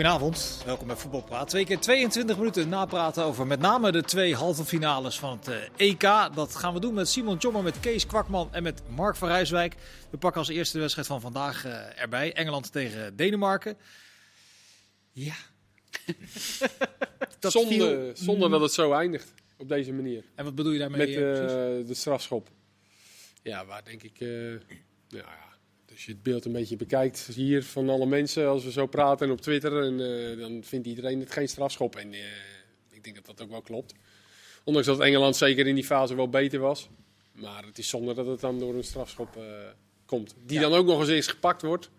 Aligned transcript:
Goedenavond, 0.00 0.62
welkom 0.64 0.86
bij 0.86 0.96
Voetbalpraat. 0.96 1.48
Twee 1.48 1.64
keer 1.64 1.78
22 1.78 2.36
minuten 2.36 2.68
napraten 2.68 3.24
over 3.24 3.46
met 3.46 3.60
name 3.60 3.92
de 3.92 4.02
twee 4.02 4.34
halve 4.34 4.64
finales 4.64 5.18
van 5.18 5.38
het 5.38 5.48
eh, 5.48 5.88
EK. 5.88 6.00
Dat 6.34 6.56
gaan 6.56 6.74
we 6.74 6.80
doen 6.80 6.94
met 6.94 7.08
Simon 7.08 7.38
Tjommer, 7.38 7.62
met 7.62 7.80
Kees 7.80 8.06
Kwakman 8.06 8.48
en 8.52 8.62
met 8.62 8.82
Mark 8.88 9.16
van 9.16 9.28
Rijswijk. 9.28 9.74
We 10.10 10.18
pakken 10.18 10.40
als 10.40 10.48
eerste 10.48 10.72
de 10.72 10.80
wedstrijd 10.80 11.08
van 11.08 11.20
vandaag 11.20 11.66
uh, 11.66 12.00
erbij. 12.00 12.32
Engeland 12.32 12.72
tegen 12.72 13.16
Denemarken. 13.16 13.76
Ja. 15.12 15.34
dat 17.40 17.52
zonde, 17.52 17.74
viel... 17.74 18.10
zonde 18.26 18.48
dat 18.48 18.60
het 18.60 18.72
zo 18.72 18.92
eindigt 18.92 19.34
op 19.56 19.68
deze 19.68 19.92
manier. 19.92 20.24
En 20.34 20.44
wat 20.44 20.54
bedoel 20.54 20.72
je 20.72 20.78
daarmee? 20.78 20.98
Met 20.98 21.08
uh, 21.08 21.16
de 21.86 21.94
strafschop. 21.94 22.48
Ja, 23.42 23.66
waar 23.66 23.84
denk 23.84 24.02
ik... 24.02 24.18
ja, 25.08 25.49
als 26.00 26.08
je 26.08 26.14
het 26.14 26.24
beeld 26.24 26.44
een 26.44 26.52
beetje 26.52 26.76
bekijkt 26.76 27.28
hier 27.34 27.64
van 27.64 27.88
alle 27.88 28.06
mensen, 28.06 28.48
als 28.48 28.64
we 28.64 28.72
zo 28.72 28.86
praten 28.86 29.30
op 29.30 29.40
Twitter, 29.40 29.82
en, 29.82 29.98
uh, 30.00 30.40
dan 30.40 30.64
vindt 30.64 30.86
iedereen 30.86 31.20
het 31.20 31.32
geen 31.32 31.48
strafschop. 31.48 31.96
En 31.96 32.12
uh, 32.12 32.18
ik 32.90 33.04
denk 33.04 33.16
dat 33.16 33.26
dat 33.26 33.42
ook 33.42 33.50
wel 33.50 33.62
klopt. 33.62 33.94
Ondanks 34.64 34.88
dat 34.88 35.00
Engeland 35.00 35.36
zeker 35.36 35.66
in 35.66 35.74
die 35.74 35.84
fase 35.84 36.14
wel 36.14 36.28
beter 36.28 36.60
was. 36.60 36.88
Maar 37.32 37.64
het 37.64 37.78
is 37.78 37.88
zonde 37.88 38.14
dat 38.14 38.26
het 38.26 38.40
dan 38.40 38.58
door 38.58 38.74
een 38.74 38.84
strafschop 38.84 39.36
uh, 39.36 39.44
komt. 40.04 40.34
Die 40.46 40.60
ja. 40.60 40.68
dan 40.68 40.78
ook 40.78 40.86
nog 40.86 41.00
eens 41.00 41.08
eens 41.08 41.26
gepakt 41.26 41.62
wordt. 41.62 41.90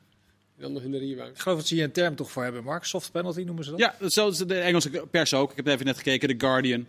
Dan 0.58 0.74
nog 0.74 0.84
in 0.84 0.91
de 0.91 0.98
rewind. 0.98 1.30
Ik 1.30 1.40
geloof 1.40 1.58
dat 1.58 1.68
ze 1.68 1.74
hier 1.74 1.84
een 1.84 1.91
term 1.91 2.16
toch 2.16 2.32
voor 2.32 2.44
hebben, 2.44 2.63
Mark. 2.63 2.84
Soft 2.84 3.12
penalty 3.12 3.41
noemen 3.41 3.63
ze 3.63 3.70
dat? 3.70 3.80
Ja, 3.80 3.96
dat 3.99 4.32
is 4.32 4.38
de 4.38 4.60
Engelse 4.60 5.08
pers 5.12 5.34
ook. 5.34 5.52
Ik 5.52 5.55
heb 5.55 5.68
even 5.68 5.86
net 5.86 5.98
gekeken, 5.98 6.38
The 6.38 6.46
Guardian 6.46 6.88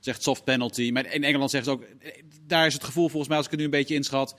zegt 0.00 0.22
soft 0.22 0.44
penalty. 0.44 0.90
Maar 0.92 1.14
in 1.14 1.24
Engeland 1.24 1.50
zeggen 1.50 1.72
ze 1.72 1.78
ook, 1.78 1.86
daar 2.46 2.66
is 2.66 2.74
het 2.74 2.84
gevoel 2.84 3.08
volgens 3.08 3.28
mij, 3.28 3.36
als 3.36 3.46
ik 3.46 3.52
het 3.52 3.60
nu 3.60 3.66
een 3.66 3.72
beetje 3.78 3.94
inschat 3.94 4.34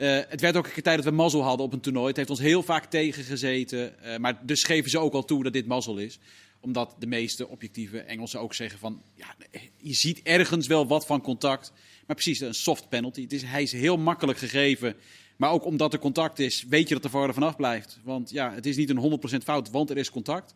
uh, 0.00 0.18
het 0.28 0.40
werd 0.40 0.56
ook 0.56 0.66
een 0.66 0.82
tijd 0.82 0.96
dat 0.96 1.04
we 1.04 1.10
mazzel 1.10 1.42
hadden 1.42 1.66
op 1.66 1.72
een 1.72 1.80
toernooi. 1.80 2.06
Het 2.06 2.16
heeft 2.16 2.30
ons 2.30 2.38
heel 2.38 2.62
vaak 2.62 2.84
tegengezeten. 2.84 3.94
Uh, 4.04 4.16
maar 4.16 4.46
dus 4.46 4.64
geven 4.64 4.90
ze 4.90 4.98
ook 4.98 5.12
al 5.12 5.24
toe 5.24 5.42
dat 5.42 5.52
dit 5.52 5.66
mazzel 5.66 5.96
is. 5.96 6.18
Omdat 6.60 6.94
de 6.98 7.06
meeste 7.06 7.48
objectieve 7.48 8.00
Engelsen 8.00 8.40
ook 8.40 8.54
zeggen 8.54 8.78
van... 8.78 9.02
Ja, 9.14 9.34
je 9.76 9.94
ziet 9.94 10.20
ergens 10.22 10.66
wel 10.66 10.86
wat 10.86 11.06
van 11.06 11.20
contact. 11.20 11.72
Maar 12.06 12.16
precies, 12.16 12.40
een 12.40 12.54
soft 12.54 12.88
penalty. 12.88 13.22
Het 13.22 13.32
is, 13.32 13.42
hij 13.42 13.62
is 13.62 13.72
heel 13.72 13.96
makkelijk 13.96 14.38
gegeven. 14.38 14.94
Maar 15.36 15.50
ook 15.50 15.64
omdat 15.64 15.92
er 15.92 15.98
contact 15.98 16.38
is, 16.38 16.64
weet 16.68 16.88
je 16.88 16.98
dat 16.98 17.12
de 17.12 17.18
er 17.18 17.34
vanaf 17.34 17.56
blijft. 17.56 17.98
Want 18.04 18.30
ja, 18.30 18.52
het 18.52 18.66
is 18.66 18.76
niet 18.76 18.90
een 18.90 19.20
100% 19.40 19.44
fout, 19.44 19.70
want 19.70 19.90
er 19.90 19.96
is 19.96 20.10
contact. 20.10 20.54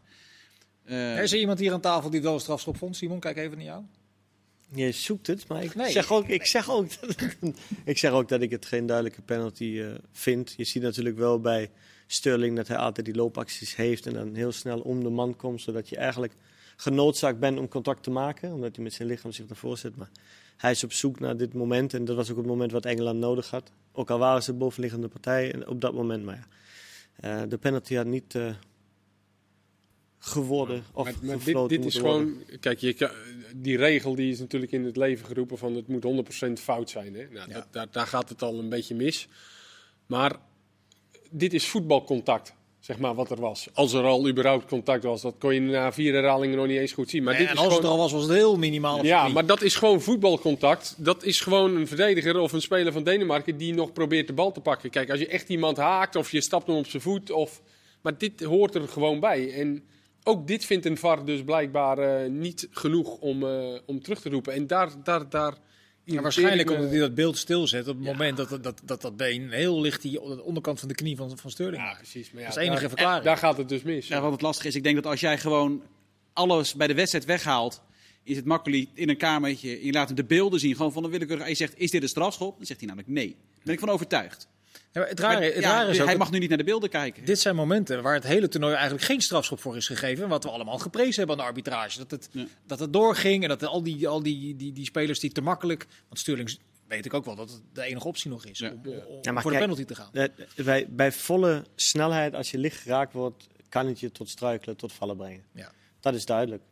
Uh, 0.87 1.22
is 1.22 1.33
er 1.33 1.39
iemand 1.39 1.59
hier 1.59 1.72
aan 1.72 1.81
tafel 1.81 2.11
die 2.11 2.22
wel 2.22 2.34
een 2.34 2.41
strafschop 2.41 2.77
vond? 2.77 2.97
Simon, 2.97 3.20
kijk 3.20 3.37
even 3.37 3.56
naar 3.56 3.67
jou. 3.67 3.83
Je 4.75 4.92
zoekt 4.92 5.27
het, 5.27 5.48
maar 5.48 5.62
ik, 5.62 5.75
nee. 5.75 5.91
zeg, 5.91 6.12
ook, 6.12 6.28
ik, 6.28 6.47
zeg 6.47 6.70
ook 6.70 7.00
dat, 7.00 7.17
ik 7.84 7.98
zeg 7.98 8.11
ook 8.11 8.28
dat 8.28 8.41
ik 8.41 8.50
het 8.50 8.67
geen 8.67 8.86
duidelijke 8.86 9.22
penalty 9.22 9.64
uh, 9.64 9.94
vind. 10.12 10.55
Je 10.56 10.64
ziet 10.64 10.83
natuurlijk 10.83 11.16
wel 11.16 11.41
bij 11.41 11.70
Sterling 12.06 12.56
dat 12.56 12.69
hij 12.69 12.77
altijd 12.77 13.06
die 13.06 13.14
loopacties 13.14 13.77
heeft 13.77 14.06
en 14.06 14.12
dan 14.12 14.34
heel 14.34 14.53
snel 14.53 14.81
om 14.81 15.03
de 15.03 15.11
man 15.11 15.36
komt, 15.36 15.61
zodat 15.61 15.89
je 15.89 15.97
eigenlijk 15.97 16.34
genoodzaakt 16.77 17.39
bent 17.39 17.58
om 17.58 17.69
contact 17.69 18.03
te 18.03 18.11
maken, 18.11 18.53
omdat 18.53 18.75
hij 18.75 18.84
met 18.84 18.92
zijn 18.92 19.08
lichaam 19.08 19.33
zich 19.33 19.47
ervoor 19.48 19.78
zet. 19.78 19.97
Maar 19.97 20.11
hij 20.56 20.70
is 20.70 20.84
op 20.84 20.92
zoek 20.92 21.20
naar 21.20 21.36
dit 21.36 21.55
moment 21.55 21.94
en 21.94 22.05
dat 22.05 22.16
was 22.16 22.31
ook 22.31 22.36
het 22.36 22.47
moment 22.47 22.72
wat 22.72 22.84
Engeland 22.84 23.19
nodig 23.19 23.50
had. 23.50 23.70
Ook 23.92 24.11
al 24.11 24.19
waren 24.19 24.42
ze 24.42 24.53
bovenliggende 24.53 25.09
partij 25.09 25.66
op 25.66 25.81
dat 25.81 25.94
moment, 25.94 26.25
maar 26.25 26.34
ja. 26.34 26.47
Uh, 27.22 27.42
de 27.48 27.59
penalty 27.59 27.94
had 27.94 28.06
niet... 28.06 28.34
Uh, 28.34 28.55
geworden 30.25 30.84
of 30.92 31.05
maar, 31.05 31.14
maar 31.22 31.44
dit, 31.44 31.69
dit 31.69 31.84
is 31.84 31.97
gewoon, 31.97 32.42
kijk, 32.61 32.78
je, 32.78 33.11
die 33.56 33.77
regel 33.77 34.14
die 34.14 34.31
is 34.31 34.39
natuurlijk 34.39 34.72
in 34.72 34.84
het 34.84 34.97
leven 34.97 35.27
geroepen 35.27 35.58
van 35.58 35.75
het 35.75 35.89
moet 35.89 36.05
100% 36.48 36.53
fout 36.53 36.91
zijn. 36.91 37.14
Hè? 37.14 37.27
Nou, 37.31 37.53
dat, 37.53 37.66
daar, 37.70 37.86
daar 37.91 38.06
gaat 38.06 38.28
het 38.28 38.42
al 38.42 38.58
een 38.58 38.69
beetje 38.69 38.94
mis. 38.94 39.28
Maar 40.06 40.36
dit 41.31 41.53
is 41.53 41.66
voetbalcontact 41.66 42.54
zeg 42.84 42.99
maar, 42.99 43.15
wat 43.15 43.31
er 43.31 43.41
was. 43.41 43.69
Als 43.72 43.93
er 43.93 44.04
al 44.04 44.28
überhaupt 44.28 44.66
contact 44.66 45.04
was, 45.04 45.22
dat 45.22 45.34
kon 45.38 45.54
je 45.54 45.60
na 45.60 45.93
vier 45.93 46.15
herhalingen 46.15 46.56
nog 46.56 46.66
niet 46.66 46.78
eens 46.78 46.93
goed 46.93 47.10
zien. 47.10 47.22
Maar 47.22 47.37
dit 47.37 47.47
en 47.47 47.53
is 47.53 47.59
als 47.59 47.66
gewoon... 47.66 47.82
het 47.82 47.84
er 47.84 47.91
al 47.91 47.99
was, 47.99 48.12
was 48.12 48.22
het 48.22 48.32
heel 48.32 48.56
minimaal. 48.56 49.04
Ja, 49.04 49.28
maar 49.28 49.47
dat 49.47 49.62
is 49.62 49.75
gewoon 49.75 50.00
voetbalcontact. 50.00 50.94
Dat 50.99 51.25
is 51.25 51.41
gewoon 51.41 51.76
een 51.76 51.87
verdediger 51.87 52.38
of 52.38 52.53
een 52.53 52.60
speler 52.60 52.93
van 52.93 53.04
Denemarken 53.04 53.56
die 53.56 53.75
nog 53.75 53.93
probeert 53.93 54.26
de 54.26 54.32
bal 54.32 54.53
te 54.53 54.60
pakken. 54.60 54.91
Kijk, 54.91 55.10
als 55.10 55.19
je 55.19 55.26
echt 55.26 55.49
iemand 55.49 55.76
haakt 55.76 56.16
of 56.16 56.31
je 56.31 56.41
stapt 56.41 56.66
hem 56.66 56.76
op 56.76 56.87
zijn 56.87 57.03
voet, 57.03 57.31
of... 57.31 57.62
maar 58.00 58.19
dit 58.19 58.43
hoort 58.43 58.75
er 58.75 58.88
gewoon 58.88 59.20
bij. 59.20 59.53
En 59.53 59.84
ook 60.25 60.47
dit 60.47 60.65
vindt 60.65 60.87
een 60.87 60.97
VAR 60.97 61.25
dus 61.25 61.43
blijkbaar 61.43 62.25
uh, 62.25 62.31
niet 62.31 62.69
genoeg 62.71 63.19
om, 63.19 63.43
uh, 63.43 63.79
om 63.87 64.03
terug 64.03 64.21
te 64.21 64.29
roepen. 64.29 64.53
En 64.53 64.67
daar... 64.67 64.91
daar, 65.03 65.29
daar 65.29 65.55
ja, 66.05 66.21
waarschijnlijk 66.21 66.71
omdat 66.71 66.91
hij 66.91 66.99
dat 66.99 67.15
beeld 67.15 67.39
stilzet 67.39 67.89
op 67.89 67.97
het 67.97 68.05
ja. 68.05 68.11
moment 68.11 68.37
dat 68.37 68.62
dat, 68.62 68.81
dat 68.85 69.01
dat 69.01 69.17
been 69.17 69.51
heel 69.51 69.81
licht 69.81 70.03
die 70.03 70.21
onderkant 70.43 70.79
van 70.79 70.89
de 70.89 70.95
knie 70.95 71.17
van, 71.17 71.39
van 71.39 71.51
Sterling. 71.51 71.83
Ja, 71.83 71.95
precies. 71.95 72.31
Maar 72.31 72.43
ja, 72.43 72.49
dat 72.49 72.57
is 72.57 72.69
enige 72.69 72.89
verklaring. 72.89 73.25
Daar 73.25 73.37
gaat 73.37 73.57
het 73.57 73.69
dus 73.69 73.83
mis. 73.83 74.09
Ja, 74.09 74.21
wat 74.21 74.33
het 74.33 74.41
lastig 74.41 74.65
is, 74.65 74.75
ik 74.75 74.83
denk 74.83 74.95
dat 74.95 75.07
als 75.07 75.21
jij 75.21 75.39
gewoon 75.39 75.83
alles 76.33 76.75
bij 76.75 76.87
de 76.87 76.95
wedstrijd 76.95 77.25
weghaalt, 77.25 77.83
is 78.23 78.37
het 78.37 78.45
makkelijk 78.45 78.89
in 78.95 79.09
een 79.09 79.17
kamertje, 79.17 79.87
je 79.87 79.93
laat 79.93 80.06
hem 80.06 80.17
de 80.17 80.25
beelden 80.25 80.61
zien, 80.61 80.77
gewoon 80.77 80.93
van 80.93 81.05
een 81.05 81.11
willekeurig, 81.11 81.45
en 81.45 81.51
je 81.51 81.56
zegt, 81.56 81.79
is 81.79 81.91
dit 81.91 82.03
een 82.03 82.09
strafschop? 82.09 82.56
Dan 82.56 82.67
zegt 82.67 82.81
hij 82.81 82.89
namelijk 82.89 83.12
nee. 83.12 83.29
Daar 83.29 83.62
ben 83.65 83.75
ik 83.75 83.81
van 83.81 83.89
overtuigd. 83.89 84.49
Ja, 84.93 85.05
het 85.05 85.21
rare, 85.21 85.45
het 85.45 85.65
rare 85.65 85.91
is 85.91 85.99
hij 85.99 86.12
ook, 86.12 86.19
mag 86.19 86.31
nu 86.31 86.39
niet 86.39 86.49
naar 86.49 86.59
de 86.59 86.65
beelden 86.65 86.89
kijken. 86.89 87.25
Dit 87.25 87.39
zijn 87.41 87.57
momenten 87.57 88.03
waar 88.03 88.15
het 88.15 88.25
hele 88.25 88.49
toernooi 88.49 88.75
eigenlijk 88.75 89.05
geen 89.05 89.21
strafschop 89.21 89.61
voor 89.61 89.77
is 89.77 89.87
gegeven. 89.87 90.29
Wat 90.29 90.45
we 90.45 90.51
allemaal 90.51 90.79
geprezen 90.79 91.15
hebben 91.15 91.31
aan 91.31 91.43
de 91.43 91.49
arbitrage. 91.49 91.99
Dat 91.99 92.11
het, 92.11 92.29
ja. 92.33 92.47
dat 92.67 92.79
het 92.79 92.93
doorging 92.93 93.43
en 93.43 93.49
dat 93.49 93.65
al, 93.65 93.83
die, 93.83 94.09
al 94.09 94.23
die, 94.23 94.57
die, 94.57 94.73
die 94.73 94.85
spelers 94.85 95.21
die 95.21 95.33
te 95.33 95.41
makkelijk. 95.41 95.87
Want 96.09 96.19
Sterling 96.19 96.59
weet 96.89 97.05
ik 97.05 97.15
ook 97.15 97.25
wel 97.25 97.35
dat 97.35 97.51
het 97.51 97.61
de 97.73 97.83
enige 97.83 98.07
optie 98.07 98.31
nog 98.31 98.45
is. 98.45 98.59
Ja. 98.59 98.71
Om, 98.71 98.77
om 98.77 99.23
voor 99.23 99.33
kijk, 99.33 99.43
de 99.43 99.59
penalty 99.59 99.85
te 99.85 99.95
gaan. 99.95 100.11
Bij, 100.57 100.87
bij 100.89 101.12
volle 101.12 101.65
snelheid, 101.75 102.35
als 102.35 102.51
je 102.51 102.59
licht 102.59 102.81
geraakt 102.81 103.12
wordt, 103.12 103.47
kan 103.69 103.87
het 103.87 104.01
je 104.01 104.12
tot 104.12 104.29
struikelen, 104.29 104.77
tot 104.77 104.93
vallen 104.93 105.17
brengen. 105.17 105.45
Ja. 105.53 105.73
Dat 106.01 106.15
is 106.15 106.25
duidelijk. 106.25 106.62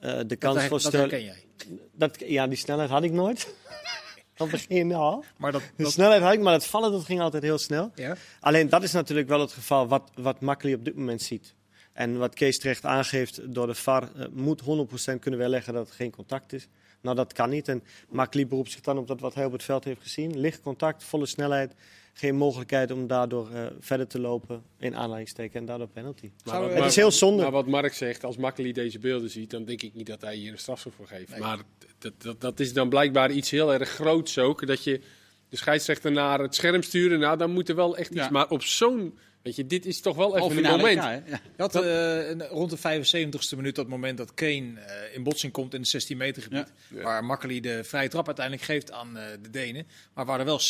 Uh, 0.00 0.20
de 0.26 0.36
kans 0.36 0.54
dat, 0.54 0.64
voor 0.64 0.80
dat 0.82 0.92
herken 0.92 1.24
jij? 1.24 1.44
Dat, 1.92 2.20
ja, 2.26 2.46
die 2.46 2.58
snelheid 2.58 2.90
had 2.90 3.02
ik 3.02 3.12
nooit. 3.12 3.46
Dat 4.36 4.50
begin 4.50 4.94
al. 4.94 5.24
Maar 5.38 5.52
dat, 5.52 5.62
de 5.76 5.90
snelheid 5.90 6.22
had 6.22 6.32
ik, 6.32 6.40
maar 6.40 6.52
het 6.52 6.66
vallen 6.66 6.92
dat 6.92 7.04
ging 7.04 7.20
altijd 7.20 7.42
heel 7.42 7.58
snel. 7.58 7.90
Ja? 7.94 8.16
Alleen 8.40 8.68
dat 8.68 8.82
is 8.82 8.92
natuurlijk 8.92 9.28
wel 9.28 9.40
het 9.40 9.52
geval 9.52 9.88
wat, 9.88 10.10
wat 10.14 10.40
Makkeli 10.40 10.74
op 10.74 10.84
dit 10.84 10.96
moment 10.96 11.22
ziet. 11.22 11.54
En 11.92 12.18
wat 12.18 12.34
Kees 12.34 12.58
terecht 12.58 12.84
aangeeft 12.84 13.54
door 13.54 13.66
de 13.66 13.74
VAR, 13.74 14.08
uh, 14.16 14.26
moet 14.32 14.62
100% 14.62 15.18
kunnen 15.20 15.40
weerleggen 15.40 15.74
dat 15.74 15.88
er 15.88 15.94
geen 15.94 16.10
contact 16.10 16.52
is. 16.52 16.68
Nou, 17.00 17.16
dat 17.16 17.32
kan 17.32 17.50
niet. 17.50 17.68
En 17.68 17.82
Makkeli 18.08 18.46
beroept 18.46 18.70
zich 18.70 18.80
dan 18.80 18.98
op 18.98 19.06
dat 19.06 19.20
wat 19.20 19.34
hij 19.34 19.44
op 19.44 19.52
het 19.52 19.62
veld 19.62 19.84
heeft 19.84 20.02
gezien. 20.02 20.40
Licht 20.40 20.60
contact, 20.60 21.04
volle 21.04 21.26
snelheid. 21.26 21.74
Geen 22.18 22.36
mogelijkheid 22.36 22.90
om 22.90 23.06
daardoor 23.06 23.50
uh, 23.52 23.66
verder 23.80 24.06
te 24.06 24.20
lopen 24.20 24.62
in 24.78 24.96
aanleidingsteken 24.96 25.60
en 25.60 25.66
daardoor 25.66 25.88
penalty. 25.88 26.30
Maar 26.44 26.60
wat, 26.60 26.72
het 26.72 26.84
is 26.84 26.96
heel 26.96 27.10
zonde. 27.10 27.42
Maar 27.42 27.50
wat 27.50 27.66
Mark 27.66 27.94
zegt, 27.94 28.24
als 28.24 28.36
Makkeli 28.36 28.72
deze 28.72 28.98
beelden 28.98 29.30
ziet, 29.30 29.50
dan 29.50 29.64
denk 29.64 29.82
ik 29.82 29.94
niet 29.94 30.06
dat 30.06 30.20
hij 30.20 30.36
hier 30.36 30.52
een 30.52 30.58
strafschop 30.58 30.94
voor 30.94 31.06
geeft. 31.06 31.30
Nee. 31.30 31.40
Maar 31.40 31.58
dat, 31.98 32.12
dat, 32.18 32.40
dat 32.40 32.60
is 32.60 32.72
dan 32.72 32.88
blijkbaar 32.88 33.30
iets 33.30 33.50
heel 33.50 33.72
erg 33.72 33.88
groots 33.88 34.38
ook. 34.38 34.66
Dat 34.66 34.84
je 34.84 35.00
de 35.48 35.56
scheidsrechter 35.56 36.12
naar 36.12 36.38
het 36.38 36.54
scherm 36.54 36.82
sturen, 36.82 37.18
nou 37.18 37.36
dan 37.36 37.50
moet 37.50 37.68
er 37.68 37.74
wel 37.74 37.96
echt 37.96 38.10
iets. 38.10 38.20
Ja. 38.20 38.30
Maar 38.30 38.48
op 38.48 38.62
zo'n 38.62 39.18
Weet 39.46 39.56
je, 39.56 39.66
dit 39.66 39.86
is 39.86 40.00
toch 40.00 40.16
wel 40.16 40.36
even 40.36 40.64
een 40.64 40.70
moment. 40.70 40.94
Ja, 40.94 41.10
ja. 41.10 41.22
Je 41.26 41.40
had 41.56 41.72
dat, 41.72 41.84
uh, 41.84 42.48
rond 42.48 42.70
de 42.70 42.78
75ste 42.78 43.56
minuut 43.56 43.74
dat 43.74 43.88
moment 43.88 44.18
dat 44.18 44.34
Kane 44.34 44.72
uh, 44.76 45.14
in 45.14 45.22
botsing 45.22 45.52
komt 45.52 45.74
in 45.74 45.80
het 45.80 45.88
16 45.88 46.16
meter 46.16 46.42
gebied. 46.42 46.72
Ja. 46.94 47.02
Waar 47.02 47.24
Makkeli 47.24 47.60
de 47.60 47.84
vrije 47.84 48.08
trap 48.08 48.26
uiteindelijk 48.26 48.66
geeft 48.66 48.92
aan 48.92 49.16
uh, 49.16 49.22
de 49.42 49.50
Denen. 49.50 49.86
Maar 50.14 50.24
waar 50.24 50.38
er 50.38 50.44
wel 50.44 50.60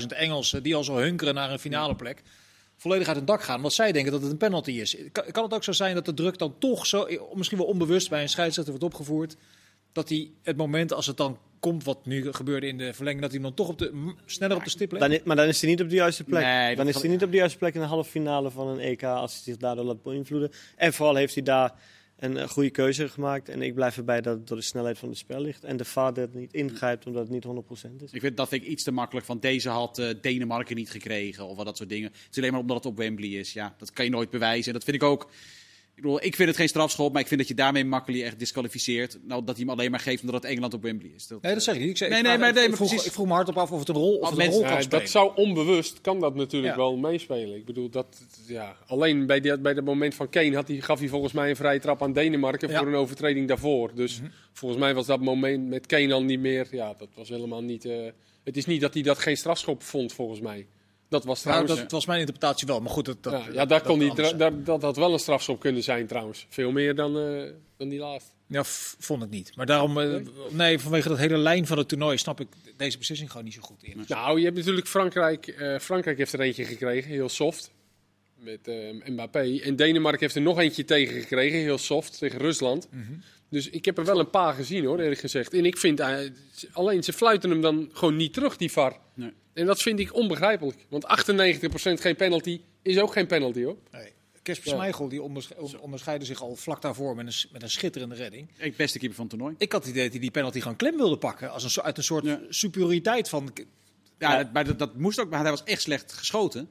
60.000 0.00 0.06
Engelsen 0.06 0.62
die 0.62 0.74
al 0.74 0.84
zo 0.84 0.96
hunkeren 0.96 1.34
naar 1.34 1.50
een 1.50 1.58
finale 1.58 1.94
plek. 1.94 2.22
Volledig 2.76 3.06
uit 3.06 3.16
hun 3.16 3.26
dak 3.26 3.42
gaan, 3.42 3.56
omdat 3.56 3.72
zij 3.72 3.92
denken 3.92 4.12
dat 4.12 4.22
het 4.22 4.30
een 4.30 4.36
penalty 4.36 4.70
is. 4.70 4.96
Kan, 5.12 5.24
kan 5.30 5.44
het 5.44 5.54
ook 5.54 5.64
zo 5.64 5.72
zijn 5.72 5.94
dat 5.94 6.04
de 6.04 6.14
druk 6.14 6.38
dan 6.38 6.58
toch 6.58 6.86
zo, 6.86 7.08
misschien 7.34 7.58
wel 7.58 7.66
onbewust 7.66 8.08
bij 8.08 8.22
een 8.22 8.28
scheidsrechter 8.28 8.78
wordt 8.78 8.94
opgevoerd, 8.94 9.36
dat 9.96 10.08
hij 10.08 10.30
het 10.42 10.56
moment 10.56 10.92
als 10.92 11.06
het 11.06 11.16
dan 11.16 11.38
komt, 11.60 11.84
wat 11.84 12.06
nu 12.06 12.32
gebeurde 12.32 12.66
in 12.66 12.78
de 12.78 12.92
verlenging, 12.94 13.22
dat 13.22 13.32
hij 13.32 13.40
dan 13.40 13.54
toch 13.54 13.68
op 13.68 13.78
de, 13.78 14.14
sneller 14.26 14.56
op 14.56 14.64
de 14.64 14.70
stip 14.70 14.92
legt? 14.92 15.10
Dan, 15.10 15.20
maar 15.24 15.36
dan 15.36 15.46
is 15.46 15.60
hij 15.60 15.70
niet 15.70 15.80
op 15.80 15.88
de 15.88 15.94
juiste 15.94 16.24
plek. 16.24 16.42
Nee, 16.42 16.76
dan 16.76 16.88
is 16.88 17.00
hij 17.00 17.10
niet 17.10 17.22
op 17.22 17.30
de 17.30 17.36
juiste 17.36 17.58
plek 17.58 17.74
in 17.74 17.80
de 17.80 17.86
halve 17.86 18.10
finale 18.10 18.50
van 18.50 18.68
een 18.68 18.78
EK 18.78 19.02
als 19.02 19.32
hij 19.32 19.42
zich 19.42 19.56
daardoor 19.56 19.84
laat 19.84 20.02
beïnvloeden. 20.02 20.50
En 20.76 20.92
vooral 20.92 21.14
heeft 21.14 21.34
hij 21.34 21.42
daar 21.42 21.74
een 22.16 22.48
goede 22.48 22.70
keuze 22.70 23.08
gemaakt. 23.08 23.48
En 23.48 23.62
ik 23.62 23.74
blijf 23.74 23.96
erbij 23.96 24.20
dat 24.20 24.36
het 24.36 24.46
door 24.46 24.56
de 24.56 24.62
snelheid 24.62 24.98
van 24.98 25.08
het 25.08 25.18
spel 25.18 25.40
ligt. 25.40 25.64
En 25.64 25.76
de 25.76 25.84
vader 25.84 26.28
niet 26.32 26.52
ingrijpt 26.52 27.06
omdat 27.06 27.22
het 27.22 27.30
niet 27.30 27.44
100% 27.44 28.02
is. 28.02 28.12
Ik 28.12 28.20
vind 28.20 28.36
dat 28.36 28.48
vind 28.48 28.62
ik 28.62 28.68
iets 28.68 28.82
te 28.82 28.90
makkelijk. 28.90 29.26
Van 29.26 29.40
deze 29.40 29.68
had 29.68 29.98
uh, 29.98 30.08
Denemarken 30.20 30.76
niet 30.76 30.90
gekregen 30.90 31.46
of 31.46 31.56
wat 31.56 31.66
dat 31.66 31.76
soort 31.76 31.88
dingen. 31.88 32.08
Het 32.12 32.28
is 32.30 32.38
alleen 32.38 32.50
maar 32.50 32.60
omdat 32.60 32.76
het 32.76 32.86
op 32.86 32.96
Wembley 32.96 33.28
is. 33.28 33.52
Ja, 33.52 33.74
dat 33.78 33.92
kan 33.92 34.04
je 34.04 34.10
nooit 34.10 34.30
bewijzen. 34.30 34.66
En 34.66 34.72
dat 34.72 34.84
vind 34.84 34.96
ik 34.96 35.02
ook. 35.02 35.30
Ik, 35.96 36.02
bedoel, 36.02 36.24
ik 36.24 36.34
vind 36.36 36.48
het 36.48 36.56
geen 36.58 36.68
strafschop, 36.68 37.12
maar 37.12 37.20
ik 37.22 37.26
vind 37.28 37.40
dat 37.40 37.48
je 37.48 37.54
daarmee 37.54 37.84
makkelijk 37.84 38.24
echt 38.24 38.38
disqualificeert. 38.38 39.18
Nou, 39.22 39.44
dat 39.44 39.56
hij 39.56 39.64
hem 39.64 39.74
alleen 39.74 39.90
maar 39.90 40.00
geeft 40.00 40.20
omdat 40.22 40.42
het 40.42 40.50
Engeland 40.50 40.74
op 40.74 40.82
Wembley 40.82 41.10
is. 41.14 41.26
Dat, 41.26 41.42
nee, 41.42 41.54
dat 41.54 41.62
zeg 41.62 41.74
ik 41.74 41.80
niet. 41.80 41.90
Ik, 41.90 41.96
zeg, 41.96 42.08
nee, 42.08 42.18
ik, 42.18 42.24
nee, 42.26 42.38
maar, 42.38 42.52
nee, 42.52 42.68
maar 42.68 42.76
vroeg, 42.76 42.88
precies. 42.88 43.06
ik 43.06 43.12
vroeg 43.12 43.26
me 43.26 43.32
hardop 43.32 43.56
af 43.58 43.70
of 43.70 43.78
het 43.78 43.88
een 43.88 43.94
rol, 43.94 44.16
of 44.18 44.30
het 44.30 44.38
een 44.38 44.50
rol 44.50 44.60
kan 44.60 44.70
Ja, 44.70 44.80
spelen. 44.80 45.00
dat 45.00 45.10
zou 45.10 45.32
onbewust, 45.34 46.00
kan 46.00 46.20
dat 46.20 46.34
natuurlijk 46.34 46.72
Ja. 46.72 46.78
wel 46.80 46.96
meespelen. 46.96 47.56
Ik 47.56 47.64
bedoel, 47.64 47.88
dat, 47.90 48.06
ja, 48.46 48.76
alleen 48.86 49.26
bij, 49.26 49.40
die, 49.40 49.58
bij 49.58 49.74
dat 49.74 49.84
moment 49.84 50.14
van 50.14 50.28
Kane 50.28 50.54
had 50.54 50.68
hij, 50.68 50.80
gaf 50.80 50.98
hij 50.98 51.08
volgens 51.08 51.32
mij 51.32 51.50
een 51.50 51.56
vrije 51.56 51.80
trap 51.80 52.02
aan 52.02 52.12
Denemarken 52.12 52.68
Ja. 52.70 52.78
voor 52.78 52.86
een 52.86 52.94
overtreding 52.94 53.48
daarvoor. 53.48 53.90
Dus 53.94 54.20
volgens 54.52 54.80
mij 54.80 54.94
was 54.94 55.06
dat 55.06 55.20
moment 55.20 55.68
met 55.68 55.86
Kane 55.86 56.12
al 56.12 56.22
niet 56.22 56.40
meer, 56.40 56.66
ja, 56.70 56.94
dat 56.98 57.08
was 57.14 57.28
helemaal 57.28 57.62
niet... 57.62 57.84
eh, 57.84 57.96
het 58.44 58.56
is 58.56 58.66
niet 58.66 58.80
dat 58.80 58.94
hij 58.94 59.02
dat 59.02 59.18
geen 59.18 59.36
strafschop 59.36 59.82
vond, 59.82 60.12
volgens 60.12 60.40
mij. 60.40 60.66
Dat 61.08 61.24
was 61.24 61.44
Nou, 61.44 61.56
trouwens... 61.56 61.80
dat 61.80 61.90
was 61.92 62.06
mijn 62.06 62.20
interpretatie 62.20 62.66
wel. 62.66 62.80
Maar 62.80 62.90
goed, 62.90 63.04
dat, 63.04 63.22
dat, 63.22 63.32
ja, 63.32 63.46
ja, 63.46 63.52
daar 63.52 63.66
dat 63.66 63.82
kon 63.82 63.98
die, 63.98 64.14
daar, 64.36 64.64
dat 64.64 64.82
had 64.82 64.96
wel 64.96 65.12
een 65.12 65.18
strafschop 65.18 65.60
kunnen 65.60 65.82
zijn 65.82 66.06
trouwens. 66.06 66.46
Veel 66.48 66.70
meer 66.72 66.94
dan, 66.94 67.18
eh, 67.18 67.50
dan 67.76 67.88
die 67.88 67.98
laatste. 67.98 68.30
Ja, 68.46 68.62
vond 68.98 69.22
ik 69.22 69.30
niet. 69.30 69.56
Maar 69.56 69.66
daarom, 69.66 70.00
eh, 70.00 70.20
nee, 70.50 70.78
vanwege 70.78 71.08
dat 71.08 71.18
hele 71.18 71.36
lijn 71.36 71.66
van 71.66 71.78
het 71.78 71.88
toernooi 71.88 72.18
snap 72.18 72.40
ik 72.40 72.48
deze 72.76 72.98
beslissing 72.98 73.30
gewoon 73.30 73.44
niet 73.44 73.54
zo 73.54 73.60
goed 73.62 73.82
in. 73.82 74.04
Nou, 74.08 74.38
je 74.38 74.44
hebt 74.44 74.56
natuurlijk 74.56 74.86
Frankrijk. 74.86 75.46
eh, 75.46 75.78
Frankrijk 75.78 76.18
heeft 76.18 76.32
er 76.32 76.40
eentje 76.40 76.64
gekregen, 76.64 77.10
heel 77.10 77.28
soft. 77.28 77.74
Met 78.38 78.66
Mbappé. 79.04 79.58
En 79.62 79.76
Denemarken 79.76 80.20
heeft 80.20 80.34
er 80.34 80.42
nog 80.42 80.58
eentje 80.58 80.84
tegen 80.84 81.20
gekregen, 81.20 81.58
heel 81.58 81.78
soft, 81.78 82.18
tegen 82.18 82.38
Rusland. 82.38 82.88
Mhm. 82.90 83.12
Dus 83.48 83.70
ik 83.70 83.84
heb 83.84 83.98
er 83.98 84.04
wel 84.04 84.18
een 84.18 84.30
paar 84.30 84.54
gezien 84.54 84.84
hoor, 84.84 84.98
eerlijk 85.00 85.20
gezegd. 85.20 85.54
En 85.54 85.64
ik 85.64 85.76
vind, 85.78 86.00
eh, 86.00 86.18
alleen 86.72 87.02
ze 87.04 87.12
fluiten 87.12 87.50
hem 87.50 87.60
dan 87.60 87.90
gewoon 87.92 88.16
niet 88.16 88.32
terug, 88.32 88.56
die 88.56 88.72
VAR. 88.72 88.96
Nee. 89.14 89.32
En 89.52 89.66
dat 89.66 89.82
vind 89.82 89.98
ik 89.98 90.14
onbegrijpelijk. 90.14 90.86
Want 90.88 91.04
98% 91.06 92.00
geen 92.00 92.16
penalty 92.16 92.60
is 92.82 92.98
ook 92.98 93.12
geen 93.12 93.26
penalty 93.26 93.62
hoor. 93.64 93.76
Nee. 93.90 94.12
Kesper 94.42 94.68
Ja. 94.68 94.74
Schmeichel 94.74 95.08
die 95.08 95.22
ondersch- 95.22 95.50
on- 95.56 95.78
onderscheidde 95.80 96.26
zich 96.26 96.42
al 96.42 96.56
vlak 96.56 96.82
daarvoor 96.82 97.14
met 97.16 97.26
een, 97.26 97.50
met 97.52 97.62
een 97.62 97.70
schitterende 97.70 98.14
redding. 98.14 98.48
Ik 98.58 98.76
beste 98.76 98.98
keeper 98.98 99.16
van 99.16 99.26
het 99.26 99.34
toernooi. 99.34 99.54
Ik 99.58 99.72
had 99.72 99.80
het 99.82 99.90
idee 99.90 100.02
dat 100.02 100.12
hij 100.12 100.20
die 100.20 100.30
penalty 100.30 100.60
gewoon 100.60 100.76
klem 100.76 100.96
wilde 100.96 101.18
pakken. 101.18 101.50
Als 101.50 101.76
een, 101.76 101.82
uit 101.82 101.96
een 101.98 102.04
soort 102.04 102.24
Ja. 102.24 102.40
superioriteit 102.48 103.28
van... 103.28 103.52
Ja, 104.18 104.50
maar 104.52 104.64
dat, 104.64 104.78
dat 104.78 104.96
moest 104.96 105.20
ook, 105.20 105.30
maar 105.30 105.40
hij 105.40 105.50
was 105.50 105.64
echt 105.64 105.82
slecht 105.82 106.12
geschoten. 106.12 106.68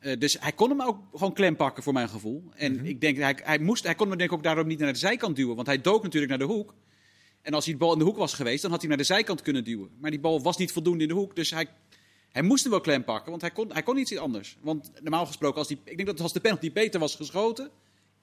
Eh, 0.00 0.18
dus 0.18 0.36
hij 0.40 0.52
kon 0.52 0.68
hem 0.68 0.82
ook 0.82 0.98
gewoon 1.12 1.32
klem 1.32 1.56
pakken, 1.56 1.82
voor 1.82 1.92
mijn 1.92 2.08
gevoel. 2.08 2.42
En 2.54 2.86
ik 2.86 3.00
denk, 3.00 3.16
hij, 3.16 3.38
hij, 3.42 3.58
moest, 3.58 3.84
hij 3.84 3.94
kon 3.94 4.08
hem 4.08 4.18
denk 4.18 4.30
ik 4.30 4.36
ook 4.36 4.42
daarom 4.42 4.66
niet 4.66 4.78
naar 4.78 4.92
de 4.92 4.98
zijkant 4.98 5.36
duwen. 5.36 5.54
Want 5.54 5.66
hij 5.66 5.80
dook 5.80 6.02
natuurlijk 6.02 6.30
naar 6.30 6.46
de 6.46 6.52
hoek. 6.54 6.74
En 7.42 7.54
als 7.54 7.64
die 7.64 7.76
bal 7.76 7.92
in 7.92 7.98
de 7.98 8.04
hoek 8.04 8.16
was 8.16 8.34
geweest, 8.34 8.62
dan 8.62 8.70
had 8.70 8.80
hij 8.80 8.88
naar 8.88 8.98
de 8.98 9.04
zijkant 9.04 9.42
kunnen 9.42 9.64
duwen. 9.64 9.90
Maar 10.00 10.10
die 10.10 10.20
bal 10.20 10.42
was 10.42 10.56
niet 10.56 10.72
voldoende 10.72 11.02
in 11.02 11.08
de 11.08 11.14
hoek. 11.14 11.36
Dus 11.36 11.50
hij, 11.50 11.66
hij 12.28 12.42
moest 12.42 12.62
hem 12.62 12.72
wel 12.72 12.80
klem 12.80 13.04
pakken, 13.04 13.30
want 13.30 13.42
hij 13.42 13.50
kon, 13.50 13.72
hij 13.72 13.82
kon 13.82 13.96
iets 13.96 14.16
anders. 14.16 14.56
Want 14.60 14.90
normaal 15.00 15.26
gesproken, 15.26 15.58
als 15.58 15.68
die, 15.68 15.78
ik 15.84 15.96
denk 15.96 16.08
dat 16.08 16.20
als 16.20 16.32
de 16.32 16.40
penalty 16.40 16.72
beter 16.72 17.00
was 17.00 17.14
geschoten, 17.14 17.70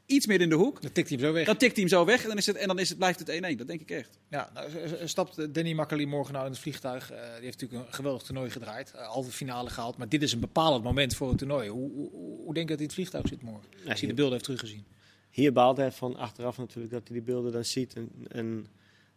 iets 0.08 0.26
meer 0.26 0.42
in 0.42 0.50
de 0.50 0.56
hoek, 0.56 0.82
Dan 0.82 0.92
tikt 0.92 1.10
hij 1.10 1.18
hem 1.18 1.28
zo 1.28 1.34
weg. 1.34 1.46
dan 1.46 1.58
tikt 1.58 1.74
hij 1.76 1.82
hem 1.82 1.92
zo 1.94 2.06
weg 2.06 2.22
en 2.22 2.28
dan, 2.28 2.38
is 2.38 2.46
het, 2.46 2.56
en 2.56 2.68
dan 2.68 2.80
is 2.80 2.90
het, 2.90 2.98
blijft 2.98 3.20
het 3.20 3.54
1-1. 3.54 3.58
Dat 3.58 3.68
denk 3.68 3.82
ik 3.82 3.92
echt. 3.92 4.20
Ja, 4.30 4.50
nou, 4.54 4.70
stapt 5.08 5.54
Danny 5.54 5.74
Makkely 5.74 6.06
morgen 6.06 6.34
nou 6.34 6.46
in 6.46 6.52
het 6.52 6.62
vliegtuig. 6.62 7.12
Eh, 7.12 7.18
die 7.18 7.44
heeft 7.44 7.62
natuurlijk 7.62 7.88
een 7.88 7.94
geweldig 7.94 8.22
toernooi 8.22 8.50
gedraaid. 8.50 8.94
Uh, 8.96 9.08
halve 9.08 9.32
finale 9.32 9.70
gehaald. 9.70 9.98
Maar 9.98 10.10
dit 10.10 10.22
is 10.22 10.34
een 10.34 10.40
bepalend 10.40 10.84
moment 10.84 11.16
voor 11.16 11.30
het 11.30 11.38
toernooi. 11.38 11.70
Hoe, 11.70 11.92
hoe, 11.92 12.10
hoe 12.44 12.54
denk 12.54 12.56
je 12.56 12.62
dat 12.62 12.68
hij 12.68 12.78
in 12.78 12.84
het 12.84 12.94
vliegtuig 12.94 13.28
zit 13.28 13.42
morgen? 13.42 13.70
Ja, 13.84 13.90
Als 13.90 14.00
hij 14.00 14.10
de 14.10 14.16
beelden 14.16 14.34
heeft 14.34 14.46
teruggezien. 14.46 14.86
Hier 15.30 15.54
baalt 15.54 15.78
hij 15.78 15.92
van 15.92 16.16
achteraf 16.16 16.58
natuurlijk 16.58 16.94
dat 16.94 17.08
hij 17.08 17.18
die 17.18 17.26
beelden 17.26 17.52
dan 17.52 17.66
ziet 17.66 17.94
en, 17.94 18.12
en 18.28 18.68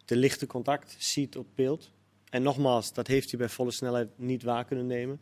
de 0.04 0.16
lichte 0.16 0.46
contact 0.46 0.96
ziet 0.98 1.36
op 1.36 1.46
beeld. 1.54 1.90
En 2.30 2.42
nogmaals, 2.42 2.92
dat 2.92 3.06
heeft 3.06 3.30
hij 3.30 3.38
bij 3.38 3.48
volle 3.48 3.70
snelheid 3.70 4.08
niet 4.16 4.42
waar 4.42 4.64
kunnen 4.64 4.86
nemen. 4.86 5.20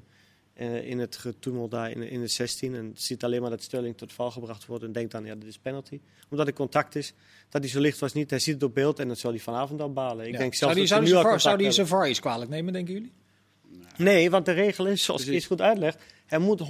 Eh, 0.59 0.89
in 0.89 0.99
het 0.99 1.17
getummel 1.17 1.69
daar 1.69 1.91
in, 1.91 2.03
in 2.03 2.21
het 2.21 2.31
16. 2.33 2.75
En 2.75 2.93
ziet 2.97 3.25
alleen 3.25 3.41
maar 3.41 3.51
dat 3.51 3.63
Sterling 3.63 3.97
tot 3.97 4.13
val 4.13 4.31
gebracht 4.31 4.67
wordt 4.67 4.85
en 4.85 4.93
denkt 4.93 5.13
dan, 5.13 5.25
ja, 5.25 5.35
dit 5.35 5.49
is 5.49 5.59
penalty. 5.59 6.01
Omdat 6.31 6.47
het 6.47 6.55
contact 6.57 6.95
is, 6.97 7.13
dat 7.49 7.63
hij 7.63 7.71
zo 7.71 7.81
licht 7.81 7.99
was 7.99 8.13
niet. 8.13 8.31
Hij 8.31 8.39
ziet 8.39 8.55
het 8.55 8.63
op 8.63 8.75
beeld 8.75 8.99
en 8.99 9.09
dat 9.09 9.19
zal 9.19 9.31
hij 9.31 9.41
vanavond 9.41 9.81
al 9.81 9.93
balen. 9.93 10.27
Ik 10.27 10.33
Ja. 10.33 10.39
denk 10.39 10.55
zou 10.55 10.73
zelfs 10.75 10.75
die, 10.75 10.83
dat 10.83 10.89
zou 10.89 11.23
ze 11.23 11.31
die 11.33 11.41
zou 11.41 11.57
die 11.57 11.67
hebben. 11.67 11.87
zijn 11.87 11.87
VAR 12.01 12.09
iets 12.09 12.21
kwalijk 12.21 12.51
nemen, 12.51 12.73
denken 12.73 12.95
jullie? 12.95 13.13
Nee, 13.97 14.31
want 14.31 14.47
de 14.47 14.53
regel 14.53 14.87
is, 14.87 15.05
zoals 15.05 15.23
Precies. 15.23 15.41
Kees 15.41 15.49
goed 15.51 15.61
uitlegt, 15.67 16.03
er 16.27 16.41
moet 16.41 16.61
100% 16.61 16.65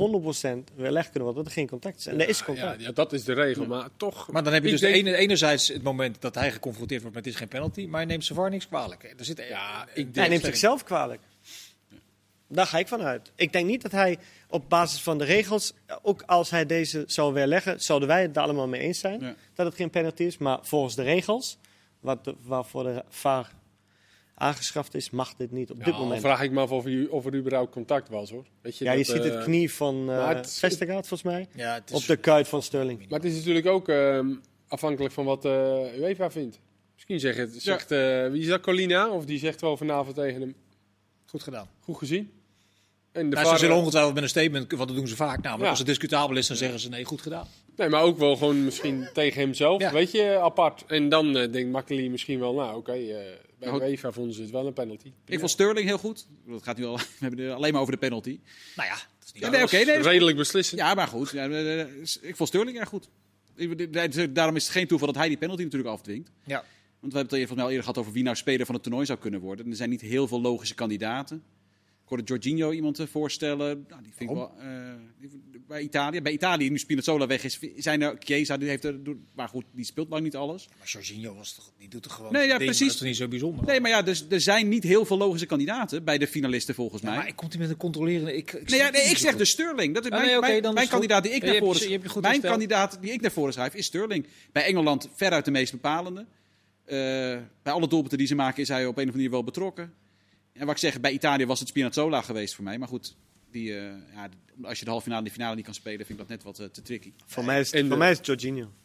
weerlegd 0.75 1.11
kunnen 1.11 1.23
worden 1.25 1.34
dat 1.34 1.46
er 1.46 1.58
geen 1.58 1.69
contact 1.69 1.99
is. 1.99 2.06
En 2.06 2.20
er 2.20 2.29
is 2.29 2.38
Ja, 2.38 2.44
contact. 2.44 2.82
ja, 2.82 2.93
dat 2.93 3.12
is 3.12 3.25
de 3.25 3.32
regel. 3.32 3.67
Maar 3.67 3.88
toch. 3.96 4.31
Maar 4.32 4.43
dan 4.44 4.52
heb 4.52 4.62
je 4.62 4.69
ik 4.69 4.75
dus 4.79 4.88
de 4.88 4.93
denk- 4.94 5.06
ene, 5.06 5.17
enerzijds 5.17 5.69
het 5.69 5.82
moment 5.82 6.20
dat 6.20 6.34
hij 6.34 6.52
geconfronteerd 6.52 7.00
wordt 7.00 7.17
met 7.17 7.25
dit 7.25 7.32
is 7.32 7.38
geen 7.38 7.49
penalty. 7.49 7.87
Maar 7.87 8.00
hij 8.00 8.08
neemt 8.08 8.25
zijn 8.25 8.38
VAR 8.38 8.50
niks 8.50 8.67
kwalijk. 8.69 9.14
Er 9.19 9.25
zit, 9.25 9.44
Ja, 9.49 9.82
ik 9.88 9.94
denk- 9.94 10.14
Hij 10.17 10.29
neemt 10.29 10.44
zichzelf 10.44 10.84
kwalijk. 10.84 11.20
Daar 12.48 12.66
ga 12.66 12.78
ik 12.78 12.88
van 12.88 13.00
uit. 13.02 13.32
Ik 13.34 13.52
denk 13.52 13.66
niet 13.66 13.82
dat 13.82 13.92
hij 13.92 14.18
op 14.48 14.68
basis 14.68 15.02
van 15.02 15.18
de 15.18 15.24
regels, 15.24 15.72
ook 16.02 16.22
als 16.26 16.50
hij 16.50 16.66
deze 16.66 17.04
zou 17.06 17.32
weerleggen, 17.32 17.80
zouden 17.80 18.08
wij 18.08 18.22
het 18.22 18.34
daar 18.34 18.44
allemaal 18.44 18.68
mee 18.68 18.80
eens 18.80 18.98
zijn 18.98 19.20
Ja. 19.20 19.34
dat 19.54 19.66
het 19.66 19.74
geen 19.74 19.90
penalty 19.90 20.22
is. 20.22 20.38
Maar 20.38 20.58
volgens 20.62 20.94
de 20.94 21.02
regels, 21.02 21.58
wat 22.00 22.24
de, 22.24 22.34
waarvoor 22.44 22.82
de 22.84 23.04
VAR 23.08 23.52
aangeschaft 24.34 24.94
is, 24.94 25.10
mag 25.10 25.34
dit 25.34 25.50
niet 25.52 25.70
op 25.70 25.76
Ja, 25.78 25.84
dit 25.84 25.92
dan 25.92 26.02
moment. 26.02 26.20
vraag 26.20 26.42
ik 26.42 26.50
me 26.50 26.60
af 26.60 26.70
of 26.70 26.84
er, 26.86 27.10
of 27.10 27.26
er 27.26 27.34
überhaupt 27.34 27.72
contact 27.72 28.08
was 28.08 28.30
hoor. 28.30 28.44
Weet 28.60 28.78
je, 28.78 28.84
Ja, 28.84 28.92
je 28.92 29.04
ziet 29.04 29.24
eh, 29.24 29.34
het 29.34 29.44
knie 29.44 29.72
van 29.72 30.10
uh, 30.10 30.30
Vestergaard 30.42 31.06
volgens 31.08 31.22
mij 31.22 31.48
Ja, 31.54 31.74
het 31.74 31.90
is, 31.90 31.96
op 31.96 32.06
de 32.06 32.16
kuit 32.16 32.48
van 32.48 32.62
Sterling. 32.62 32.98
Maar 33.08 33.18
het 33.20 33.28
is 33.30 33.36
natuurlijk 33.36 33.66
ook 33.66 33.88
ehm, 33.88 34.34
afhankelijk 34.68 35.14
van 35.14 35.24
wat 35.24 35.44
eh 35.44 35.98
UEFA 35.98 36.30
vindt. 36.30 36.58
Misschien 36.94 37.20
zegt, 37.20 37.38
het, 37.38 37.62
zegt 37.62 37.90
eh, 37.90 38.28
wie 38.30 38.40
is 38.40 38.46
dat, 38.48 38.60
Colina? 38.60 39.10
Of 39.10 39.24
die 39.24 39.38
zegt 39.38 39.60
wel 39.60 39.76
vanavond 39.76 40.16
tegen 40.16 40.40
hem, 40.40 40.54
goed 41.26 41.42
gedaan. 41.42 41.68
goed 41.80 41.98
gezien. 41.98 42.32
En 43.19 43.31
de 43.31 43.35
Nou, 43.35 43.47
VAR, 43.47 43.59
ze 43.59 43.65
zullen 43.65 43.76
ongetwijfeld 43.76 44.15
met 44.15 44.23
een 44.23 44.29
statement, 44.29 44.73
want 44.73 44.88
dat 44.88 44.97
doen 44.97 45.09
ze 45.09 45.17
vaak. 45.17 45.44
Ja. 45.44 45.53
als 45.53 45.79
het 45.79 45.87
discutabel 45.87 46.37
is, 46.37 46.47
dan 46.47 46.56
zeggen 46.56 46.81
ze 46.81 46.88
nee, 46.88 47.05
goed 47.05 47.23
gedaan. 47.23 47.47
Nee, 47.76 47.88
maar 47.88 48.03
ook 48.03 48.19
wel 48.19 48.37
gewoon 48.37 48.65
misschien 48.65 49.09
tegen 49.12 49.41
hemzelf, 49.41 49.81
Ja. 49.81 49.93
weet 49.93 50.11
je, 50.11 50.38
apart. 50.41 50.85
En 50.87 51.09
dan 51.09 51.37
eh, 51.37 51.53
denkt 51.53 51.70
Makkeli 51.70 52.11
misschien 52.11 52.38
wel, 52.38 52.55
nou 52.55 52.76
oké, 52.76 52.93
eh, 52.93 53.17
bij. 53.59 53.91
UEFA 53.91 54.12
vonden 54.12 54.35
ze 54.35 54.43
het 54.43 54.50
wel 54.50 54.67
een 54.67 54.73
penalty. 54.73 55.12
Ik 55.26 55.38
vond 55.38 55.50
Sterling 55.50 55.87
heel 55.87 55.99
goed. 55.99 56.26
Dat 56.47 56.62
gaat 56.62 56.76
nu 56.76 56.85
al, 56.85 56.97
we 56.99 57.05
hebben 57.19 57.44
het 57.44 57.55
alleen 57.55 57.73
maar 57.73 57.81
over 57.81 57.93
de 57.93 57.99
penalty. 57.99 58.41
Nou 58.76 58.88
ja, 58.88 58.94
dat 58.94 59.26
is 59.26 59.32
niet 59.32 59.43
Ja, 59.43 59.50
nee, 59.50 59.85
nee, 59.85 59.99
Redelijk 59.99 60.37
beslissend. 60.37 60.81
Ja, 60.81 60.94
maar 60.94 61.09
goed. 61.09 61.31
Ja, 61.31 61.49
eh, 61.49 61.81
ik 62.20 62.37
vond 62.37 62.49
Sterling 62.49 62.79
erg 62.79 62.88
goed. 62.88 63.09
Daarom 64.31 64.56
is 64.56 64.62
het 64.62 64.73
geen 64.73 64.87
toeval 64.87 65.06
dat 65.06 65.17
hij 65.17 65.29
die 65.29 65.37
penalty 65.37 65.62
natuurlijk 65.62 65.91
afdwingt. 65.91 66.31
Ja. 66.44 66.65
Want 67.00 67.12
we 67.12 67.19
hebben 67.19 67.38
het 67.38 67.49
volgens 67.49 67.55
mij 67.55 67.62
al 67.65 67.70
eerder 67.70 67.85
gehad 67.85 67.99
over 67.99 68.12
wie 68.12 68.23
nou 68.23 68.37
speler 68.37 68.67
van 68.67 68.75
het 68.75 68.85
toernooi 68.85 69.06
zou 69.06 69.19
kunnen 69.19 69.41
worden. 69.41 69.65
En 69.65 69.70
er 69.70 69.76
zijn 69.76 69.91
niet 69.91 70.00
heel 70.00 70.29
veel 70.29 70.41
logische 70.41 70.75
kandidaten. 70.75 71.43
Ik 72.08 72.14
hoorde 72.14 72.32
Jorginho 72.32 72.72
iemand 72.72 72.99
eh, 72.99 73.06
voorstellen. 73.06 73.84
Nou, 73.88 74.02
die 74.02 74.12
vind 74.16 74.31
ik 74.31 74.37
wel, 74.37 74.52
eh, 74.58 74.66
die- 75.20 75.31
bij 75.66 75.81
Italië. 75.82 76.22
Bij 76.22 76.32
Italië, 76.32 76.70
nu 76.70 76.78
Spinazzola 76.78 77.26
weg 77.26 77.44
is, 77.44 77.58
zijn 77.76 78.02
er 78.02 78.16
Chiesa, 78.19 78.56
die 78.56 78.69
heeft 78.69 78.84
er, 78.84 78.96
maar 79.34 79.49
goed, 79.49 79.64
die 79.72 79.84
speelt 79.84 80.08
lang 80.08 80.22
niet 80.22 80.37
alles. 80.37 80.69
Maar 80.78 80.87
Jorginho 80.87 81.34
was 81.34 81.55
toch, 81.55 81.72
die 81.78 81.88
doet 81.88 82.02
toch 82.02 82.14
gewoon 82.14 82.32
Nee, 82.32 82.46
ja, 82.46 82.58
ding, 82.58 82.64
precies. 82.64 82.78
Dat 82.81 82.88
is 82.90 82.96
toch 82.99 83.06
niet 83.08 83.16
zo 83.16 83.28
bijzonder? 83.28 83.64
Nee, 83.66 83.81
maar 83.81 83.90
ja, 83.90 84.02
dus 84.02 84.25
er 84.28 84.40
zijn 84.40 84.69
niet 84.69 84.82
heel 84.82 85.05
veel 85.05 85.16
logische 85.19 85.46
kandidaten 85.46 86.05
bij 86.05 86.19
de 86.19 86.26
finalisten 86.26 86.75
volgens 86.75 87.02
Ja, 87.02 87.08
mij. 87.08 87.16
maar 87.19 87.28
ik 87.28 87.37
komt 87.37 87.52
hij 87.52 87.60
met 87.62 87.70
een 87.70 87.76
controlerende... 87.76 88.37
Ik, 88.37 88.52
ik, 88.52 88.70
Nee, 88.70 88.78
ja, 88.81 88.90
nee, 88.90 89.02
ik 89.02 89.16
zeg 89.19 89.32
zo 89.32 89.38
dus 89.38 89.50
Sterling. 89.50 89.94
Dat 89.94 90.05
is 90.05 90.10
Ah, 90.10 90.19
mijn, 90.40 90.40
nee, 90.62 90.72
mijn, 90.72 90.88
kandidaat 90.88 91.22
die 91.22 91.32
ik 91.32 91.43
Ja, 91.43 91.49
naar 91.50 91.58
voren 91.58 91.81
goed 91.81 91.88
Mijn 92.22 92.32
gesteld. 92.34 92.40
kandidaat 92.52 92.99
die 93.00 93.12
ik 93.12 93.20
naar 93.20 93.31
voren 93.32 93.52
schrijf 93.52 93.75
is 93.75 93.87
Sterling. 93.87 94.26
Bij 94.52 94.64
Engeland 94.64 95.08
veruit 95.14 95.44
de 95.44 95.50
meest 95.50 95.72
bepalende. 95.72 96.26
Eh, 96.84 96.96
bij 97.62 97.72
alle 97.72 97.88
doelpunten 97.88 98.19
die 98.19 98.26
ze 98.26 98.34
maken 98.34 98.62
is 98.62 98.69
hij 98.69 98.81
op 98.81 98.84
een 98.87 98.90
of 98.90 98.96
andere 98.99 99.16
manier 99.16 99.31
wel 99.31 99.44
betrokken. 99.44 99.93
En 100.58 100.67
wat 100.67 100.74
ik 100.74 100.81
zeg, 100.81 101.00
bij 101.00 101.12
Italië 101.12 101.46
was 101.46 101.58
het 101.58 101.69
Spinazzola 101.69 102.22
geweest 102.22 102.55
voor 102.55 102.65
mij. 102.65 102.79
Maar 102.79 102.88
goed, 102.88 103.17
die, 103.50 103.77
eh, 103.77 103.82
ja, 104.15 104.29
als 104.62 104.79
je 104.79 104.84
de 104.84 104.91
halve 104.91 105.05
finale 105.05 105.22
en 105.22 105.29
de 105.29 105.34
finale 105.34 105.55
niet 105.56 105.65
kan 105.65 105.74
spelen, 105.74 106.06
vind 106.06 106.10
ik 106.20 106.29
dat 106.29 106.29
net 106.29 106.43
wat 106.43 106.58
eh, 106.58 106.67
te 106.67 106.82
tricky. 106.82 107.12
Voor 107.27 107.44
mij 107.44 107.60
is, 107.60 107.72
En 107.72 107.81
voor 107.81 107.88
de- 107.91 107.96
mij 107.96 108.10
is 108.10 108.17
het 108.17 108.27
Jorginho. 108.27 108.69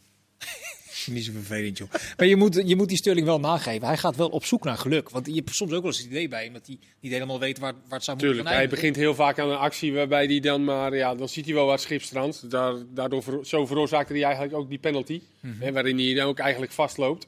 Niet 1.05 1.25
zo 1.25 1.31
vervelend, 1.31 1.77
joh. 1.77 1.89
Maar 2.17 2.27
je 2.27 2.35
moet, 2.35 2.61
je 2.65 2.75
moet 2.75 2.87
die 2.87 2.97
Sterling 2.97 3.25
wel 3.25 3.39
nageven. 3.39 3.87
Hij 3.87 3.97
gaat 3.97 4.15
wel 4.15 4.29
op 4.29 4.45
zoek 4.45 4.63
naar 4.63 4.77
geluk. 4.77 5.09
Want 5.09 5.25
je 5.27 5.33
hebt 5.33 5.55
soms 5.55 5.71
ook 5.71 5.81
wel 5.81 5.91
eens 5.91 5.97
het 6.01 6.07
idee 6.09 6.27
bij 6.27 6.43
hem 6.43 6.53
dat 6.53 6.67
hij 6.67 6.77
niet 6.99 7.11
helemaal 7.11 7.39
weet 7.39 7.59
waar, 7.59 7.73
waar 7.73 7.81
het 7.97 8.03
zou 8.03 8.17
moeten 8.17 8.27
Tuurlijk, 8.35 8.47
gaan 8.47 8.57
hij 8.57 8.67
begint 8.69 8.95
heel 8.95 9.15
vaak 9.15 9.39
aan 9.39 9.49
een 9.49 9.57
actie 9.57 9.93
waarbij 9.93 10.25
hij 10.25 10.39
dan 10.39 10.63
maar, 10.63 10.95
ja, 10.95 11.15
dan 11.15 11.29
ziet 11.29 11.45
hij 11.45 11.53
wel 11.53 11.63
waar 11.65 11.73
het 11.73 11.83
schip 11.83 12.01
strandt. 12.01 12.49
Daar, 12.51 12.73
daardoor 12.93 13.39
zo 13.43 13.65
veroorzaakte 13.65 14.13
hij 14.13 14.23
eigenlijk 14.23 14.53
ook 14.55 14.69
die 14.69 14.79
penalty, 14.79 15.21
hè, 15.59 15.71
waarin 15.71 15.97
hij 15.99 16.13
dan 16.13 16.27
ook 16.27 16.39
eigenlijk 16.39 16.71
vastloopt. 16.71 17.27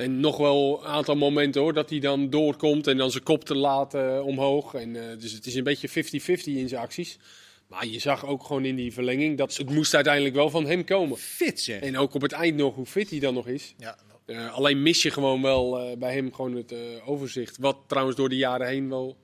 En 0.00 0.20
nog 0.20 0.36
wel 0.36 0.80
een 0.80 0.86
aantal 0.86 1.16
momenten 1.16 1.60
hoor, 1.60 1.72
dat 1.72 1.90
hij 1.90 1.98
dan 1.98 2.30
doorkomt 2.30 2.86
en 2.86 2.96
dan 2.96 3.10
zijn 3.10 3.22
kop 3.22 3.44
te 3.44 3.54
laat 3.54 3.94
eh, 3.94 4.20
omhoog. 4.24 4.74
En, 4.74 4.96
eh, 4.96 5.18
dus 5.18 5.32
het 5.32 5.46
is 5.46 5.54
een 5.54 5.64
beetje 5.64 5.88
50-50 5.88 6.56
in 6.56 6.68
zijn 6.68 6.82
acties. 6.82 7.18
Maar 7.66 7.86
je 7.86 7.98
zag 7.98 8.26
ook 8.26 8.44
gewoon 8.44 8.64
in 8.64 8.76
die 8.76 8.92
verlenging 8.92 9.38
dat 9.38 9.56
het 9.56 9.70
moest 9.70 9.94
uiteindelijk 9.94 10.34
wel 10.34 10.50
van 10.50 10.66
hem 10.66 10.84
komen. 10.84 11.16
Fit 11.16 11.60
zeg. 11.60 11.80
En 11.80 11.98
ook 11.98 12.14
op 12.14 12.22
het 12.22 12.32
eind 12.32 12.56
nog 12.56 12.74
hoe 12.74 12.86
fit 12.86 13.10
hij 13.10 13.18
dan 13.18 13.34
nog 13.34 13.46
is. 13.46 13.74
Ja, 13.78 13.98
Eh, 14.26 14.54
alleen 14.54 14.82
mis 14.82 15.02
je 15.02 15.10
gewoon 15.10 15.42
wel 15.42 15.96
bij 15.98 16.14
hem 16.14 16.32
gewoon 16.34 16.54
het 16.54 16.74
overzicht. 17.04 17.58
Wat 17.58 17.76
trouwens 17.86 18.16
door 18.16 18.28
de 18.28 18.36
jaren 18.36 18.66
heen 18.66 18.88
wel 18.88 19.16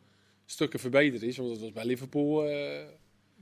stukken 0.47 0.80
verbeterd 0.80 1.23
is. 1.23 1.37
Want 1.37 1.49
dat 1.49 1.61
was 1.61 1.73
bij 1.73 1.85
Liverpool. 1.85 2.49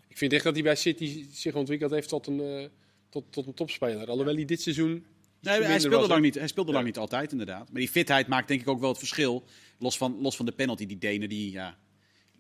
ik 0.09 0.19
vind 0.19 0.33
echt 0.33 0.45
dat 0.45 0.55
hij 0.55 0.63
bij 0.63 0.77
City 0.77 1.27
zich 1.33 1.55
ontwikkeld 1.55 1.91
heeft 1.91 2.09
tot 2.09 2.27
een, 2.27 2.71
tot, 3.09 3.25
tot 3.31 3.47
een 3.47 3.55
topspeler. 3.55 4.09
Alhoewel 4.09 4.35
hij 4.35 4.45
dit 4.45 4.61
seizoen. 4.61 5.07
Nee, 5.45 5.63
hij 5.63 5.79
speelde, 5.79 6.07
lang 6.09 6.23
niet, 6.23 6.35
hij 6.35 6.47
speelde 6.47 6.73
lang 6.73 6.85
niet 6.85 6.99
altijd, 6.99 7.33
inderdaad. 7.33 7.73
Maar 7.73 7.81
die 7.81 7.91
fitheid 7.91 8.27
maakt 8.27 8.49
denk 8.49 8.61
ik 8.61 8.69
ook 8.69 8.81
wel 8.81 8.89
het 8.89 8.99
verschil. 8.99 9.45
Los 9.79 9.97
van, 9.97 10.17
los 10.21 10.37
van 10.37 10.47
de 10.47 10.53
penalty. 10.53 10.87
Die 10.87 10.99
Denen, 10.99 11.29
die, 11.29 11.51
ja... 11.51 11.77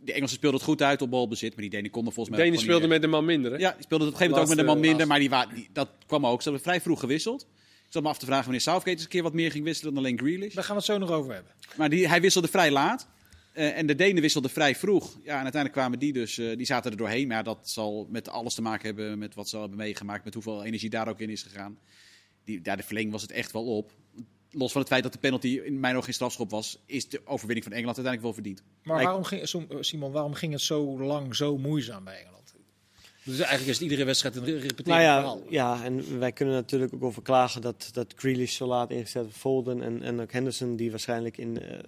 De 0.00 0.12
Engelsen 0.12 0.37
speelden 0.37 0.61
het 0.61 0.68
goed 0.68 0.82
uit 0.82 1.02
op 1.02 1.11
balbezit, 1.11 1.52
maar 1.52 1.61
die 1.61 1.70
Denen 1.70 1.90
konden 1.90 2.12
volgens 2.12 2.37
mij... 2.37 2.44
Denen 2.44 2.58
ook 2.61 2.64
gewoon 2.66 2.80
speelde 2.82 2.94
niet 2.94 3.02
met 3.02 3.12
een 3.12 3.16
man 3.16 3.34
minder. 3.34 3.52
Hè? 3.52 3.58
Ja, 3.58 3.73
die 3.73 3.82
speelde 3.82 4.04
op 4.04 4.11
een 4.11 4.16
gegeven 4.16 4.38
moment 4.38 4.50
ook 4.50 4.56
met 4.56 4.66
een 4.66 4.73
man 4.80 4.90
Laatste- 4.90 5.06
minder, 5.16 5.40
maar 5.40 5.56
die, 5.56 5.68
dat 5.73 5.88
kwam 6.06 6.26
ook. 6.26 6.42
Ze 6.42 6.49
hebben 6.49 6.66
vrij 6.66 6.80
vroeg 6.80 7.00
gewisseld. 7.00 7.42
Ik 7.87 7.92
zat 7.92 8.02
me 8.02 8.08
af 8.08 8.18
te 8.18 8.26
vragen 8.26 8.44
wanneer 8.44 8.61
Southgate 8.61 8.90
eens 8.90 9.02
een 9.02 9.08
keer 9.08 9.23
wat 9.23 9.32
meer 9.32 9.50
ging 9.50 9.64
wisselen 9.64 9.94
dan 9.94 10.04
alleen 10.04 10.18
Grealish. 10.18 10.54
Daar 10.54 10.64
gaan 10.64 10.76
we 10.76 10.82
het 10.82 10.90
zo 10.90 10.99
nog 10.99 11.11
over 11.11 11.32
hebben. 11.32 11.52
Maar 11.76 11.90
die, 11.90 12.08
hij 12.08 12.20
wisselde 12.20 12.49
vrij 12.49 12.70
laat. 12.70 13.08
Eh, 13.52 13.78
en 13.78 13.87
de 13.87 13.94
Denen 13.94 14.23
wisselden 14.23 14.50
vrij 14.50 14.75
vroeg. 14.76 15.04
Ja, 15.04 15.37
en 15.37 15.42
uiteindelijk 15.42 15.73
kwamen 15.73 15.99
die 15.99 16.12
dus, 16.12 16.38
eh, 16.38 16.56
die 16.56 16.66
zaten 16.66 16.90
er 16.90 16.96
doorheen. 16.96 17.28
Maar 17.28 17.37
ja, 17.37 17.42
dat 17.42 17.58
zal 17.62 18.06
met 18.11 18.28
alles 18.28 18.54
te 18.54 18.62
maken 18.62 18.87
hebben 18.87 19.18
met 19.18 19.34
wat 19.34 19.49
ze 19.49 19.58
hebben 19.58 19.78
meegemaakt. 19.78 20.25
Met 20.25 20.34
hoeveel 20.34 20.64
energie 20.64 20.90
daar 20.90 21.08
ook 21.08 21.20
in 21.20 21.30
is 21.30 21.42
gegaan. 21.42 21.78
Die, 22.44 22.60
daar 22.60 22.76
de 22.76 22.82
verlenging 22.82 23.12
was 23.12 23.22
het 23.22 23.32
echt 23.32 23.52
wel 23.52 23.76
op. 23.76 23.92
los 24.50 24.72
van 24.72 24.80
het 24.80 24.90
feit 24.90 25.02
dat 25.02 25.12
de 25.12 25.18
penalty 25.18 25.60
in 25.64 25.80
mijn 25.80 25.92
ogen 25.92 26.04
geen 26.04 26.14
strafschop 26.14 26.50
was, 26.50 26.78
is 26.86 27.08
de 27.08 27.20
overwinning 27.24 27.64
van 27.64 27.72
Engeland 27.72 27.96
uiteindelijk 27.96 28.34
wel 28.34 28.44
verdiend. 28.44 28.62
Maar 28.82 29.04
waarom 29.04 29.24
ging, 29.24 29.66
Simon, 29.80 30.12
waarom 30.12 30.34
ging 30.34 30.52
het 30.52 30.62
zo 30.62 31.00
lang 31.00 31.36
zo 31.36 31.58
moeizaam 31.58 32.04
bij 32.04 32.18
Engeland? 32.18 32.34
Dus 33.24 33.38
eigenlijk 33.38 33.68
is 33.68 33.74
het 33.74 33.82
iedere 33.82 34.04
wedstrijd 34.04 34.36
een 34.36 34.44
repeterend 34.44 34.86
nou 34.86 35.00
ja, 35.00 35.16
verhaal. 35.16 35.42
Ja, 35.48 35.84
en 35.84 36.18
wij 36.18 36.32
kunnen 36.32 36.54
natuurlijk 36.54 36.94
ook 36.94 37.02
over 37.02 37.22
klagen 37.22 37.60
dat, 37.60 37.88
dat 37.92 38.12
Grealish 38.16 38.56
zo 38.56 38.66
laat 38.66 38.90
ingezet 38.90 39.26
Folden 39.30 39.82
en, 39.82 40.02
en 40.02 40.20
ook 40.20 40.32
Henderson, 40.32 40.76
die 40.76 40.90
waarschijnlijk 40.90 41.38
in, 41.38 41.62
uh, 41.62 41.78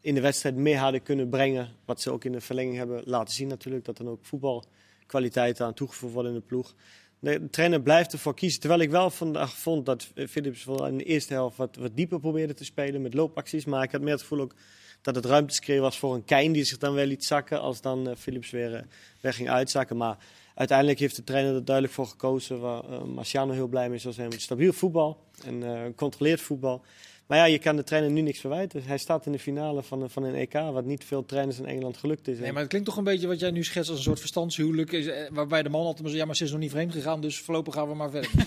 in 0.00 0.14
de 0.14 0.20
wedstrijd 0.20 0.56
meer 0.56 0.78
hadden 0.78 1.02
kunnen 1.02 1.28
brengen. 1.28 1.68
Wat 1.84 2.00
ze 2.00 2.10
ook 2.10 2.24
in 2.24 2.32
de 2.32 2.40
verlenging 2.40 2.76
hebben 2.76 3.02
laten 3.04 3.34
zien 3.34 3.48
natuurlijk. 3.48 3.84
Dat 3.84 3.96
dan 3.96 4.08
ook 4.08 4.24
voetbalkwaliteit 4.24 5.60
aan 5.60 5.74
toegevoegd 5.74 6.12
worden 6.12 6.32
in 6.32 6.38
de 6.38 6.44
ploeg. 6.46 6.74
De 7.20 7.50
trainer 7.50 7.80
blijft 7.80 8.12
ervoor 8.12 8.34
kiezen. 8.34 8.60
Terwijl 8.60 8.80
ik 8.80 8.90
wel 8.90 9.10
vandaag 9.10 9.56
vond 9.56 9.86
dat 9.86 10.08
Philips 10.28 10.64
wel 10.64 10.86
in 10.86 10.98
de 10.98 11.04
eerste 11.04 11.32
helft 11.32 11.56
wat, 11.56 11.76
wat 11.76 11.96
dieper 11.96 12.20
probeerde 12.20 12.54
te 12.54 12.64
spelen 12.64 13.02
met 13.02 13.14
loopacties. 13.14 13.64
Maar 13.64 13.82
ik 13.82 13.92
had 13.92 14.00
meer 14.00 14.12
het 14.12 14.20
gevoel 14.20 14.40
ook 14.40 14.54
dat 15.02 15.14
het 15.14 15.24
ruimtescreer 15.24 15.80
was 15.80 15.98
voor 15.98 16.14
een 16.14 16.24
Kein 16.24 16.52
die 16.52 16.64
zich 16.64 16.78
dan 16.78 16.94
wel 16.94 17.04
liet 17.04 17.24
zakken 17.24 17.60
als 17.60 17.80
dan 17.80 18.08
uh, 18.08 18.14
Philips 18.16 18.50
weer, 18.50 18.72
uh, 18.72 18.80
weer 19.20 19.32
ging 19.32 19.50
uitzakken. 19.50 19.96
Maar 19.96 20.16
uiteindelijk 20.54 20.98
heeft 20.98 21.16
de 21.16 21.24
trainer 21.24 21.54
er 21.54 21.64
duidelijk 21.64 21.94
voor 21.94 22.06
gekozen. 22.06 22.60
Waar 22.60 23.06
Marciano 23.06 23.52
heel 23.52 23.68
blij 23.68 23.88
mee 23.88 23.98
zou 23.98 24.14
zijn. 24.14 24.32
Stabiel 24.32 24.72
voetbal 24.72 25.24
en 25.44 25.54
uh, 25.62 25.82
controleerd 25.96 26.40
voetbal. 26.40 26.84
Maar 27.28 27.38
ja, 27.38 27.44
je 27.44 27.58
kan 27.58 27.76
de 27.76 27.84
trainer 27.84 28.10
nu 28.10 28.20
niks 28.20 28.40
verwijten. 28.40 28.82
Hij 28.82 28.98
staat 28.98 29.26
in 29.26 29.32
de 29.32 29.38
finale 29.38 29.82
van, 29.82 30.10
van 30.10 30.22
een 30.22 30.34
EK, 30.34 30.52
wat 30.52 30.84
niet 30.84 31.04
veel 31.04 31.24
trainers 31.24 31.58
in 31.58 31.66
Engeland 31.66 31.96
gelukt 31.96 32.28
is. 32.28 32.38
Nee, 32.38 32.52
maar 32.52 32.60
het 32.60 32.68
klinkt 32.68 32.88
toch 32.88 32.96
een 32.96 33.04
beetje 33.04 33.26
wat 33.26 33.40
jij 33.40 33.50
nu 33.50 33.64
schetst 33.64 33.90
als 33.90 33.98
een 33.98 34.04
soort 34.04 34.18
verstandshuwelijk. 34.18 34.92
Is, 34.92 35.06
eh, 35.06 35.30
waarbij 35.30 35.62
de 35.62 35.68
man 35.68 35.80
altijd 35.80 36.00
maar 36.00 36.08
zegt, 36.08 36.20
ja, 36.20 36.26
maar 36.26 36.36
ze 36.36 36.44
is 36.44 36.50
nog 36.50 36.60
niet 36.60 36.70
vreemd 36.70 36.92
gegaan, 36.92 37.20
dus 37.20 37.40
voorlopig 37.40 37.74
gaan 37.74 37.88
we 37.88 37.94
maar 37.94 38.10
verder 38.10 38.30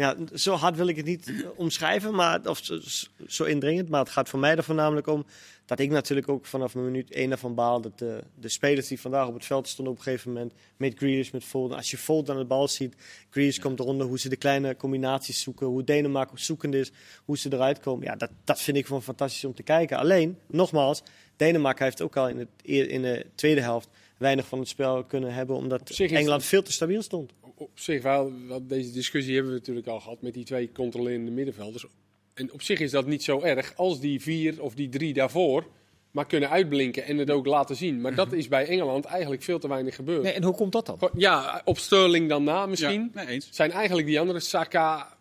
Ja, 0.00 0.16
zo 0.34 0.54
hard 0.54 0.76
wil 0.76 0.86
ik 0.86 0.96
het 0.96 1.06
niet 1.06 1.32
omschrijven, 1.56 2.14
maar, 2.14 2.40
of 2.48 2.60
zo, 2.62 2.78
zo 3.26 3.44
indringend. 3.44 3.88
Maar 3.88 4.00
het 4.00 4.10
gaat 4.10 4.28
voor 4.28 4.38
mij 4.38 4.56
er 4.56 4.64
voornamelijk 4.64 5.06
om 5.06 5.26
dat 5.66 5.78
ik 5.78 5.90
natuurlijk 5.90 6.28
ook 6.28 6.46
vanaf 6.46 6.74
minuut 6.74 7.10
1 7.10 7.30
ervan 7.30 7.54
baal. 7.54 7.80
Dat 7.80 7.98
de, 7.98 8.24
de 8.34 8.48
spelers 8.48 8.88
die 8.88 9.00
vandaag 9.00 9.26
op 9.26 9.34
het 9.34 9.44
veld 9.44 9.68
stonden 9.68 9.92
op 9.92 9.98
een 9.98 10.04
gegeven 10.04 10.32
moment, 10.32 10.52
met 10.76 10.94
Grealish, 10.96 11.30
met 11.30 11.44
Foden. 11.44 11.76
Als 11.76 11.90
je 11.90 11.98
Foden 11.98 12.34
aan 12.34 12.40
de 12.40 12.46
bal 12.46 12.68
ziet, 12.68 12.94
Grealish 13.30 13.58
komt 13.58 13.80
eronder, 13.80 14.06
hoe 14.06 14.18
ze 14.18 14.28
de 14.28 14.36
kleine 14.36 14.76
combinaties 14.76 15.42
zoeken. 15.42 15.66
Hoe 15.66 15.84
Denemarken 15.84 16.38
zoekend 16.40 16.74
is, 16.74 16.90
hoe 17.24 17.38
ze 17.38 17.52
eruit 17.52 17.80
komen. 17.80 18.04
Ja, 18.04 18.16
dat, 18.16 18.30
dat 18.44 18.60
vind 18.60 18.76
ik 18.76 18.86
gewoon 18.86 19.02
fantastisch 19.02 19.44
om 19.44 19.54
te 19.54 19.62
kijken. 19.62 19.98
Alleen, 19.98 20.38
nogmaals, 20.46 21.02
Denemarken 21.36 21.84
heeft 21.84 22.02
ook 22.02 22.16
al 22.16 22.28
in, 22.28 22.38
het, 22.38 22.48
in 22.88 23.02
de 23.02 23.26
tweede 23.34 23.60
helft 23.60 23.88
weinig 24.18 24.46
van 24.46 24.58
het 24.58 24.68
spel 24.68 25.04
kunnen 25.04 25.34
hebben, 25.34 25.56
omdat 25.56 25.90
Engeland 25.90 26.44
veel 26.44 26.62
te 26.62 26.72
stabiel 26.72 27.02
stond 27.02 27.32
op 27.60 27.70
zich 27.78 28.02
wel, 28.02 28.32
deze 28.62 28.92
discussie 28.92 29.34
hebben 29.34 29.52
we 29.52 29.58
natuurlijk 29.58 29.86
al 29.86 30.00
gehad 30.00 30.22
met 30.22 30.34
die 30.34 30.44
twee 30.44 30.72
controlerende 30.72 31.30
middenvelders. 31.30 31.86
En 32.34 32.52
op 32.52 32.62
zich 32.62 32.80
is 32.80 32.90
dat 32.90 33.06
niet 33.06 33.22
zo 33.22 33.40
erg 33.40 33.76
als 33.76 34.00
die 34.00 34.20
vier 34.20 34.62
of 34.62 34.74
die 34.74 34.88
drie 34.88 35.12
daarvoor 35.12 35.66
maar 36.10 36.26
kunnen 36.26 36.50
uitblinken 36.50 37.04
en 37.04 37.18
het 37.18 37.30
ook 37.30 37.46
laten 37.46 37.76
zien. 37.76 38.00
Maar 38.00 38.14
dat 38.14 38.26
mhm. 38.26 38.36
is 38.36 38.48
bij 38.48 38.66
Engeland 38.66 39.04
eigenlijk 39.04 39.42
veel 39.42 39.58
te 39.58 39.68
weinig 39.68 39.94
gebeurd. 39.94 40.22
Nee, 40.22 40.32
en 40.32 40.42
hoe 40.42 40.54
komt 40.54 40.72
dat 40.72 40.86
dan? 40.86 41.10
Ja, 41.16 41.62
op 41.64 41.78
Sterling 41.78 42.28
dan 42.28 42.44
na 42.44 42.66
misschien. 42.66 43.10
Ja, 43.14 43.26
eens. 43.26 43.48
Zijn 43.50 43.70
eigenlijk 43.70 44.06
die 44.06 44.20
andere 44.20 44.40
Saka, 44.40 45.16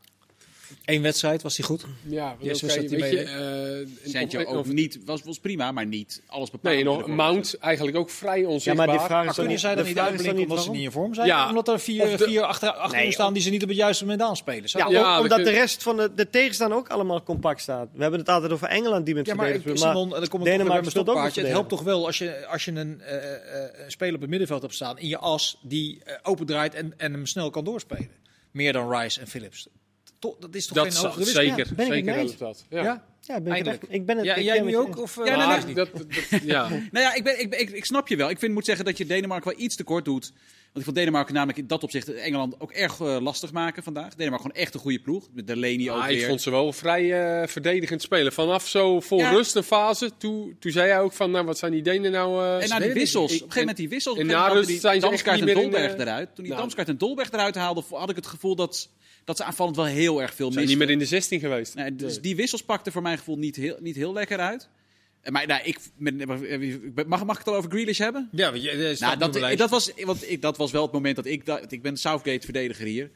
Eén 0.86 1.02
wedstrijd 1.02 1.42
was 1.42 1.58
hij 1.58 1.66
goed. 1.66 1.86
Ja, 2.08 2.36
yes, 2.40 2.64
okay, 2.64 2.90
weet 2.90 3.12
je, 3.12 4.38
uh, 4.40 4.58
ook 4.58 4.66
niet, 4.66 5.00
was, 5.06 5.24
was 5.24 5.40
prima, 5.40 5.72
maar 5.72 5.86
niet 5.86 6.22
alles 6.28 6.52
bepaald. 6.52 6.76
Nee, 6.76 6.84
nog 6.84 7.08
Mount 7.08 7.58
eigenlijk 7.60 7.98
ook 7.98 8.10
vrij 8.10 8.46
onzichtbaar. 8.46 8.86
Ja, 8.88 8.92
maar 8.92 9.00
die 9.00 9.08
vraag 9.08 9.30
is 9.30 9.36
kunnen 9.36 9.60
zij 9.60 9.76
dan 9.76 9.86
niet 9.86 10.00
uitblinken 10.00 10.42
omdat 10.42 10.64
ze 10.64 10.72
niet 10.72 10.84
in 10.84 10.92
vorm 10.92 11.14
zijn? 11.14 11.28
Ja, 11.28 11.48
omdat 11.50 11.68
er 11.68 11.80
vier, 11.80 12.18
de, 12.18 12.24
vier 12.24 12.42
achter, 12.42 12.72
achter 12.72 13.00
nee, 13.00 13.12
staan 13.12 13.34
die 13.34 13.42
ze 13.42 13.50
niet 13.50 13.62
op 13.64 13.68
het 13.68 13.78
juiste 13.78 14.04
moment 14.04 14.22
aanspelen. 14.22 14.64
Ja, 14.66 14.90
ja, 14.90 15.22
omdat 15.22 15.44
de 15.44 15.50
rest 15.50 15.84
van 15.84 15.98
de, 15.98 16.14
de 16.14 16.30
tegenstander 16.30 16.78
ook 16.78 16.90
allemaal 16.90 17.24
compact 17.24 17.62
staat. 17.62 17.90
We 17.94 18.02
hebben 18.02 18.20
het 18.20 18.30
altijd 18.30 18.52
over 18.52 18.68
Engeland 18.68 19.06
die 19.06 19.16
met 19.16 19.26
ja, 19.26 19.36
maar, 19.36 19.60
maar 19.66 19.78
Simon, 19.78 20.10
dan 20.10 20.28
komt 20.28 20.44
Denemarken 20.44 20.92
speelt 20.92 21.10
ook 21.10 21.36
Het 21.36 21.48
helpt 21.48 21.70
toch 21.70 21.82
wel 21.82 22.06
als 22.06 22.18
je, 22.18 22.46
als 22.46 22.66
je 22.66 22.72
een 22.72 23.02
uh, 23.02 23.14
uh, 23.14 23.64
speler 23.88 24.16
op 24.16 24.22
het 24.22 24.30
middenveld 24.30 24.62
hebt 24.62 24.74
staan 24.74 25.00
in 25.00 25.08
je 25.08 25.18
as 25.18 25.58
die 25.62 26.02
uh, 26.08 26.14
open 26.24 26.46
draait 26.46 26.74
en, 26.74 26.94
en 26.98 27.12
hem 27.12 27.26
snel 27.26 27.50
kan 27.50 27.64
doorspelen. 27.64 28.10
Meer 28.52 28.74
dan 28.74 28.92
Rice 28.92 29.20
en 29.20 29.28
Phillips 29.28 29.68
dat 30.20 30.56
is 30.56 30.66
toch 30.66 30.78
dat 30.78 30.96
geen 30.96 31.06
hogere 31.06 31.26
Zeker, 31.26 31.74
ja, 31.78 31.86
zeker 31.86 32.16
wel 32.16 32.38
dat. 32.38 32.66
Ja. 32.70 32.84
ja? 32.84 33.08
Ja, 33.22 33.42
ben 33.42 33.56
ik, 33.56 33.84
ik 33.90 34.06
ben 34.06 34.18
het. 34.18 34.26
Ja, 34.26 34.40
jij 34.40 34.60
nu 34.60 34.78
ook? 34.78 34.98
Of, 34.98 35.26
ja, 35.26 35.56
nee, 35.56 35.66
nee, 35.66 35.74
dat, 35.74 35.90
dat, 35.94 36.06
ja. 36.44 36.70
nou 36.70 37.06
ja, 37.06 37.14
ik, 37.14 37.24
ben, 37.24 37.40
ik, 37.40 37.56
ik, 37.56 37.70
ik, 37.70 37.86
snap 37.86 38.08
je 38.08 38.16
wel. 38.16 38.30
Ik 38.30 38.40
vind, 38.40 38.54
moet 38.54 38.66
zeggen 38.66 38.86
dat 38.86 38.98
je 38.98 39.06
Denemarken 39.06 39.52
wel 39.52 39.64
iets 39.64 39.76
te 39.76 39.84
kort 39.84 40.06
doet. 40.06 40.32
Want 40.64 40.78
ik 40.78 40.84
vond 40.84 40.96
Denemarken 40.96 41.34
namelijk 41.34 41.58
in 41.58 41.68
dat 41.68 41.84
opzicht 41.84 42.14
Engeland 42.14 42.60
ook 42.60 42.72
erg 42.72 43.00
uh, 43.00 43.18
lastig 43.22 43.52
maken 43.52 43.84
vandaag. 43.84 44.16
Denemarken 44.16 44.46
gewoon 44.46 44.64
echt 44.64 44.74
een 44.74 44.80
goede 44.80 45.00
ploeg. 45.00 45.28
Met 45.34 45.48
Delaney 45.48 45.92
ook 45.92 46.02
ah, 46.02 46.08
weer. 46.08 46.20
Ik 46.20 46.26
vond 46.26 46.42
ze 46.42 46.52
wel 46.52 46.74
vrij 46.74 47.42
uh, 47.42 47.48
verdedigend 47.48 48.02
spelen. 48.02 48.34
Vanaf 48.34 48.68
zo 48.68 49.00
vol 49.00 49.18
ja. 49.18 49.32
rust 49.32 49.56
een 49.56 49.64
fase. 49.64 50.12
Toen, 50.18 50.56
toen 50.60 50.72
zei 50.72 50.90
hij 50.90 51.00
ook 51.00 51.14
van, 51.14 51.32
nou 51.32 51.46
wat 51.46 51.58
zijn 51.58 51.72
die 51.72 51.82
Denen 51.82 52.12
nou... 52.12 52.44
Uh, 52.44 52.64
en 52.64 52.70
na 52.70 52.80
die 52.80 52.94
wissels. 52.94 53.24
op 53.26 53.32
een 53.32 53.38
gegeven 53.38 53.60
moment 53.60 53.78
die 53.78 53.90
wissels. 53.90 54.18
En 54.18 54.26
na 54.26 54.48
rust 54.48 54.82
zijn 54.82 55.02
ze 55.02 55.08
Damskaart 55.08 55.42
en 55.42 55.54
Dolberg 55.54 55.98
eruit. 55.98 56.36
Toen 56.36 56.44
die 56.44 56.54
nou. 56.54 56.62
Damskaart 56.62 56.88
en 56.88 56.98
Dolberg 56.98 57.32
eruit 57.32 57.56
haalde, 57.56 57.84
had 57.90 58.10
ik 58.10 58.16
het 58.16 58.28
gevoel 58.28 58.56
dat 58.56 58.90
dat 59.24 59.38
ze 59.38 59.44
aanvallend 59.44 59.76
wel 59.76 59.86
heel 59.86 60.22
erg 60.22 60.34
veel 60.34 60.46
misten. 60.46 60.68
Zijn 60.68 60.78
niet 60.78 60.88
meer 60.88 60.96
in 60.96 61.00
de 61.00 61.06
16 61.06 61.40
geweest. 61.40 61.76
Nee, 61.76 61.96
dus 61.96 62.22
die 62.22 62.36
wissels 62.36 62.64
pakten 62.64 62.92
voor 62.92 63.02
mijn 63.02 63.18
gevoel 63.18 63.38
niet 63.38 63.56
heel, 63.56 63.78
niet 63.80 63.96
heel 63.96 64.14
lekker 64.14 64.40
uit. 64.40 64.70
Maar 65.24 65.48
nou, 65.48 65.62
ik, 65.64 65.80
mag, 67.08 67.26
mag 67.26 67.40
ik 67.40 67.46
het 67.46 67.48
al 67.48 67.56
over 67.56 67.70
Grealish 67.70 67.98
hebben? 67.98 68.30
Ja, 68.32 68.54
je, 68.54 68.96
nou, 69.00 69.18
dat, 69.18 69.58
dat, 69.58 69.70
was, 69.70 69.92
want 70.04 70.32
ik, 70.32 70.42
dat 70.42 70.58
was 70.58 70.72
wel 70.72 70.82
het 70.82 70.92
moment 70.92 71.16
dat 71.16 71.26
ik... 71.26 71.46
Dat, 71.46 71.72
ik 71.72 71.82
ben 71.82 71.98
Southgate-verdediger 71.98 72.86
hier. 72.86 73.12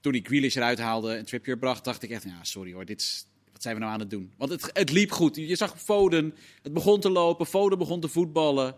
Toen 0.00 0.14
ik 0.14 0.26
Grealish 0.26 0.56
eruit 0.56 0.78
haalde 0.78 1.14
en 1.14 1.24
Trippier 1.24 1.58
bracht, 1.58 1.84
dacht 1.84 2.02
ik 2.02 2.10
echt... 2.10 2.24
Ja, 2.24 2.38
sorry 2.42 2.72
hoor, 2.72 2.84
dit 2.84 3.00
is, 3.00 3.26
wat 3.52 3.62
zijn 3.62 3.74
we 3.74 3.80
nou 3.80 3.92
aan 3.92 4.00
het 4.00 4.10
doen? 4.10 4.32
Want 4.36 4.50
het, 4.50 4.70
het 4.72 4.90
liep 4.90 5.10
goed. 5.10 5.36
Je 5.36 5.56
zag 5.56 5.82
Foden, 5.82 6.34
het 6.62 6.72
begon 6.72 7.00
te 7.00 7.10
lopen. 7.10 7.46
Foden 7.46 7.78
begon 7.78 8.00
te 8.00 8.08
voetballen. 8.08 8.74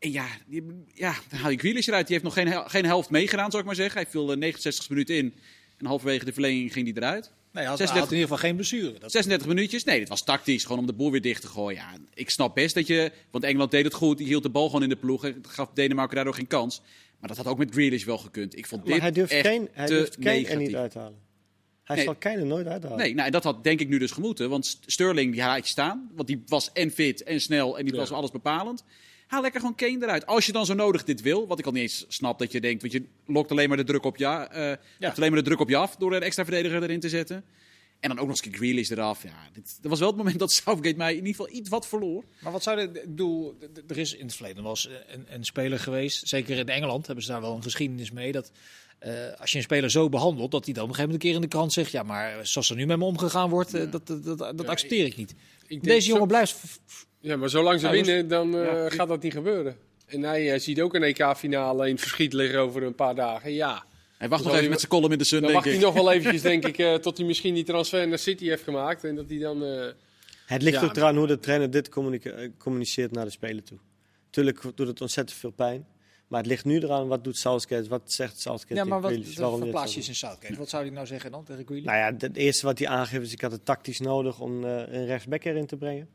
En 0.00 0.12
ja, 0.12 0.26
ja, 0.94 1.14
dan 1.28 1.38
haal 1.38 1.50
je 1.50 1.58
Grealish 1.58 1.88
eruit. 1.88 2.06
Die 2.06 2.18
heeft 2.18 2.34
nog 2.34 2.34
geen, 2.34 2.70
geen 2.70 2.84
helft 2.84 3.10
meegedaan, 3.10 3.50
zou 3.50 3.62
ik 3.62 3.66
maar 3.66 3.76
zeggen. 3.76 4.00
Hij 4.00 4.10
viel 4.10 4.36
69 4.36 4.88
minuten 4.88 5.16
in. 5.16 5.34
En 5.78 5.86
halverwege 5.86 6.24
de 6.24 6.32
verlenging 6.32 6.72
ging 6.72 6.86
hij 6.86 6.96
eruit. 6.96 7.32
Nee, 7.52 7.62
hij 7.62 7.64
had, 7.64 7.78
36, 7.78 7.94
had 7.98 8.12
in 8.12 8.18
ieder 8.18 8.28
geval 8.28 8.48
geen 8.48 8.56
blessure. 8.56 8.98
Dat 8.98 9.12
36 9.12 9.46
minuutjes. 9.46 9.84
Nee, 9.84 9.98
dit 9.98 10.08
was 10.08 10.22
tactisch. 10.24 10.62
Gewoon 10.62 10.78
om 10.78 10.86
de 10.86 10.92
boel 10.92 11.10
weer 11.10 11.20
dicht 11.20 11.40
te 11.40 11.46
gooien. 11.46 11.80
Ja, 11.80 11.92
ik 12.14 12.30
snap 12.30 12.54
best 12.54 12.74
dat 12.74 12.86
je... 12.86 13.12
Want 13.30 13.44
Engeland 13.44 13.70
deed 13.70 13.84
het 13.84 13.94
goed. 13.94 14.18
Die 14.18 14.26
hield 14.26 14.42
de 14.42 14.48
bal 14.48 14.66
gewoon 14.66 14.82
in 14.82 14.88
de 14.88 14.96
ploeg. 14.96 15.24
En 15.24 15.42
gaf 15.48 15.70
Denemarken 15.74 16.14
daardoor 16.14 16.34
geen 16.34 16.46
kans. 16.46 16.82
Maar 17.18 17.28
dat 17.28 17.36
had 17.36 17.46
ook 17.46 17.58
met 17.58 17.72
Grealish 17.72 18.04
wel 18.04 18.18
gekund. 18.18 18.56
Ik 18.56 18.66
vond 18.66 18.84
maar 18.84 18.92
dit 18.92 19.02
hij 19.02 19.12
durft 19.12 19.32
echt 19.32 19.46
geen, 19.46 19.68
hij 19.72 19.86
durft 19.86 20.16
geen 20.20 20.46
er 20.46 20.56
niet 20.56 20.74
uithalen. 20.74 21.18
Hij 21.84 21.96
nee. 21.96 22.04
zal 22.04 22.14
Kane 22.14 22.44
nooit 22.44 22.66
uithalen. 22.66 22.98
Nee, 22.98 23.14
nou, 23.14 23.30
dat 23.30 23.44
had 23.44 23.64
denk 23.64 23.80
ik 23.80 23.88
nu 23.88 23.98
dus 23.98 24.10
gemoeten. 24.10 24.50
Want 24.50 24.78
Sterling, 24.86 25.32
die 25.32 25.42
haat 25.42 25.64
je 25.64 25.70
staan. 25.70 26.10
Want 26.14 26.28
die 26.28 26.42
was 26.46 26.72
en 26.72 26.90
fit 26.90 27.22
en 27.22 27.40
snel. 27.40 27.78
En 27.78 27.84
die 27.84 27.94
ja. 27.94 28.00
was 28.00 28.12
alles 28.12 28.30
bepalend. 28.30 28.84
Haal 29.30 29.42
lekker 29.42 29.60
gewoon 29.60 29.74
Kane 29.74 29.98
eruit. 30.02 30.26
Als 30.26 30.46
je 30.46 30.52
dan 30.52 30.66
zo 30.66 30.74
nodig 30.74 31.04
dit 31.04 31.20
wil, 31.20 31.46
wat 31.46 31.58
ik 31.58 31.66
al 31.66 31.72
niet 31.72 31.82
eens 31.82 32.04
snap 32.08 32.38
dat 32.38 32.52
je 32.52 32.60
denkt, 32.60 32.80
want 32.80 32.92
je 32.92 33.04
lokt 33.26 33.50
alleen 33.50 33.68
maar 33.68 33.76
de 33.76 33.84
druk 33.84 34.04
op 34.04 34.16
je, 34.16 34.24
uh, 34.24 34.86
ja. 34.98 35.12
alleen 35.16 35.32
maar 35.32 35.38
de 35.38 35.44
druk 35.44 35.60
op 35.60 35.68
je 35.68 35.76
af 35.76 35.96
door 35.96 36.12
een 36.12 36.22
extra 36.22 36.44
verdediger 36.44 36.82
erin 36.82 37.00
te 37.00 37.08
zetten. 37.08 37.44
En 38.00 38.08
dan 38.08 38.18
ook 38.18 38.26
nog 38.26 38.36
eens 38.36 38.46
een 38.46 38.54
Grealish 38.54 38.90
eraf. 38.90 39.22
Ja, 39.22 39.48
dit, 39.52 39.78
dat 39.80 39.90
was 39.90 39.98
wel 39.98 40.08
het 40.08 40.16
moment 40.16 40.38
dat 40.38 40.52
Southgate 40.52 40.96
mij 40.96 41.10
in 41.10 41.26
ieder 41.26 41.34
geval 41.34 41.52
iets 41.52 41.68
wat 41.68 41.88
verloor. 41.88 42.24
Maar 42.40 42.52
wat 42.52 42.62
zou 42.62 42.76
de, 42.76 43.00
ik 43.00 43.08
bedoel, 43.08 43.58
er 43.88 43.98
is 43.98 44.14
in 44.14 44.26
het 44.26 44.34
verleden 44.34 44.62
was 44.62 44.88
een, 45.06 45.24
een, 45.28 45.44
speler 45.44 45.78
geweest, 45.78 46.28
zeker 46.28 46.58
in 46.58 46.68
Engeland 46.68 47.06
hebben 47.06 47.24
ze 47.24 47.30
daar 47.30 47.40
wel 47.40 47.54
een 47.54 47.62
geschiedenis 47.62 48.10
mee, 48.10 48.32
dat 48.32 48.52
uh, 49.06 49.12
als 49.40 49.50
je 49.50 49.56
een 49.56 49.62
speler 49.62 49.90
zo 49.90 50.08
behandelt, 50.08 50.50
dat 50.50 50.64
hij 50.64 50.74
dan 50.74 50.82
op 50.82 50.88
een 50.88 50.94
gegeven 50.94 51.12
moment 51.12 51.12
een 51.12 51.30
keer 51.30 51.34
in 51.34 51.50
de 51.50 51.56
krant 51.56 51.72
zegt, 51.72 51.90
ja, 51.90 52.02
maar 52.02 52.46
zoals 52.46 52.70
er 52.70 52.76
nu 52.76 52.86
met 52.86 52.98
me 52.98 53.04
omgegaan 53.04 53.50
wordt, 53.50 53.74
uh, 53.74 53.90
dat, 53.90 54.06
dat, 54.06 54.24
dat, 54.24 54.38
dat 54.38 54.62
ja, 54.62 54.66
accepteer 54.66 55.04
ik 55.04 55.16
niet. 55.16 55.34
Ik 55.66 55.82
Deze 55.82 56.06
jongen 56.06 56.22
zo... 56.22 56.26
blijft 56.26 56.56
ja, 57.20 57.36
maar 57.36 57.48
zolang 57.48 57.80
ze 57.80 57.86
ja, 57.86 57.92
winnen, 57.92 58.28
dan 58.28 58.54
uh, 58.54 58.64
ja, 58.64 58.88
gaat 58.88 59.08
dat 59.08 59.22
niet 59.22 59.32
gebeuren. 59.32 59.76
En 60.06 60.22
hij 60.22 60.52
uh, 60.54 60.58
ziet 60.58 60.80
ook 60.80 60.94
een 60.94 61.02
EK-finale 61.02 61.88
in 61.88 61.98
verschiet 61.98 62.32
liggen 62.32 62.60
over 62.60 62.82
een 62.82 62.94
paar 62.94 63.14
dagen. 63.14 63.52
Ja. 63.52 63.84
Hij 64.18 64.28
wacht 64.28 64.44
nog 64.44 64.54
even 64.54 64.68
met 64.68 64.78
zijn 64.78 64.90
column 64.90 65.12
in 65.12 65.18
de 65.18 65.24
Sun, 65.24 65.42
Dan 65.42 65.52
wacht 65.52 65.64
hij 65.64 65.78
nog 65.78 65.94
wel 65.94 66.12
eventjes, 66.12 66.42
denk 66.42 66.66
ik, 66.66 66.78
uh, 66.78 66.94
tot 66.94 67.16
hij 67.16 67.26
misschien 67.26 67.54
die 67.54 67.64
transfer 67.64 68.08
naar 68.08 68.18
City 68.18 68.48
heeft 68.48 68.62
gemaakt. 68.62 69.04
En 69.04 69.14
dat 69.14 69.28
hij 69.28 69.38
dan... 69.38 69.60
het 70.46 70.62
ligt 70.62 70.82
ook 70.82 70.96
eraan 70.96 71.16
hoe 71.16 71.26
de 71.26 71.38
trainer 71.38 71.70
dit 71.70 71.88
communiceert 72.58 73.12
naar 73.12 73.24
de 73.24 73.30
speler 73.30 73.62
toe. 73.62 73.78
Tuurlijk 74.30 74.62
doet 74.74 74.86
het 74.86 75.00
ontzettend 75.00 75.38
veel 75.38 75.50
pijn. 75.50 75.86
Maar 76.30 76.40
het 76.40 76.48
ligt 76.48 76.64
nu 76.64 76.78
eraan, 76.78 77.08
wat 77.08 77.24
doet 77.24 77.36
Southgate, 77.36 77.88
wat 77.88 78.12
zegt 78.12 78.40
Southgate 78.40 78.74
Ja, 78.74 78.84
maar 78.84 79.00
wat 79.00 79.12
verplaats 79.58 79.94
je 79.94 80.02
in 80.06 80.14
Southgate? 80.14 80.56
Wat 80.56 80.68
zou 80.68 80.82
hij 80.82 80.92
nou 80.92 81.06
zeggen 81.06 81.30
dan 81.30 81.44
tegen? 81.44 81.64
Nou 81.84 81.98
ja, 81.98 82.14
het 82.18 82.36
eerste 82.36 82.66
wat 82.66 82.78
hij 82.78 82.88
aangeeft 82.88 83.26
is, 83.26 83.32
ik 83.32 83.40
had 83.40 83.52
het 83.52 83.64
tactisch 83.64 84.00
nodig 84.00 84.40
om 84.40 84.64
uh, 84.64 84.70
een 84.70 85.06
rechtsback 85.06 85.44
erin 85.44 85.66
te 85.66 85.76
brengen. 85.76 86.08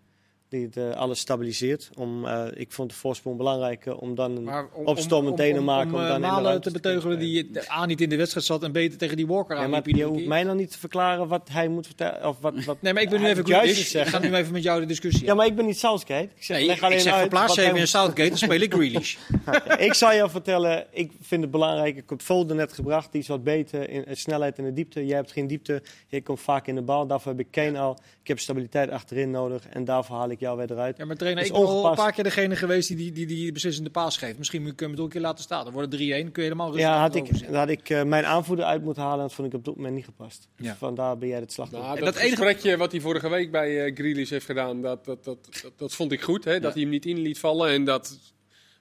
Die 0.49 0.65
het 0.65 0.77
uh, 0.77 0.91
alles 0.91 1.19
stabiliseert. 1.19 1.89
Om, 1.97 2.25
uh, 2.25 2.45
ik 2.53 2.71
vond 2.71 2.89
de 2.89 2.95
voorsprong 2.95 3.37
belangrijk 3.37 3.85
om 3.99 4.15
dan 4.15 4.35
een 4.35 4.67
opstorm 4.73 5.25
meteen 5.25 5.53
te 5.53 5.61
maken. 5.61 5.93
Om, 5.93 5.99
om, 5.99 6.07
dan 6.07 6.21
Malen 6.21 6.61
te 6.61 6.71
beteugelen 6.71 7.19
die 7.19 7.49
A 7.71 7.85
niet 7.85 8.01
in 8.01 8.09
de 8.09 8.15
wedstrijd 8.15 8.45
zat 8.45 8.63
en 8.63 8.71
beter 8.71 8.97
tegen 8.97 9.17
die 9.17 9.27
Walker 9.27 9.55
ja, 9.55 9.63
aan. 9.63 9.69
Maar 9.69 9.89
je 9.89 10.03
hoeft 10.03 10.25
mij 10.25 10.43
dan 10.43 10.57
niet 10.57 10.71
te 10.71 10.79
verklaren 10.79 11.27
wat 11.27 11.49
hij 11.51 11.67
moet 11.67 11.85
vertellen. 11.85 12.27
Of 12.27 12.37
wat, 12.39 12.65
wat 12.65 12.81
nee, 12.81 12.93
maar 12.93 13.01
ik 13.01 13.09
ben 13.09 13.21
nu 13.21 13.27
even 13.27 13.45
Grealish. 13.45 13.95
Ik 13.95 14.07
ga 14.07 14.19
nu 14.19 14.33
even 14.33 14.53
met 14.53 14.63
jou 14.63 14.79
de 14.79 14.85
discussie 14.85 15.25
Ja, 15.25 15.33
maar 15.33 15.45
ik 15.45 15.55
ben 15.55 15.65
niet 15.65 15.79
Southgate. 15.79 16.29
Ik 16.35 16.43
zeg, 16.43 16.57
nee, 16.57 16.81
alleen 16.81 16.97
ik 16.97 17.03
zeg 17.03 17.19
verplaats 17.19 17.57
even 17.57 17.75
in 17.75 17.87
Southgate, 17.87 18.29
dan 18.29 18.37
speel 18.37 18.61
ik 18.61 18.73
Grealish. 18.73 19.17
ik 19.77 19.93
zal 19.93 20.11
je 20.11 20.29
vertellen, 20.29 20.85
ik 20.91 21.11
vind 21.21 21.41
het 21.41 21.51
belangrijk. 21.51 21.97
Ik 21.97 22.09
heb 22.09 22.21
Foden 22.21 22.55
net 22.55 22.73
gebracht, 22.73 23.11
die 23.11 23.21
is 23.21 23.27
wat 23.27 23.43
beter 23.43 23.89
in, 23.89 24.05
in 24.05 24.17
snelheid 24.17 24.57
en 24.57 24.63
de 24.63 24.73
diepte. 24.73 25.05
Jij 25.05 25.15
hebt 25.15 25.31
geen 25.31 25.47
diepte, 25.47 25.81
je 26.07 26.21
komt 26.21 26.39
vaak 26.39 26.67
in 26.67 26.75
de 26.75 26.81
bal. 26.81 27.07
Daarvoor 27.07 27.31
heb 27.31 27.41
ik 27.41 27.51
Kane 27.51 27.79
al. 27.79 27.97
Ik 28.21 28.27
heb 28.27 28.39
stabiliteit 28.39 28.89
achterin 28.89 29.31
nodig 29.31 29.67
en 29.69 29.85
daarvoor 29.85 30.15
haal 30.15 30.29
ik 30.29 30.34
jou 30.39 30.57
weer 30.57 30.71
eruit. 30.71 30.97
Ja, 30.97 31.05
maar 31.05 31.15
trainer, 31.15 31.45
ik 31.45 31.51
ben 31.51 31.61
al 31.61 31.89
een 31.89 31.95
paar 31.95 32.11
keer 32.11 32.23
degene 32.23 32.55
geweest 32.55 32.87
die 32.87 32.97
die, 32.97 33.11
die, 33.11 33.25
die 33.25 33.51
beslissende 33.51 33.89
paas 33.89 34.17
geeft. 34.17 34.37
Misschien 34.37 34.61
moet 34.61 34.71
ik 34.71 34.79
hem 34.79 34.97
een 34.97 35.09
keer 35.09 35.21
laten 35.21 35.43
staan. 35.43 35.63
Dan 35.63 35.73
wordt 35.73 35.91
het 35.91 36.01
3-1, 36.01 36.05
kun 36.05 36.13
je 36.15 36.31
helemaal 36.35 36.71
rustig 36.71 36.89
Ja, 36.89 36.99
had 36.99 37.15
ik, 37.15 37.45
dan 37.45 37.55
had 37.55 37.69
ik 37.69 37.89
uh, 37.89 38.03
mijn 38.03 38.25
aanvoerder 38.25 38.65
uit 38.65 38.83
moeten 38.83 39.03
halen. 39.03 39.19
Dat 39.19 39.33
vond 39.33 39.47
ik 39.47 39.53
op 39.53 39.65
dat 39.65 39.75
moment 39.75 39.95
niet 39.95 40.05
gepast. 40.05 40.47
Dus 40.57 40.71
vandaar 40.77 41.17
ben 41.17 41.27
jij 41.27 41.39
het 41.39 41.51
slachtoffer. 41.51 41.87
Nou, 41.87 41.99
dat, 41.99 42.13
dat 42.13 42.23
enige 42.23 42.35
gesprekje 42.35 42.77
wat 42.77 42.91
hij 42.91 43.01
vorige 43.01 43.29
week 43.29 43.51
bij 43.51 43.87
uh, 43.87 43.95
Grealish 43.95 44.29
heeft 44.29 44.45
gedaan, 44.45 44.81
dat, 44.81 45.05
dat, 45.05 45.23
dat, 45.23 45.37
dat, 45.61 45.73
dat 45.75 45.93
vond 45.93 46.11
ik 46.11 46.21
goed. 46.21 46.43
Hè? 46.43 46.53
Dat 46.53 46.61
ja. 46.61 46.71
hij 46.71 46.81
hem 46.81 46.89
niet 46.89 47.05
in 47.05 47.19
liet 47.19 47.39
vallen. 47.39 47.69
En 47.69 47.83
dat, 47.83 48.19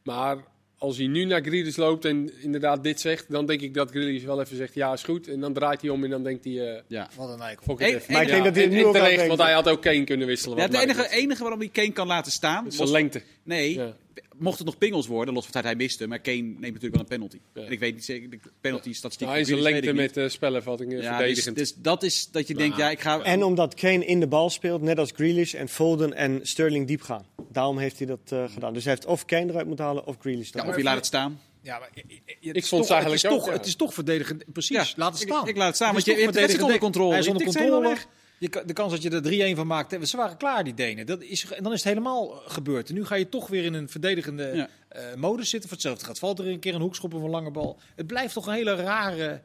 maar 0.03 0.37
als 0.85 0.97
hij 0.97 1.07
nu 1.07 1.25
naar 1.25 1.41
Grealish 1.41 1.77
loopt 1.77 2.05
en 2.05 2.31
inderdaad 2.41 2.83
dit 2.83 3.01
zegt, 3.01 3.25
dan 3.29 3.47
denk 3.47 3.61
ik 3.61 3.75
dat 3.75 3.91
Grealish 3.91 4.25
wel 4.25 4.41
even 4.41 4.57
zegt 4.57 4.75
ja 4.75 4.93
is 4.93 5.03
goed. 5.03 5.29
En 5.29 5.41
dan 5.41 5.53
draait 5.53 5.81
hij 5.81 5.91
om 5.91 6.05
en 6.05 6.11
dan 6.11 6.23
denkt 6.23 6.45
hij, 6.45 6.53
uh, 6.53 6.81
ja. 6.87 7.09
wat 7.17 7.29
een 7.29 7.41
eikel. 7.41 7.75
Maar 8.09 8.23
ik 8.23 8.29
denk 8.29 8.45
dat 8.45 8.55
hij 8.55 8.65
en, 8.65 8.71
nu 8.71 8.85
ook 8.85 8.95
terecht, 8.95 9.27
want 9.27 9.41
hij 9.41 9.53
had 9.53 9.69
ook 9.69 9.83
Kane 9.83 10.05
kunnen 10.05 10.27
wisselen. 10.27 10.57
Ja, 10.59 10.65
het 10.65 10.75
enige, 10.75 11.09
enige 11.11 11.41
waarom 11.43 11.61
hij 11.61 11.69
Kane 11.69 11.93
kan 11.93 12.07
laten 12.07 12.33
staan, 12.33 12.67
is 12.67 12.77
zijn 12.77 12.91
lengte. 12.91 13.23
Nee, 13.43 13.75
ja. 13.75 13.95
Mocht 14.37 14.59
het 14.59 14.67
nog 14.67 14.79
pingels 14.79 15.07
worden, 15.07 15.35
los 15.35 15.45
van 15.45 15.53
het 15.53 15.63
feit 15.63 15.77
hij 15.77 15.85
miste, 15.85 16.07
maar 16.07 16.19
Kane 16.19 16.37
neemt 16.37 16.61
natuurlijk 16.61 16.93
wel 16.93 17.01
een 17.01 17.07
penalty. 17.07 17.39
Ja. 17.55 17.63
En 17.63 17.73
ik 17.73 17.79
weet 17.79 17.95
niet 17.95 18.05
zeker, 18.05 18.31
de 18.31 18.39
penalty 18.61 18.93
statistiek. 18.93 19.27
Nou, 19.27 19.41
hij 19.41 19.41
is 19.41 19.49
een 19.53 19.63
lengte 19.63 19.93
met 19.93 20.17
uh, 20.17 20.29
spellenvattingen 20.29 21.03
ja, 21.03 21.17
verdedigend. 21.17 21.57
Dus, 21.57 21.73
dus, 21.73 21.83
dat 21.83 22.03
is 22.03 22.31
dat 22.31 22.49
je 22.49 22.55
denkt, 22.55 22.77
ja 22.77 22.91
ik 22.91 23.01
ga... 23.01 23.23
En 23.23 23.43
omdat 23.43 23.75
Kane 23.75 24.07
in 24.07 24.21
de 24.21 24.27
bal 24.27 24.51
speelt, 24.51 24.83
net 24.83 24.99
als 24.99 25.11
Grealish 25.15 25.55
en 25.55 25.69
Foden 25.69 26.15
en 26.15 26.41
Sterling 26.43 26.87
diep 26.87 27.03
gaan. 27.03 27.27
Daarom 27.53 27.79
heeft 27.79 27.99
hij 27.99 28.07
dat 28.07 28.31
uh, 28.33 28.45
gedaan. 28.49 28.73
Dus 28.73 28.85
hij 28.85 28.93
heeft 28.93 29.07
of 29.07 29.25
Kane 29.25 29.51
eruit 29.51 29.67
moeten 29.67 29.85
halen 29.85 30.07
of 30.07 30.17
Grealish 30.21 30.51
ja, 30.53 30.69
Of 30.69 30.77
je 30.77 30.83
laat 30.83 30.97
het 30.97 31.07
staan. 31.07 31.41
Ja, 31.61 31.79
maar 31.79 31.91
ik 32.41 32.65
vond 32.67 32.83
het 32.83 32.91
eigenlijk 32.93 33.23
het 33.23 33.33
is 33.33 33.39
ook, 33.39 33.39
toch, 33.39 33.47
ja. 33.47 33.53
het 33.53 33.67
is 33.67 33.77
toch 33.77 33.95
verdedigend. 33.95 34.45
Precies, 34.53 34.77
ja, 34.77 34.87
laat 34.97 35.13
het 35.13 35.23
staan. 35.23 35.43
Ik, 35.43 35.49
ik 35.49 35.57
laat 35.57 35.67
het 35.67 35.77
staan, 35.77 35.95
het 35.95 36.05
want 36.05 36.19
je 36.19 36.25
hebt 36.25 36.53
het 36.53 36.63
onder 36.63 36.79
controle. 36.79 37.11
Hij 37.11 37.19
is 37.19 37.27
onder 37.27 37.45
controle. 37.45 37.97
Je, 38.45 38.63
de 38.67 38.73
kans 38.73 38.93
dat 38.93 39.03
je 39.03 39.11
er 39.11 39.53
3-1 39.53 39.57
van 39.57 39.67
maakt, 39.67 40.09
ze 40.09 40.17
waren 40.17 40.37
klaar, 40.37 40.65
die 40.65 40.75
Denen. 40.75 41.07
Dat 41.07 41.23
is, 41.23 41.47
en 41.51 41.63
dan 41.63 41.73
is 41.73 41.85
het 41.85 41.89
helemaal 41.89 42.29
gebeurd. 42.29 42.89
En 42.89 42.95
nu 42.95 43.05
ga 43.05 43.15
je 43.15 43.29
toch 43.29 43.49
weer 43.49 43.65
in 43.65 43.75
een 43.75 43.89
verdedigende 43.89 44.51
ja. 44.55 44.69
uh, 44.97 45.15
modus 45.15 45.51
zitten. 45.51 45.69
Voor 45.69 45.79
hetzelfde 45.79 46.05
gaat 46.05 46.19
valt 46.19 46.39
er 46.39 46.47
een 46.47 46.59
keer 46.59 46.75
een 46.75 46.81
hoekschop 46.81 47.15
of 47.15 47.23
een 47.23 47.31
lange 47.31 47.51
bal. 47.51 47.79
Het 47.95 48.07
blijft 48.07 48.35
toch 48.35 48.47
een 48.47 48.55
hele 48.55 48.75
rare 48.75 49.41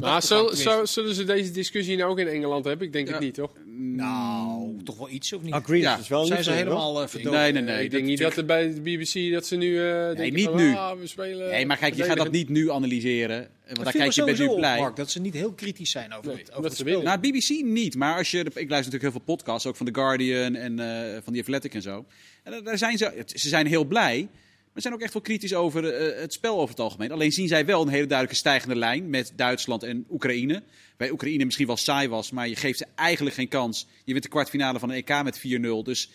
maar 0.00 0.22
zo, 0.22 0.50
zo, 0.52 0.84
zullen 0.84 1.14
ze 1.14 1.24
deze 1.24 1.50
discussie 1.50 1.96
nou 1.96 2.10
ook 2.10 2.18
in 2.18 2.26
Engeland 2.26 2.64
hebben? 2.64 2.86
Ik 2.86 2.92
denk 2.92 3.06
ja. 3.06 3.12
het 3.12 3.22
niet, 3.22 3.34
toch? 3.34 3.52
Nou, 3.66 4.82
toch 4.84 4.96
wel 4.96 5.10
iets 5.10 5.32
of 5.32 5.42
niet? 5.42 5.52
Ah, 5.52 5.76
ja. 5.76 5.98
is 5.98 6.08
wel 6.08 6.24
zijn 6.24 6.44
ze 6.44 6.52
helemaal 6.52 7.02
uh, 7.02 7.08
verdoofd? 7.08 7.36
Nee, 7.36 7.52
nee, 7.52 7.62
nee. 7.62 7.84
Ik 7.84 7.90
denk 7.90 8.04
niet 8.04 8.18
dat 8.18 8.36
er 8.36 8.44
bij 8.44 8.74
de 8.74 8.80
BBC 8.80 9.32
dat 9.32 9.46
ze 9.46 9.56
nu 9.56 9.66
uh, 9.66 10.10
nee, 10.10 10.32
niet 10.32 10.44
van, 10.44 10.56
nu. 10.56 10.74
Ah, 10.74 10.98
we 10.98 11.06
spelen 11.06 11.50
nee, 11.50 11.66
maar 11.66 11.76
kijk, 11.76 11.94
je 11.94 12.02
gaat 12.02 12.16
dat 12.16 12.30
niet 12.30 12.48
nu 12.48 12.70
analyseren. 12.70 13.48
Want 13.64 13.84
dan 13.84 13.92
kijk 13.92 14.12
je 14.12 14.24
bent 14.24 14.38
nu 14.38 14.54
blij. 14.54 14.78
Mark, 14.78 14.96
dat 14.96 15.10
ze 15.10 15.20
niet 15.20 15.34
heel 15.34 15.52
kritisch 15.52 15.90
zijn 15.90 16.12
over 16.12 16.26
nee, 16.26 16.38
het, 16.38 16.52
over 16.52 16.64
het 16.64 16.78
spel. 16.78 17.02
Nou, 17.02 17.18
BBC 17.18 17.64
niet. 17.64 17.96
Maar 17.96 18.16
als 18.16 18.30
je, 18.30 18.38
ik 18.38 18.44
luister 18.44 18.68
natuurlijk 18.68 19.02
heel 19.02 19.10
veel 19.10 19.20
podcasts, 19.20 19.66
ook 19.66 19.76
van 19.76 19.86
The 19.86 19.94
Guardian 19.94 20.54
en 20.54 20.78
uh, 20.78 21.18
van 21.24 21.32
The 21.32 21.40
Athletic 21.40 21.74
en 21.74 21.82
zo. 21.82 22.04
En 22.42 22.64
daar 22.64 22.78
zijn 22.78 22.98
ze, 22.98 23.24
ze 23.26 23.48
zijn 23.48 23.66
heel 23.66 23.84
blij. 23.84 24.28
Maar 24.72 24.82
zijn 24.82 24.94
ook 24.94 25.00
echt 25.00 25.12
wel 25.12 25.22
kritisch 25.22 25.54
over 25.54 25.84
uh, 25.84 26.20
het 26.20 26.32
spel 26.32 26.54
over 26.54 26.68
het 26.68 26.80
algemeen. 26.80 27.12
Alleen 27.12 27.32
zien 27.32 27.48
zij 27.48 27.66
wel 27.66 27.82
een 27.82 27.88
hele 27.88 28.06
duidelijke 28.06 28.38
stijgende 28.38 28.76
lijn 28.76 29.10
met 29.10 29.32
Duitsland 29.36 29.82
en 29.82 30.06
Oekraïne. 30.10 30.62
Bij 30.96 31.10
Oekraïne 31.10 31.44
misschien 31.44 31.66
wel 31.66 31.76
saai 31.76 32.08
was, 32.08 32.30
maar 32.30 32.48
je 32.48 32.56
geeft 32.56 32.78
ze 32.78 32.86
eigenlijk 32.94 33.36
geen 33.36 33.48
kans. 33.48 33.86
Je 34.04 34.12
wint 34.12 34.24
de 34.24 34.30
kwartfinale 34.30 34.78
van 34.78 34.90
een 34.90 34.96
EK 34.96 35.22
met 35.22 35.38
4-0. 35.38 35.42
Dus 35.82 36.10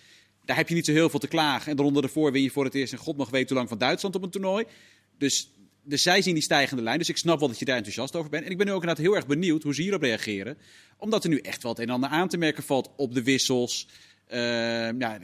daar 0.45 0.55
heb 0.57 0.69
je 0.69 0.75
niet 0.75 0.85
zo 0.85 0.91
heel 0.91 1.09
veel 1.09 1.19
te 1.19 1.27
klagen. 1.27 1.71
En 1.71 1.77
de 1.77 1.83
ronde 1.83 2.01
ervoor 2.01 2.31
win 2.31 2.43
je 2.43 2.51
voor 2.51 2.63
het 2.63 2.75
eerst 2.75 2.93
en 2.93 2.99
god 2.99 3.17
nog 3.17 3.29
weet 3.29 3.47
hoe 3.47 3.57
lang 3.57 3.69
van 3.69 3.77
Duitsland 3.77 4.15
op 4.15 4.23
een 4.23 4.29
toernooi. 4.29 4.65
Dus, 5.17 5.51
dus 5.83 6.01
zij 6.01 6.21
zien 6.21 6.33
die 6.33 6.43
stijgende 6.43 6.83
lijn. 6.83 6.97
Dus 6.97 7.09
ik 7.09 7.17
snap 7.17 7.39
wel 7.39 7.47
dat 7.47 7.59
je 7.59 7.65
daar 7.65 7.75
enthousiast 7.75 8.15
over 8.15 8.29
bent. 8.29 8.45
En 8.45 8.51
ik 8.51 8.57
ben 8.57 8.65
nu 8.65 8.71
ook 8.71 8.81
inderdaad 8.81 9.05
heel 9.05 9.15
erg 9.15 9.27
benieuwd 9.27 9.63
hoe 9.63 9.75
ze 9.75 9.81
hierop 9.81 10.01
reageren. 10.01 10.57
Omdat 10.97 11.23
er 11.23 11.29
nu 11.29 11.37
echt 11.37 11.63
wel 11.63 11.71
het 11.71 11.81
een 11.81 11.87
en 11.87 11.93
ander 11.93 12.09
aan 12.09 12.27
te 12.27 12.37
merken 12.37 12.63
valt 12.63 12.89
op 12.95 13.13
de 13.13 13.23
wissels. 13.23 13.87
Uh, 14.31 14.37
ja, 14.99 15.19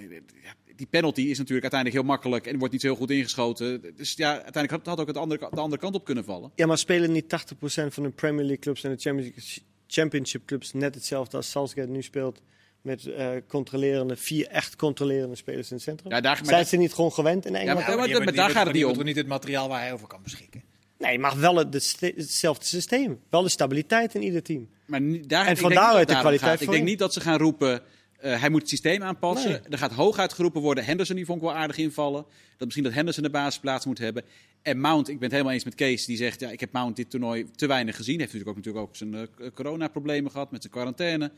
die 0.75 0.87
penalty 0.87 1.21
is 1.21 1.37
natuurlijk 1.37 1.73
uiteindelijk 1.73 2.01
heel 2.01 2.11
makkelijk 2.11 2.47
en 2.47 2.57
wordt 2.57 2.73
niet 2.73 2.81
heel 2.81 2.95
goed 2.95 3.11
ingeschoten. 3.11 3.81
Dus 3.95 4.13
ja, 4.13 4.31
uiteindelijk 4.43 4.85
had 4.85 4.99
ook 4.99 5.07
het 5.07 5.17
andere, 5.17 5.49
de 5.51 5.61
andere 5.61 5.81
kant 5.81 5.95
op 5.95 6.05
kunnen 6.05 6.23
vallen. 6.23 6.51
Ja, 6.55 6.65
maar 6.65 6.77
spelen 6.77 7.11
niet 7.11 7.23
80% 7.23 7.57
van 7.65 8.03
de 8.03 8.09
Premier 8.09 8.45
League 8.45 8.59
clubs 8.59 8.83
en 8.83 8.95
de 8.95 9.61
Championship 9.87 10.45
clubs 10.45 10.73
net 10.73 10.95
hetzelfde 10.95 11.37
als 11.37 11.49
Salzburg 11.49 11.87
nu 11.87 12.01
speelt? 12.01 12.41
Met 12.81 13.05
uh, 13.05 13.29
controlerende, 13.47 14.15
vier 14.15 14.47
echt 14.47 14.75
controlerende 14.75 15.35
spelers 15.35 15.69
in 15.69 15.75
het 15.75 15.85
centrum. 15.85 16.11
Ja, 16.11 16.21
daar, 16.21 16.39
Zijn 16.43 16.65
ze 16.65 16.77
niet 16.77 16.93
gewoon 16.93 17.11
gewend 17.11 17.45
in 17.45 17.55
Engeland? 17.55 17.79
Ja, 17.79 17.87
maar, 17.87 17.97
maar, 17.97 18.09
maar, 18.09 18.23
maar 18.23 18.33
daar 18.33 18.49
gaat 18.49 18.65
het 18.65 18.75
niet 18.75 18.85
om. 18.85 19.03
niet 19.03 19.15
het 19.15 19.27
materiaal 19.27 19.67
waar 19.67 19.79
hij 19.79 19.93
over 19.93 20.07
kan 20.07 20.23
beschikken. 20.23 20.63
Nee, 20.97 21.19
maar 21.19 21.39
wel 21.39 21.55
het, 21.55 21.97
hetzelfde 21.99 22.65
systeem. 22.65 23.19
Wel 23.29 23.41
de 23.41 23.49
stabiliteit 23.49 24.15
in 24.15 24.21
ieder 24.21 24.43
team. 24.43 24.69
Maar 24.85 25.01
daar, 25.27 25.45
en 25.45 25.57
van 25.57 25.73
daaruit 25.73 26.07
de 26.07 26.19
kwaliteit 26.19 26.51
gaat. 26.51 26.61
Ik 26.61 26.69
denk 26.69 26.83
niet 26.83 26.99
dat 26.99 27.13
ze 27.13 27.19
gaan 27.19 27.37
roepen... 27.37 27.81
Uh, 28.23 28.39
hij 28.39 28.49
moet 28.49 28.59
het 28.59 28.69
systeem 28.69 29.03
aanpassen. 29.03 29.51
Nee. 29.51 29.59
Er 29.69 29.77
gaat 29.77 29.91
hooguit 29.91 30.33
geroepen 30.33 30.61
worden. 30.61 30.85
Henderson 30.85 31.15
die 31.15 31.25
vond 31.25 31.41
ik 31.41 31.47
wel 31.47 31.55
aardig 31.55 31.77
invallen. 31.77 32.25
Dat 32.49 32.59
misschien 32.59 32.83
dat 32.83 32.93
Henderson 32.93 33.23
de 33.23 33.29
basisplaats 33.29 33.85
moet 33.85 33.97
hebben. 33.97 34.23
En 34.61 34.79
Mount, 34.79 35.07
ik 35.07 35.13
ben 35.13 35.23
het 35.23 35.31
helemaal 35.31 35.53
eens 35.53 35.63
met 35.63 35.75
Kees. 35.75 36.05
Die 36.05 36.17
zegt, 36.17 36.39
ja, 36.39 36.49
ik 36.49 36.59
heb 36.59 36.71
Mount 36.71 36.95
dit 36.95 37.09
toernooi 37.09 37.45
te 37.55 37.67
weinig 37.67 37.95
gezien. 37.95 38.19
Heeft 38.19 38.33
natuurlijk 38.33 38.57
ook, 38.57 38.65
natuurlijk 38.65 38.85
ook 38.85 38.95
zijn 38.95 39.13
uh, 39.13 39.47
coronaproblemen 39.53 40.31
gehad 40.31 40.51
met 40.51 40.61
zijn 40.61 40.73
quarantaine. 40.73 41.31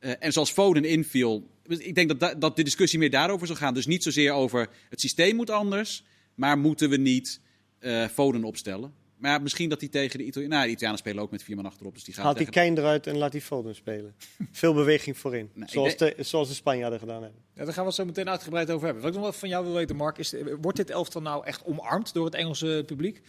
Uh, 0.00 0.12
en 0.18 0.32
zoals 0.32 0.50
Foden 0.50 0.84
inviel. 0.84 1.50
Ik 1.66 1.94
denk 1.94 2.08
dat, 2.08 2.20
da 2.20 2.34
dat 2.34 2.56
de 2.56 2.62
discussie 2.62 2.98
meer 2.98 3.10
daarover 3.10 3.46
zal 3.46 3.56
gaan. 3.56 3.74
Dus 3.74 3.86
niet 3.86 4.02
zozeer 4.02 4.32
over 4.32 4.68
het 4.88 5.00
systeem 5.00 5.36
moet 5.36 5.50
anders. 5.50 6.04
Maar 6.34 6.58
moeten 6.58 6.90
we 6.90 6.96
niet 6.96 7.40
Foden 8.12 8.44
opstellen. 8.44 8.92
Maar 9.22 9.30
ja, 9.30 9.38
misschien 9.38 9.68
dat 9.68 9.80
hij 9.80 9.88
tegen 9.88 10.18
de 10.18 10.24
Italianen... 10.24 10.56
Nou, 10.56 10.66
de 10.66 10.72
Italianen 10.72 10.98
spelen 10.98 11.22
ook 11.22 11.30
met 11.30 11.42
vier 11.42 11.56
man 11.56 11.66
achterop. 11.66 11.94
Dus 11.94 12.04
die 12.04 12.14
gaan 12.14 12.24
Haalt 12.24 12.36
die 12.36 12.46
tegen... 12.46 12.66
Kane 12.66 12.80
eruit 12.80 13.06
en 13.06 13.16
laat 13.16 13.32
die 13.32 13.40
Foden 13.40 13.74
spelen. 13.74 14.14
Veel 14.52 14.74
beweging 14.74 15.18
voorin. 15.18 15.50
Zoals, 15.66 15.96
denk... 15.96 16.16
de, 16.16 16.22
zoals 16.22 16.48
de 16.48 16.54
Spanjaarden 16.54 16.98
gedaan 16.98 17.22
hebben. 17.22 17.40
Ja, 17.54 17.64
daar 17.64 17.72
gaan 17.72 17.82
we 17.82 17.88
het 17.88 17.98
zo 17.98 18.04
meteen 18.04 18.28
uitgebreid 18.28 18.70
over 18.70 18.84
hebben. 18.84 19.02
Wat 19.02 19.12
ik 19.12 19.18
nog 19.18 19.28
wel 19.30 19.38
van 19.38 19.48
jou 19.48 19.64
wil 19.64 19.74
weten, 19.74 19.96
Mark, 19.96 20.18
is... 20.18 20.34
Wordt 20.60 20.76
dit 20.76 20.90
elftal 20.90 21.22
nou 21.22 21.46
echt 21.46 21.64
omarmd 21.64 22.12
door 22.12 22.24
het 22.24 22.34
Engelse 22.34 22.82
publiek? 22.86 23.22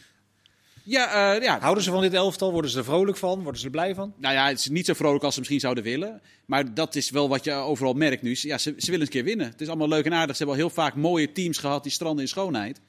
Ja, 0.83 1.35
uh, 1.35 1.43
ja. 1.43 1.59
Houden 1.59 1.83
ze 1.83 1.91
van 1.91 2.01
dit 2.01 2.13
elftal? 2.13 2.51
Worden 2.51 2.71
ze 2.71 2.77
er 2.77 2.83
vrolijk 2.83 3.17
van? 3.17 3.41
Worden 3.41 3.59
ze 3.59 3.65
er 3.65 3.71
blij 3.71 3.95
van? 3.95 4.13
Nou 4.17 4.33
ja, 4.33 4.47
het 4.47 4.59
is 4.59 4.69
niet 4.69 4.85
zo 4.85 4.93
vrolijk 4.93 5.23
als 5.23 5.33
ze 5.33 5.39
misschien 5.39 5.59
zouden 5.59 5.83
willen. 5.83 6.21
Maar 6.45 6.73
dat 6.73 6.95
is 6.95 7.09
wel 7.09 7.29
wat 7.29 7.43
je 7.43 7.53
overal 7.53 7.93
merkt 7.93 8.21
nu. 8.21 8.37
Ja, 8.39 8.57
ze, 8.57 8.73
ze 8.77 8.85
willen 8.85 8.99
eens 8.99 9.01
een 9.01 9.07
keer 9.07 9.23
winnen. 9.23 9.47
Het 9.47 9.61
is 9.61 9.67
allemaal 9.67 9.87
leuk 9.87 10.05
en 10.05 10.13
aardig. 10.13 10.35
Ze 10.35 10.43
hebben 10.43 10.61
al 10.61 10.67
heel 10.67 10.75
vaak 10.75 10.95
mooie 10.95 11.31
teams 11.31 11.57
gehad 11.57 11.83
die 11.83 11.91
stranden 11.91 12.23
in 12.23 12.29
schoonheid. 12.29 12.79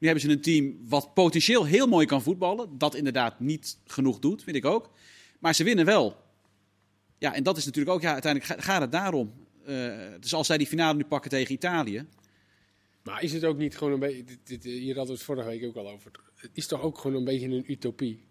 Nu 0.00 0.06
hebben 0.06 0.20
ze 0.20 0.30
een 0.30 0.40
team 0.40 0.88
wat 0.88 1.14
potentieel 1.14 1.64
heel 1.64 1.86
mooi 1.86 2.06
kan 2.06 2.22
voetballen. 2.22 2.78
Dat 2.78 2.94
inderdaad 2.94 3.40
niet 3.40 3.78
genoeg 3.84 4.18
doet, 4.18 4.42
vind 4.42 4.56
ik 4.56 4.64
ook. 4.64 4.90
Maar 5.38 5.54
ze 5.54 5.64
winnen 5.64 5.84
wel. 5.84 6.16
Ja, 7.18 7.34
en 7.34 7.42
dat 7.42 7.56
is 7.56 7.64
natuurlijk 7.64 7.96
ook, 7.96 8.02
ja, 8.02 8.12
uiteindelijk 8.12 8.62
gaat 8.62 8.80
het 8.80 8.92
daarom. 8.92 9.32
Uh, 9.68 9.96
dus 10.20 10.34
als 10.34 10.46
zij 10.46 10.58
die 10.58 10.66
finale 10.66 10.96
nu 10.96 11.04
pakken 11.04 11.30
tegen 11.30 11.54
Italië. 11.54 12.06
Maar 13.02 13.22
is 13.22 13.32
het 13.32 13.44
ook 13.44 13.56
niet 13.56 13.76
gewoon 13.76 13.92
een 13.92 13.98
beetje. 13.98 14.24
Dit, 14.44 14.64
hier 14.64 14.96
hadden 14.96 15.06
we 15.06 15.12
het 15.12 15.22
vorige 15.22 15.48
week 15.48 15.64
ook 15.64 15.76
al 15.76 15.90
over. 15.90 16.10
Het 16.34 16.50
is 16.52 16.66
toch 16.66 16.82
ook 16.82 16.98
gewoon 16.98 17.16
een 17.16 17.24
beetje 17.24 17.46
een 17.46 17.70
utopie. 17.70 18.24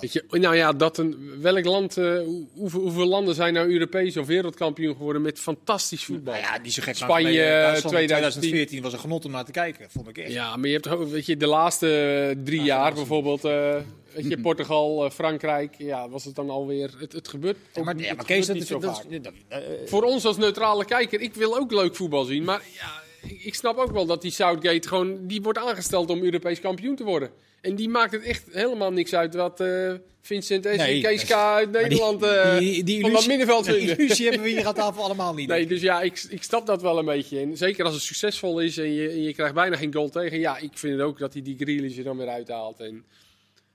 Weet 0.00 0.12
je, 0.12 0.24
nou 0.30 0.56
ja, 0.56 0.72
dat 0.72 0.98
een, 0.98 1.40
welk 1.40 1.64
land, 1.64 1.96
uh, 1.96 2.20
hoeveel, 2.54 2.80
hoeveel 2.80 3.06
landen 3.06 3.34
zijn 3.34 3.54
nou 3.54 3.72
Europees 3.72 4.16
of 4.16 4.26
wereldkampioen 4.26 4.96
geworden 4.96 5.22
met 5.22 5.40
fantastisch 5.40 6.04
voetbal? 6.04 6.34
Nou 6.34 6.46
ja, 6.46 6.58
niet 6.62 6.72
zo 6.72 6.82
gek. 6.82 6.96
Spanje, 6.96 7.72
uh, 7.74 7.86
2014 7.86 8.82
was 8.82 8.92
een 8.92 8.98
genot 8.98 9.24
om 9.24 9.30
naar 9.30 9.44
te 9.44 9.52
kijken, 9.52 9.90
vond 9.90 10.08
ik 10.08 10.18
echt. 10.18 10.32
Ja, 10.32 10.56
maar 10.56 10.68
je 10.68 10.80
hebt 10.80 11.10
weet 11.10 11.26
je, 11.26 11.36
de 11.36 11.46
laatste 11.46 12.36
drie 12.44 12.60
Ja, 12.60 12.64
jaar 12.64 12.94
bijvoorbeeld, 12.94 13.44
uh, 13.44 13.76
weet 14.12 14.28
je, 14.28 14.40
Portugal, 14.48 15.04
uh, 15.04 15.10
Frankrijk, 15.10 15.74
ja, 15.78 16.08
was 16.08 16.24
het 16.24 16.34
dan 16.34 16.50
alweer, 16.50 16.90
het, 16.98 17.12
het 17.12 17.28
gebeurt 17.28 17.56
Ja, 17.74 17.82
maar, 17.82 17.96
ja, 17.96 18.14
Kees, 18.14 18.46
dat, 18.46 18.64
gebeurt 18.64 19.24
dat, 19.24 19.32
eh, 19.48 19.58
Voor 19.86 20.02
ons 20.02 20.24
als 20.24 20.36
neutrale 20.36 20.84
kijker, 20.84 21.20
ik 21.20 21.34
wil 21.34 21.56
ook 21.56 21.72
leuk 21.72 21.96
voetbal 21.96 22.24
zien, 22.24 22.44
maar 22.44 22.62
ja, 22.74 23.02
ik, 23.26 23.44
ik 23.44 23.54
snap 23.54 23.76
ook 23.76 23.92
wel 23.92 24.06
dat 24.06 24.22
die 24.22 24.30
Southgate 24.30 24.88
gewoon, 24.88 25.26
die 25.26 25.42
wordt 25.42 25.58
aangesteld 25.58 26.10
om 26.10 26.22
Europees 26.22 26.60
kampioen 26.60 26.96
te 26.96 27.04
worden. 27.04 27.30
En 27.60 27.74
die 27.74 27.88
maakt 27.88 28.12
het 28.12 28.22
echt 28.22 28.44
helemaal 28.50 28.92
niks 28.92 29.14
uit 29.14 29.34
wat 29.34 29.60
eh, 29.60 29.92
Vincent 30.20 30.64
S. 30.64 30.68
en 30.76 31.00
Kees 31.02 31.24
K. 31.24 31.30
uit 31.30 31.70
Nederland 31.70 32.20
die, 32.20 32.28
eh, 32.28 32.58
die, 32.58 32.84
die 32.84 33.00
van 33.00 33.12
dat 33.12 33.26
illusie, 33.26 33.86
die 33.86 33.96
illusie 33.96 34.26
hebben 34.28 34.42
we 34.44 34.50
hier 34.50 34.66
aan 34.66 34.74
tafel 34.74 35.02
allemaal 35.02 35.34
niet. 35.34 35.48
Nee, 35.48 35.66
dus 35.66 35.80
ja, 35.80 36.00
ik, 36.00 36.26
ik 36.28 36.42
snap 36.42 36.66
dat 36.66 36.82
wel 36.82 36.98
een 36.98 37.04
beetje. 37.04 37.40
En 37.40 37.56
zeker 37.56 37.84
als 37.84 37.94
het 37.94 38.02
succesvol 38.02 38.60
is 38.60 38.78
en 38.78 38.92
je, 38.92 39.08
en 39.08 39.22
je 39.22 39.34
krijgt 39.34 39.54
bijna 39.54 39.76
geen 39.76 39.94
goal 39.94 40.08
tegen. 40.10 40.38
Ja, 40.38 40.58
ik 40.58 40.70
vind 40.74 40.92
het 40.92 41.02
ook 41.02 41.18
dat 41.18 41.32
hij 41.32 41.42
die 41.42 41.56
Grealish 41.58 41.98
er 41.98 42.04
dan 42.04 42.16
weer 42.16 42.28
uithaalt. 42.28 42.80
En 42.80 43.04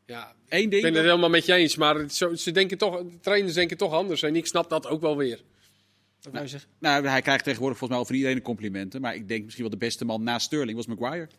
ja, 0.05 0.33
Eén 0.49 0.63
ik 0.63 0.71
ding. 0.71 0.83
ben 0.83 0.93
het 0.93 1.03
helemaal 1.03 1.29
met 1.29 1.45
je 1.45 1.53
eens. 1.53 1.75
Maar 1.75 2.05
zo, 2.09 2.35
ze 2.35 2.51
denken 2.51 2.77
toch, 2.77 2.97
de 2.97 3.19
trainers 3.21 3.53
denken 3.53 3.77
toch 3.77 3.93
anders. 3.93 4.23
En 4.23 4.35
ik 4.35 4.45
snap 4.45 4.69
dat 4.69 4.87
ook 4.87 5.01
wel 5.01 5.17
weer. 5.17 5.39
Nou? 6.31 6.47
Nou, 6.79 7.07
hij 7.07 7.21
krijgt 7.21 7.43
tegenwoordig 7.43 7.77
volgens 7.77 7.99
mij 7.99 7.99
over 7.99 8.15
iedereen 8.15 8.41
complimenten. 8.41 9.01
Maar 9.01 9.15
ik 9.15 9.27
denk 9.27 9.43
misschien 9.43 9.63
wel 9.63 9.73
de 9.73 9.85
beste 9.85 10.05
man 10.05 10.23
na 10.23 10.39
Sterling 10.39 10.77
was 10.77 10.87
Maguire. 10.87 11.29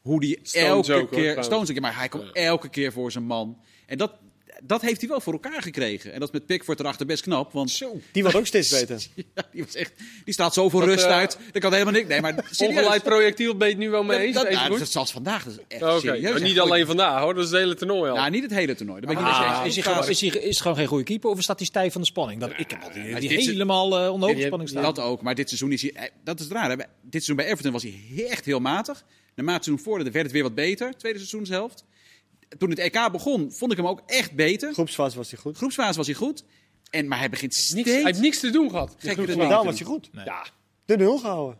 Hoe 0.00 0.20
die 0.20 0.38
Stones 0.42 0.88
elke 0.88 0.92
ook, 0.92 1.00
hoor, 1.00 1.08
keer... 1.08 1.18
trouwens. 1.18 1.46
Stones 1.46 1.70
ook, 1.70 1.80
maar 1.80 1.96
hij 1.96 2.08
komt 2.08 2.32
elke 2.32 2.68
keer 2.68 2.92
voor 2.92 3.12
zijn 3.12 3.24
man. 3.24 3.60
En 3.86 3.98
dat, 3.98 4.12
dat 4.66 4.80
heeft 4.82 5.00
hij 5.00 5.08
wel 5.08 5.20
voor 5.20 5.32
elkaar 5.32 5.62
gekregen. 5.62 6.12
En 6.12 6.18
dat 6.20 6.28
is 6.28 6.34
met 6.34 6.46
Pickford 6.46 6.80
erachter 6.80 7.06
best 7.06 7.22
knap. 7.22 7.52
Want 7.52 7.70
Zo. 7.70 8.00
Die 8.12 8.22
wordt 8.22 8.36
ook 8.38 8.46
steeds 8.46 8.70
beter. 8.70 9.06
ja, 9.34 9.42
die, 9.52 9.64
was 9.64 9.74
echt, 9.74 9.92
die 10.24 10.34
staat 10.34 10.54
zoveel 10.54 10.80
Dat, 10.80 10.88
rust 10.88 11.04
eh, 11.04 11.10
uit. 11.10 11.38
Dat 11.52 11.62
kan 11.62 11.72
helemaal 11.72 11.92
niks. 11.92 12.08
Nee, 12.08 12.20
maar. 12.20 12.34
Ongeleid 12.68 13.02
projectiel 13.02 13.56
ben 13.56 13.68
je 13.68 13.74
het 13.74 13.82
nu 13.82 13.90
wel 13.90 14.02
mee 14.02 14.18
eens? 14.18 14.34
dat, 14.34 14.50
nou, 14.50 14.68
dat 14.70 14.80
is 14.80 14.92
zelfs 14.92 15.12
vandaag. 15.12 15.44
Dat 15.44 15.52
is 15.52 15.58
echt 15.68 15.82
Oké, 15.82 15.98
serieus. 16.00 16.32
maar 16.32 16.42
niet 16.42 16.60
alleen 16.60 16.86
vandaag 16.86 17.20
hoor, 17.20 17.34
dat 17.34 17.44
is 17.44 17.50
het 17.50 17.58
hele 17.60 17.74
toernooi 17.74 18.10
al. 18.10 18.16
Nou, 18.16 18.30
niet 18.30 18.42
het 18.42 18.52
hele 18.52 18.74
toernooi. 18.74 19.00
Dat 19.00 19.08
ben 19.10 19.18
ik 19.18 19.24
niet 19.24 19.34
Ah, 19.34 19.66
is, 19.66 19.74
hij 19.74 19.84
gewoon, 19.84 20.08
is, 20.08 20.20
hij, 20.20 20.28
is 20.30 20.48
het 20.48 20.60
gewoon 20.60 20.76
geen 20.76 20.86
goede 20.86 21.04
keeper 21.04 21.30
of 21.30 21.42
staat 21.42 21.58
hij 21.58 21.66
stijf 21.66 21.92
van 21.92 22.00
de 22.00 22.06
spanning? 22.06 22.40
Dat, 22.40 22.50
ik 22.56 22.70
heb 22.70 22.82
al 22.82 22.92
die, 22.92 23.14
die 23.14 23.28
helemaal 23.28 23.98
eh 23.98 24.12
onder 24.12 24.28
hoogspanning 24.28 24.68
staan. 24.68 24.82
Dat 24.82 24.98
ook, 24.98 25.22
maar 25.22 25.34
dit 25.34 25.48
seizoen 25.48 25.72
is 25.72 25.82
hij... 25.82 25.92
eh, 25.92 26.02
Dat 26.24 26.38
is 26.38 26.44
het 26.44 26.54
raar. 26.54 26.70
hè. 26.70 26.76
Dit 26.76 26.86
seizoen 27.10 27.36
bij 27.36 27.46
Everton 27.46 27.72
was 27.72 27.82
hij 27.82 28.26
echt 28.28 28.44
heel 28.44 28.60
matig. 28.60 29.04
Naarmate 29.34 29.56
het 29.56 29.64
seizoen 29.64 29.84
voordat 29.86 30.12
werd 30.12 30.24
het 30.24 30.32
weer 30.34 30.42
wat 30.42 30.54
beter. 30.54 30.96
Tweede 30.96 31.18
seizoenshelft. 31.18 31.84
Toen 32.58 32.70
het 32.70 32.78
EK 32.78 33.12
begon, 33.12 33.52
vond 33.52 33.70
ik 33.72 33.76
hem 33.76 33.86
ook 33.86 34.02
echt 34.06 34.32
beter. 34.32 34.72
Groepsfase 34.72 35.16
was 35.16 35.30
hij 35.30 35.40
goed. 35.40 35.56
Groepsfase 35.56 35.96
was 35.96 36.06
hij 36.06 36.16
goed. 36.16 36.44
En, 36.90 37.08
maar 37.08 37.18
hij 37.18 37.30
begint 37.30 37.54
steeds... 37.54 37.72
Niks, 37.72 37.90
hij 37.90 38.02
heeft 38.02 38.20
niks 38.20 38.40
te 38.40 38.50
doen 38.50 38.70
gehad. 38.70 38.96
Doen. 39.00 39.36
was 39.36 39.78
hij 39.78 39.86
goed. 39.86 40.10
Ja, 40.24 40.46
De 40.84 40.96
nul 40.96 41.18
gehouden. 41.18 41.58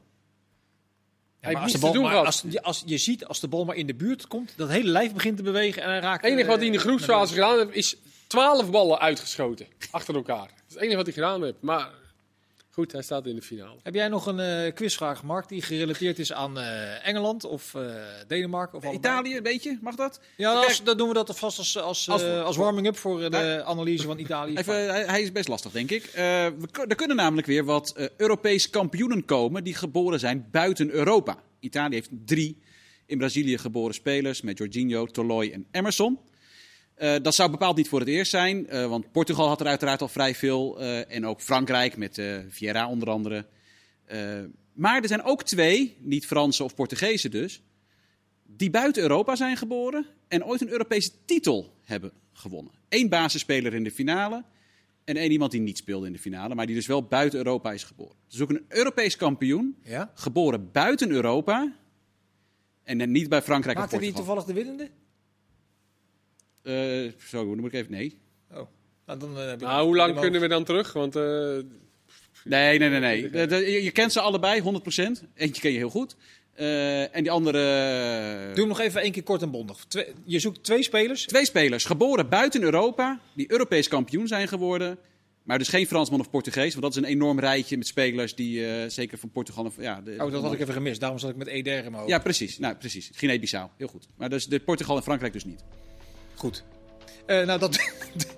hij 1.40 1.50
heeft 1.50 1.60
niks 1.60 1.80
de 1.80 1.86
te 1.86 1.92
doen 1.92 2.08
gehad. 2.08 2.26
als, 2.26 2.44
je, 2.48 2.62
als 2.62 2.82
je 2.86 2.98
ziet, 2.98 3.24
als 3.24 3.40
de 3.40 3.48
bal 3.48 3.64
maar 3.64 3.76
in 3.76 3.86
de 3.86 3.94
buurt 3.94 4.26
komt, 4.26 4.52
dat 4.56 4.68
hele 4.68 4.90
lijf 4.90 5.12
begint 5.12 5.36
te 5.36 5.42
bewegen 5.42 5.82
en 5.82 5.88
hij 5.88 6.00
raakt... 6.00 6.22
Het 6.22 6.32
enige 6.32 6.48
wat 6.48 6.56
hij 6.56 6.66
in 6.66 6.72
de 6.72 6.78
eh, 6.78 6.84
groepsfase 6.84 7.34
gedaan 7.34 7.58
heeft, 7.58 7.74
is 7.74 7.96
12 8.26 8.70
ballen 8.70 8.98
uitgeschoten. 8.98 9.66
Achter 9.90 10.14
elkaar. 10.14 10.46
Dat 10.46 10.64
is 10.68 10.74
het 10.74 10.82
enige 10.82 10.96
wat 10.96 11.04
hij 11.04 11.14
gedaan 11.14 11.42
heeft. 11.42 11.60
Maar 11.60 11.90
goed, 12.74 12.92
hij 12.92 13.02
staat 13.02 13.26
in 13.26 13.34
de 13.34 13.42
finale. 13.42 13.76
Heb 13.82 13.94
jij 13.94 14.08
nog 14.08 14.26
een 14.26 14.40
eh, 14.40 14.74
quizvraag, 14.74 15.22
Mark, 15.22 15.48
die 15.48 15.62
gerelateerd 15.62 16.18
is 16.18 16.32
aan 16.32 16.58
eh, 16.58 17.06
Engeland 17.08 17.44
of 17.44 17.74
eh, 17.74 17.82
Denemarken? 18.26 18.78
Of 18.78 18.84
allebei? 18.84 19.12
Italië, 19.12 19.36
een 19.36 19.42
beetje? 19.42 19.78
Mag 19.80 19.94
dat? 19.94 20.20
Ja, 20.36 20.52
als, 20.52 20.82
dan 20.82 20.96
doen 20.96 21.08
we 21.08 21.14
dat 21.14 21.38
vast 21.38 21.58
als, 21.58 21.78
als, 21.78 22.08
Als- 22.08 22.22
eh, 22.22 22.44
als 22.44 22.56
warming-up 22.56 22.96
voor 22.96 23.30
de 23.30 23.62
analyse 23.64 24.06
van 24.06 24.18
Italië. 24.18 24.56
Even, 24.56 24.74
hij, 24.74 25.04
hij 25.04 25.22
is 25.22 25.32
best 25.32 25.48
lastig, 25.48 25.72
denk 25.72 25.90
ik. 25.90 26.04
Eh, 26.04 26.12
we, 26.14 26.84
er 26.88 26.94
kunnen 26.94 27.16
namelijk 27.16 27.46
weer 27.46 27.64
wat 27.64 27.92
eh 27.96 28.06
Europese 28.16 28.70
kampioenen 28.70 29.24
komen 29.24 29.64
die 29.64 29.74
geboren 29.74 30.18
zijn 30.18 30.48
buiten 30.50 30.90
Europa. 30.90 31.36
Italië 31.60 31.94
heeft 31.94 32.10
drie 32.24 32.58
in 33.06 33.18
Brazilië 33.18 33.58
geboren 33.58 33.94
spelers 33.94 34.40
met 34.42 34.58
Jorginho, 34.58 35.06
Toloi 35.06 35.50
en 35.52 35.66
Emerson. 35.70 36.18
Eh, 36.94 37.14
dat 37.22 37.34
zou 37.34 37.50
bepaald 37.50 37.76
niet 37.76 37.88
voor 37.88 38.00
het 38.00 38.08
eerst 38.08 38.30
zijn, 38.30 38.68
eh, 38.68 38.86
want 38.86 39.12
Portugal 39.12 39.48
had 39.48 39.60
er 39.60 39.66
uiteraard 39.66 40.00
al 40.00 40.08
vrij 40.08 40.34
veel. 40.34 40.80
eh, 40.80 41.14
en 41.14 41.26
ook 41.26 41.40
Frankrijk 41.40 41.96
met 41.96 42.22
Vieira 42.48 42.88
onder 42.88 43.10
andere. 43.10 43.46
Maar 44.72 45.02
er 45.02 45.08
zijn 45.08 45.22
ook 45.22 45.42
twee, 45.42 45.96
niet 46.00 46.26
Franse 46.26 46.64
of 46.64 46.74
Portugezen 46.74 47.30
dus, 47.30 47.62
die 48.42 48.70
buiten 48.70 49.02
Europa 49.02 49.36
zijn 49.36 49.56
geboren 49.56 50.06
en 50.28 50.44
ooit 50.44 50.60
een 50.60 50.68
Europese 50.68 51.10
titel 51.24 51.74
hebben 51.84 52.12
gewonnen. 52.32 52.72
Eén 52.88 53.08
basisspeler 53.08 53.74
in 53.74 53.84
de 53.84 53.90
finale 53.90 54.44
en 55.04 55.16
één 55.16 55.30
iemand 55.30 55.50
die 55.50 55.60
niet 55.60 55.78
speelde 55.78 56.06
in 56.06 56.12
de 56.12 56.18
finale, 56.18 56.54
maar 56.54 56.66
die 56.66 56.74
dus 56.74 56.86
wel 56.86 57.02
buiten 57.02 57.38
Europa 57.38 57.72
is 57.72 57.84
geboren. 57.84 58.16
Dus 58.28 58.40
ook 58.40 58.50
een 58.50 58.64
Europees 58.68 59.16
kampioen, 59.16 59.76
Ja? 59.82 60.10
geboren 60.14 60.70
buiten 60.72 61.10
Europa 61.10 61.72
en 62.82 63.10
niet 63.10 63.28
bij 63.28 63.42
Frankrijk 63.42 63.76
Maakte 63.78 63.94
of 63.94 64.02
die 64.02 64.12
Portugal. 64.12 64.36
toevallig 64.36 64.44
de 64.44 64.74
winnende? 64.74 65.03
Eh, 66.64 67.12
zo, 67.26 67.46
dan 67.46 67.56
moet 67.60 67.72
ik 67.72 67.80
even... 67.80 67.92
Nee. 67.92 68.18
Oh. 68.52 68.66
Nou, 69.06 69.18
dan, 69.18 69.38
eh, 69.38 69.46
heb 69.46 69.54
ik- 69.54 69.66
Nou, 69.66 69.86
hoe 69.86 69.96
lang 69.96 70.20
kunnen 70.20 70.40
we 70.40 70.48
dan 70.48 70.64
terug? 70.64 70.92
Want 70.92 71.16
eh, 71.16 71.22
Nee, 72.44 72.78
nee, 72.78 72.88
nee. 72.88 73.00
nee. 73.00 73.30
De- 73.30 73.46
de- 73.46 73.56
je, 73.70 73.82
je 73.84 73.90
kent 73.90 74.12
ze 74.12 74.20
allebei, 74.20 74.60
100%. 74.60 75.24
Eentje 75.34 75.62
ken 75.62 75.70
je 75.72 75.78
heel 75.78 75.90
goed. 75.90 76.16
Eh, 76.54 77.16
en 77.16 77.22
die 77.22 77.30
andere... 77.30 77.60
Doe 78.46 78.58
hem 78.58 78.68
nog 78.68 78.80
even 78.80 79.00
één 79.00 79.12
keer 79.12 79.22
kort 79.22 79.42
en 79.42 79.50
bondig. 79.50 79.84
Twee- 79.88 80.12
je 80.24 80.38
zoekt 80.38 80.64
twee 80.64 80.82
spelers. 80.82 81.24
Twee 81.26 81.44
spelers, 81.44 81.84
geboren 81.84 82.28
buiten 82.28 82.62
Europa, 82.62 83.20
die 83.34 83.50
Europees 83.50 83.88
kampioen 83.88 84.26
zijn 84.26 84.48
geworden. 84.48 84.98
Maar 85.42 85.58
dus 85.58 85.68
geen 85.68 85.86
Fransman 85.86 86.20
of 86.20 86.30
Portugees, 86.30 86.70
want 86.74 86.82
dat 86.82 86.90
is 86.90 86.96
een 86.96 87.14
enorm 87.16 87.38
rijtje 87.40 87.76
met 87.76 87.86
spelers 87.86 88.34
die 88.34 88.66
eh, 88.66 88.88
zeker 88.88 89.18
van 89.18 89.30
Portugal... 89.30 89.64
en- 89.64 89.82
Ja, 89.82 90.00
de, 90.00 90.16
Oh, 90.20 90.32
dat 90.32 90.42
had 90.42 90.52
ik 90.52 90.60
even 90.60 90.74
gemist. 90.74 91.00
Daarom 91.00 91.18
zat 91.18 91.30
ik 91.30 91.36
met 91.36 91.46
Eder 91.46 91.76
in 91.76 91.82
mijn 91.82 91.94
hoofd. 91.94 92.08
Ja, 92.08 92.18
precies. 92.18 92.58
Nou, 92.58 92.74
precies. 92.74 93.10
Guinea-Bissau. 93.14 93.68
Heel 93.76 93.86
goed. 93.88 94.08
Maar 94.16 94.28
dus 94.30 94.46
de 94.46 94.60
Portugal 94.60 94.96
en 94.96 95.02
Frankrijk 95.02 95.32
dus 95.32 95.44
niet. 95.44 95.64
Goed. 96.44 96.62
Eh, 97.26 97.46
nou, 97.46 97.58
dat... 97.58 97.70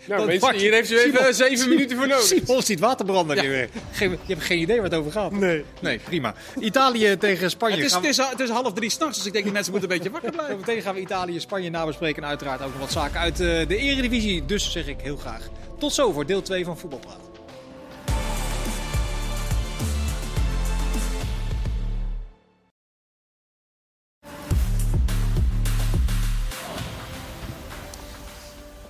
nou, 0.06 0.18
dat 0.20 0.26
mensen, 0.26 0.54
hier 0.54 0.72
heeft 0.72 0.90
u 0.90 0.98
even 0.98 1.18
Simon- 1.18 1.34
zeven 1.34 1.68
minuten 1.68 1.96
voor 1.96 2.06
nodig. 2.06 2.24
Simon 2.24 2.62
ziet 2.62 2.80
waterbranden 2.80 3.36
weer. 3.36 3.68
Geen, 3.92 4.10
je 4.10 4.32
hebt 4.34 4.44
geen 4.46 4.58
idee 4.58 4.76
waar 4.76 4.84
het 4.84 4.94
over 4.94 5.12
gaat. 5.12 5.30
Nee. 5.32 5.64
Nee, 5.80 5.98
prima. 5.98 6.34
Italië 6.60 7.16
tegen 7.18 7.50
Spanje. 7.50 7.76
Het 7.76 7.84
is, 7.84 7.90
we- 7.92 7.96
het, 7.98 8.06
is, 8.06 8.16
het 8.16 8.40
is 8.40 8.48
half 8.48 8.72
drie 8.72 8.90
s'nachts, 8.90 9.16
dus 9.16 9.26
ik 9.26 9.32
denk 9.32 9.44
dat 9.44 9.52
mensen 9.54 9.72
moeten 9.72 9.90
een 9.90 9.96
beetje 9.96 10.12
wakker 10.12 10.32
blijven. 10.32 10.56
Meteen 10.56 10.82
gaan 10.82 10.94
we 10.94 11.00
Italië 11.00 11.34
en 11.34 11.40
Spanje 11.40 11.70
nabespreken. 11.70 12.22
En 12.22 12.28
uiteraard 12.28 12.62
ook 12.62 12.70
nog 12.70 12.78
wat 12.80 12.92
zaken 12.92 13.20
uit 13.20 13.40
eh, 13.40 13.46
de 13.68 13.76
Eredivisie. 13.76 14.44
Dus 14.44 14.72
zeg 14.72 14.86
ik 14.86 15.00
heel 15.00 15.16
graag 15.16 15.48
tot 15.78 15.92
zo 15.92 16.12
voor 16.12 16.26
deel 16.26 16.42
2 16.42 16.64
van 16.64 16.78
Voetbalpraat. 16.78 17.20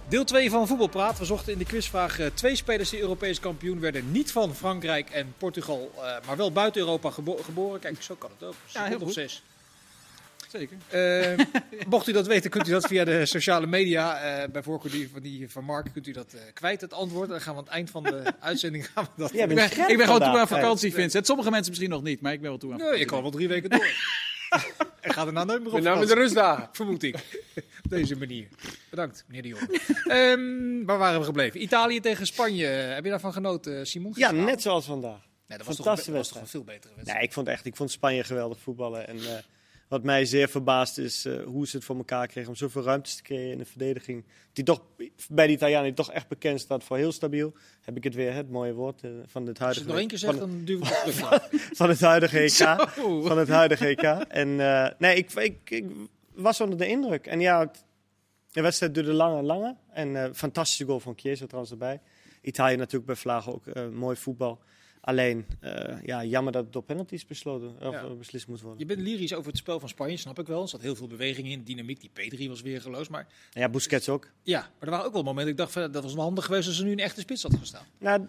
Deel 0.09 0.25
2 0.25 0.51
van 0.51 0.66
Voetbalpraat. 0.66 1.19
We 1.19 1.25
zochten 1.25 1.53
in 1.53 1.59
de 1.59 1.64
quizvraag 1.64 2.19
eh, 2.19 2.27
twee 2.35 2.57
spelers 2.57 2.90
die 2.90 3.01
Europees 3.01 3.40
kampioen 3.40 3.81
werden. 3.81 4.12
Niet 4.12 4.33
van 4.33 4.55
Frankrijk 4.55 5.11
en 5.11 5.35
Portugal, 5.38 5.90
eh, 5.97 6.03
maar 6.27 6.37
wel 6.37 6.53
buiten 6.53 6.81
Europa 6.81 7.11
gebo- 7.11 7.37
geboren. 7.45 7.81
Kijk, 7.81 8.03
zo 8.03 8.14
kan 8.14 8.31
het 8.38 8.49
ook. 8.49 8.55
Ja, 8.66 8.85
heel 8.85 8.99
goed. 8.99 9.12
zes. 9.12 9.42
Zeker. 10.49 10.77
Eh, 10.88 11.47
mocht 11.88 12.09
u 12.09 12.12
dat 12.12 12.27
weten, 12.27 12.51
kunt 12.51 12.69
u 12.69 12.71
dat 12.71 12.87
via 12.87 13.05
de 13.05 13.27
sociale 13.27 13.66
media, 13.66 14.21
eh 14.21 14.49
bij 14.49 14.62
voorkeur 14.62 14.90
die 14.90 15.09
van, 15.12 15.23
die 15.23 15.51
van 15.51 15.64
Mark, 15.64 15.87
kunt 15.92 16.07
u 16.07 16.12
dat 16.12 16.33
eh, 16.35 16.40
kwijt, 16.55 16.81
het 16.81 16.92
antwoord. 16.92 17.29
Dan 17.29 17.40
gaan 17.40 17.53
we 17.55 17.59
aan 17.59 17.64
het 17.64 17.75
eind 17.75 17.90
van 17.90 18.03
de 18.03 18.23
uitzending 18.40 18.88
gaan 18.95 19.05
we 19.05 19.23
dat... 19.23 19.33
Jij 19.33 19.42
Ik 19.47 19.55
ben, 19.55 19.69
scherp 19.71 19.88
ik 19.88 19.97
ben 19.97 20.07
gewoon 20.07 20.21
toe 20.21 20.38
aan 20.38 20.49
vakantie, 20.49 20.92
Vincent. 20.92 21.27
Sommige 21.27 21.51
mensen 21.51 21.69
misschien 21.71 21.90
nog 21.90 22.03
niet, 22.03 22.21
maar 22.21 22.33
ik 22.33 22.40
ben 22.40 22.49
wel 22.51 22.59
toe 22.59 22.71
aan 22.73 22.77
Nee, 22.77 22.85
vakantie. 22.87 23.07
ik 23.07 23.12
kan 23.12 23.23
wel 23.23 23.31
drie 23.31 23.49
weken 23.49 23.71
door. 23.71 23.87
en 25.01 25.12
ga 25.12 25.27
er 25.27 25.33
nou 25.33 25.47
nooit 25.47 25.59
meer 25.59 25.69
op 25.69 25.75
Met 25.75 25.83
name 25.83 26.07
de 26.07 26.14
rustdagen. 26.14 26.69
vermoed 26.73 27.03
ik. 27.03 27.14
Op 27.85 27.90
deze 27.90 28.16
manier. 28.16 28.49
Bedankt, 28.90 29.25
meneer 29.27 29.42
de 29.42 29.49
Jong. 29.49 29.81
Ehm, 30.07 30.85
waar 30.85 30.99
waren 30.99 31.19
we 31.21 31.25
gebleven? 31.27 31.62
Italië 31.62 32.01
tegen 32.01 32.27
Spanje. 32.27 32.66
Heb 32.66 33.05
je 33.05 33.11
daarvan 33.11 33.33
genoten, 33.33 33.87
Simon? 33.87 34.12
Ja, 34.16 34.31
net 34.31 34.62
zoals 34.62 34.85
vandaag. 34.85 35.21
Nee, 35.47 35.59
dat 35.59 35.66
was 35.66 35.77
toch, 35.77 35.85
was 35.85 36.07
een 36.07 36.12
wedstrijd. 36.12 36.51
veel 36.51 36.64
betere 36.64 36.92
wedstrijd. 36.95 37.19
Nee, 37.19 37.29
ik 37.29 37.33
vond 37.33 37.49
echt, 37.49 37.64
ik 37.64 37.77
vond 37.77 37.90
Spanje 37.90 38.25
geweldig 38.25 38.59
voetballen. 38.61 39.09
En 39.09 39.16
eh, 39.19 39.25
wat 39.88 40.03
mij 40.03 40.25
zeer 40.25 40.49
verbaast 40.49 40.99
is 40.99 41.25
eh, 41.25 41.42
hoe 41.44 41.66
ze 41.66 41.77
het 41.77 41.85
voor 41.85 41.96
elkaar 41.96 42.27
kregen 42.27 42.49
om 42.51 42.57
zoveel 42.57 42.83
ruimtes 42.83 43.16
te 43.16 43.22
creëren 43.22 43.53
in 43.53 43.59
de 43.59 43.64
verdediging. 43.64 44.25
Die 44.53 44.64
toch 44.64 44.83
bij 45.29 45.46
de 45.46 45.53
Italianen 45.53 45.85
die 45.87 45.94
toch 45.94 46.12
echt 46.12 46.29
bekend 46.29 46.61
staat 46.61 46.85
voor 46.85 46.96
heel 46.96 47.12
stabiel. 47.12 47.53
Heb 47.81 47.96
ik 47.96 48.05
het 48.05 48.14
weer, 48.14 48.33
het 48.35 48.51
mooie 48.51 48.72
woord 48.72 49.03
eh, 49.03 49.11
van 49.27 49.46
het 49.46 49.61
Als 49.61 49.77
je 49.77 49.85
huidige 49.85 49.85
het 49.85 49.88
nog 49.88 49.99
één 49.99 50.09
keer 50.09 50.18
van, 50.18 50.29
zegt, 50.35 50.38
dan 50.38 50.64
duw 50.64 50.79
ik 50.79 50.85
het 50.85 51.14
terug. 51.51 51.77
van 51.77 51.88
het 51.88 52.01
huidige 52.01 52.38
EK. 52.38 52.49
Zo. 52.49 52.77
Van 53.22 53.38
het 53.38 53.49
huidige 53.49 53.87
EK. 53.87 54.03
En 54.29 54.61
eh, 54.61 54.90
nee, 54.99 55.16
ik, 55.16 55.33
ik, 55.33 55.70
ik 55.70 55.85
was 56.35 56.61
onder 56.61 56.79
de 56.79 56.87
indruk. 56.88 57.27
En 57.27 57.40
ja, 57.40 57.61
het- 57.61 57.85
de 58.51 58.62
wedstrijd 58.62 58.94
duurde 58.94 59.12
langer 59.12 59.38
en 59.38 59.44
langer. 59.44 59.75
En 59.92 60.35
fantastische 60.35 60.85
goal 60.85 61.01
van 61.01 61.12
Chiesa 61.16 61.44
trouwens 61.44 61.72
erbij. 61.72 62.01
Italië 62.42 62.77
natuurlijk 62.77 63.07
bij 63.07 63.14
Vlagen 63.16 63.53
ook 63.55 63.90
mooi 63.92 64.16
voetbal. 64.16 64.59
Alleen, 65.07 65.47
eh, 65.61 65.95
ja, 66.03 66.25
jammer 66.25 66.53
dat 66.53 66.64
het 66.64 66.73
door 66.73 66.83
penalties 66.83 67.27
besloten, 67.27 67.69
of 67.81 67.92
Ja. 67.95 68.03
eh, 68.03 68.12
beslist 68.19 68.47
moet 68.49 68.61
worden. 68.61 68.79
Je 68.81 68.87
bent 68.87 69.01
lyrisch 69.01 69.35
over 69.35 69.47
het 69.49 69.57
spel 69.59 69.81
van 69.81 69.88
Spanje, 69.88 70.16
snap 70.16 70.38
ik 70.38 70.47
wel. 70.47 70.62
Er 70.62 70.69
zat 70.69 70.81
heel 70.81 70.95
veel 70.97 71.07
beweging 71.07 71.49
in, 71.49 71.62
dynamiek. 71.64 72.01
Die 72.01 72.11
Pedri 72.12 72.49
was 72.49 72.61
weer 72.62 72.81
geloos. 72.81 73.09
Maar 73.09 73.27
ja, 73.53 73.69
Busquets 73.69 74.09
ook. 74.09 74.29
ja, 74.42 74.61
maar 74.61 74.71
er 74.88 74.90
waren 74.90 75.07
ook 75.07 75.12
wel 75.12 75.23
momenten. 75.23 75.51
Ik 75.53 75.57
dacht, 75.59 75.73
van, 75.73 75.90
dat 75.92 76.03
was 76.03 76.14
wel 76.14 76.25
handig 76.25 76.45
geweest 76.45 76.69
als 76.69 76.79
er 76.79 76.85
nu 76.85 76.90
een 76.92 76.99
echte 76.99 77.21
spits 77.21 77.42
had 77.42 77.57
gestaan. 77.59 77.85
Nou, 77.99 78.27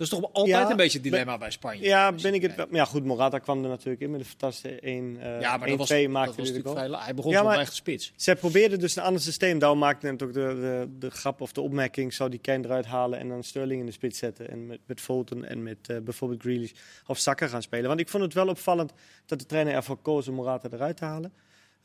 Dat 0.00 0.12
is 0.12 0.18
toch 0.18 0.32
altijd 0.32 0.56
Ja, 0.56 0.70
een 0.70 0.76
beetje 0.76 0.98
het 0.98 1.02
dilemma 1.02 1.38
bij 1.38 1.50
Spanje. 1.50 1.82
ja, 1.82 2.12
ben 2.12 2.34
ik 2.34 2.42
het 2.42 2.54
wel. 2.54 2.66
Ja, 2.70 2.84
goed, 2.84 3.04
Morata 3.04 3.38
kwam 3.38 3.62
er 3.62 3.68
natuurlijk 3.68 4.00
in 4.00 4.10
met 4.10 4.20
een 4.20 4.26
fantastische 4.26 4.80
1 4.80 5.16
eh 5.20 5.40
Ja, 5.40 5.56
maar 5.56 5.68
1-2 5.68 5.70
dat 5.70 5.78
was, 5.78 5.88
dat 5.88 5.98
was 6.02 6.12
maakte 6.12 6.40
natuurlijk 6.40 6.68
vrij 6.68 6.88
Hij 6.90 7.14
begon 7.14 7.32
Ja, 7.32 7.42
maar- 7.42 7.58
echt 7.58 7.74
spits. 7.74 8.12
Zij 8.16 8.36
probeerden 8.36 8.78
dus 8.78 8.96
een 8.96 9.02
ander 9.02 9.22
systeem. 9.22 9.58
Daarom 9.58 9.78
maakte 9.78 10.06
net 10.06 10.22
ook 10.22 10.32
de, 10.32 10.40
de, 10.40 10.88
de 10.98 11.10
grap 11.10 11.40
of 11.40 11.52
de 11.52 11.60
opmerking: 11.60 12.14
zou 12.14 12.30
die 12.30 12.38
Kane 12.38 12.64
eruit 12.64 12.86
halen 12.86 13.18
en 13.18 13.28
dan 13.28 13.42
Sterling 13.42 13.80
in 13.80 13.86
de 13.86 13.92
spits 13.92 14.18
zetten. 14.18 14.50
En 14.50 14.66
met, 14.66 14.78
met 14.86 15.00
Fulton 15.00 15.44
en 15.44 15.62
met 15.62 15.78
eh, 15.86 15.96
bijvoorbeeld 15.98 16.42
Grealish 16.42 16.72
of 17.06 17.18
Saka 17.18 17.46
gaan 17.46 17.62
spelen. 17.62 17.88
Want 17.88 18.00
ik 18.00 18.08
vond 18.08 18.22
het 18.22 18.34
wel 18.34 18.48
opvallend 18.48 18.92
dat 19.26 19.38
de 19.38 19.46
trainer 19.46 19.74
ervoor 19.74 19.96
koos 19.96 20.28
om 20.28 20.34
Morata 20.34 20.68
eruit 20.72 20.96
te 20.96 21.04
halen. 21.04 21.32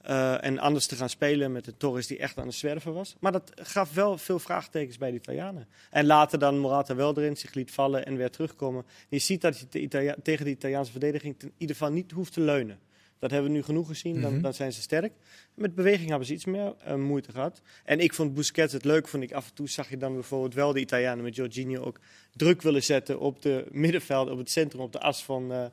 Eh, 0.05 0.43
en 0.43 0.59
anders 0.59 0.85
te 0.85 0.95
gaan 0.95 1.09
spelen 1.09 1.51
met 1.51 1.65
de 1.65 1.77
Torres 1.77 2.07
die 2.07 2.17
echt 2.17 2.37
aan 2.37 2.45
het 2.45 2.55
zwerven 2.55 2.93
was. 2.93 3.15
Maar 3.19 3.31
dat 3.31 3.51
gaf 3.55 3.93
wel 3.93 4.17
veel 4.17 4.39
vraagtekens 4.39 4.97
bij 4.97 5.09
de 5.11 5.17
Italianen. 5.17 5.67
En 5.89 6.05
later 6.05 6.39
dan 6.39 6.57
Morata 6.57 6.95
wel 6.95 7.17
erin, 7.17 7.37
zich 7.37 7.53
liet 7.53 7.71
vallen 7.71 8.05
en 8.05 8.17
weer 8.17 8.29
terugkomen. 8.29 8.85
Je 9.09 9.19
ziet 9.19 9.41
dat 9.41 9.65
je 9.69 9.79
Italia- 9.79 10.15
tegen 10.23 10.45
de 10.45 10.51
Italiaanse 10.51 10.91
verdediging 10.91 11.35
in 11.41 11.51
ieder 11.57 11.75
geval 11.75 11.91
niet 11.91 12.11
hoeft 12.11 12.33
te 12.33 12.41
leunen. 12.41 12.79
Dat 13.19 13.31
hebben 13.31 13.51
we 13.51 13.57
nu 13.57 13.63
genoeg 13.63 13.87
gezien, 13.87 14.21
dan, 14.21 14.33
Mhm. 14.33 14.41
dan 14.41 14.53
zijn 14.53 14.73
ze 14.73 14.81
sterk. 14.81 15.13
Met 15.53 15.75
beweging 15.75 16.09
hebben 16.09 16.27
ze 16.27 16.33
iets 16.33 16.45
meer 16.45 16.73
eh, 16.83 16.95
moeite 16.95 17.31
gehad. 17.31 17.61
En 17.85 17.99
ik 17.99 18.13
vond 18.13 18.33
Busquets 18.33 18.73
het 18.73 18.85
leuk, 18.85 19.07
vond 19.07 19.23
ik 19.23 19.31
af 19.33 19.47
en 19.47 19.53
toe 19.53 19.69
zag 19.69 19.89
je 19.89 19.97
dan 19.97 20.13
bijvoorbeeld 20.13 20.53
wel 20.53 20.73
de 20.73 20.79
Italianen 20.79 21.23
met 21.23 21.35
Jorginho 21.35 21.83
ook 21.83 21.99
druk 22.35 22.61
willen 22.61 22.83
zetten 22.83 23.19
op 23.19 23.41
de 23.41 23.65
middenveld, 23.71 24.29
op 24.29 24.37
het 24.37 24.49
centrum, 24.49 24.81
op 24.81 24.91
de 24.91 24.99
as 24.99 25.23
van, 25.23 25.51
eh, 25.51 25.65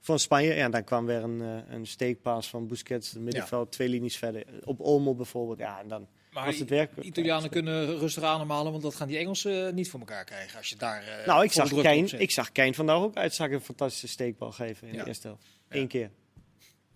van 0.00 0.18
Spanje. 0.18 0.54
Ja, 0.54 0.68
dan 0.68 0.84
kwam 0.84 1.06
weer 1.06 1.22
een, 1.22 1.40
eh, 1.42 1.74
een 1.74 1.86
steekpaas 1.86 2.48
van 2.48 2.66
Busquets, 2.66 3.10
het 3.10 3.20
middenveld, 3.22 3.72
twee 3.72 3.88
linies 3.88 4.16
verder. 4.16 4.44
Op 4.64 4.80
Olmo 4.80 5.14
bijvoorbeeld, 5.14 5.58
ja, 5.58 5.80
en 5.80 5.88
dan 5.88 6.08
Maar 6.32 6.44
was 6.46 6.58
het 6.58 6.68
werk. 6.68 6.94
de 6.94 7.02
Italianen 7.02 7.50
kunnen 7.50 7.98
rustig 7.98 8.22
ademhalen, 8.22 8.70
want 8.70 8.82
dat 8.84 8.94
gaan 8.94 9.08
die 9.08 9.18
Engelsen 9.18 9.66
eh, 9.66 9.72
niet 9.72 9.90
voor 9.90 10.00
elkaar 10.00 10.24
krijgen. 10.24 10.58
Als 10.58 10.68
je 10.68 10.76
daar. 10.76 11.02
eh, 11.02 11.26
Nou, 11.26 11.44
ik 11.44 11.52
zag, 11.52 11.68
zet. 11.68 12.20
ik 12.20 12.30
zag 12.30 12.52
Kane 12.52 12.74
vandaag 12.74 12.96
ook 12.96 13.16
uitzakken 13.16 13.58
een 13.58 13.64
fantastische 13.64 14.08
steekbal 14.08 14.52
geven 14.52 14.88
in 14.88 14.94
Ja. 14.94 15.02
de 15.02 15.08
eerste 15.08 15.26
helft. 15.26 15.44
Ja. 15.70 15.76
Eén 15.76 15.88
keer. 15.88 16.10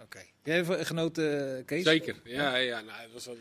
Oké. 0.02 0.20
Jij 0.42 0.58
even 0.60 0.86
genoten, 0.86 1.64
Kees? 1.64 1.84
Zeker. 1.84 2.20
Ja, 2.24 2.56
ja 2.56 2.80
nou, 2.80 3.02
dat 3.02 3.12
was, 3.12 3.28
al- 3.28 3.36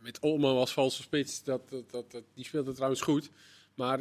met 0.00 0.20
Olmo 0.20 0.56
als 0.58 0.72
valse 0.72 1.02
spits, 1.02 1.42
dat, 1.42 1.68
dat, 1.70 1.90
dat, 1.90 2.10
dat- 2.10 2.22
die 2.34 2.44
speelde 2.44 2.72
trouwens 2.72 3.00
goed. 3.00 3.30
Maar 3.74 3.98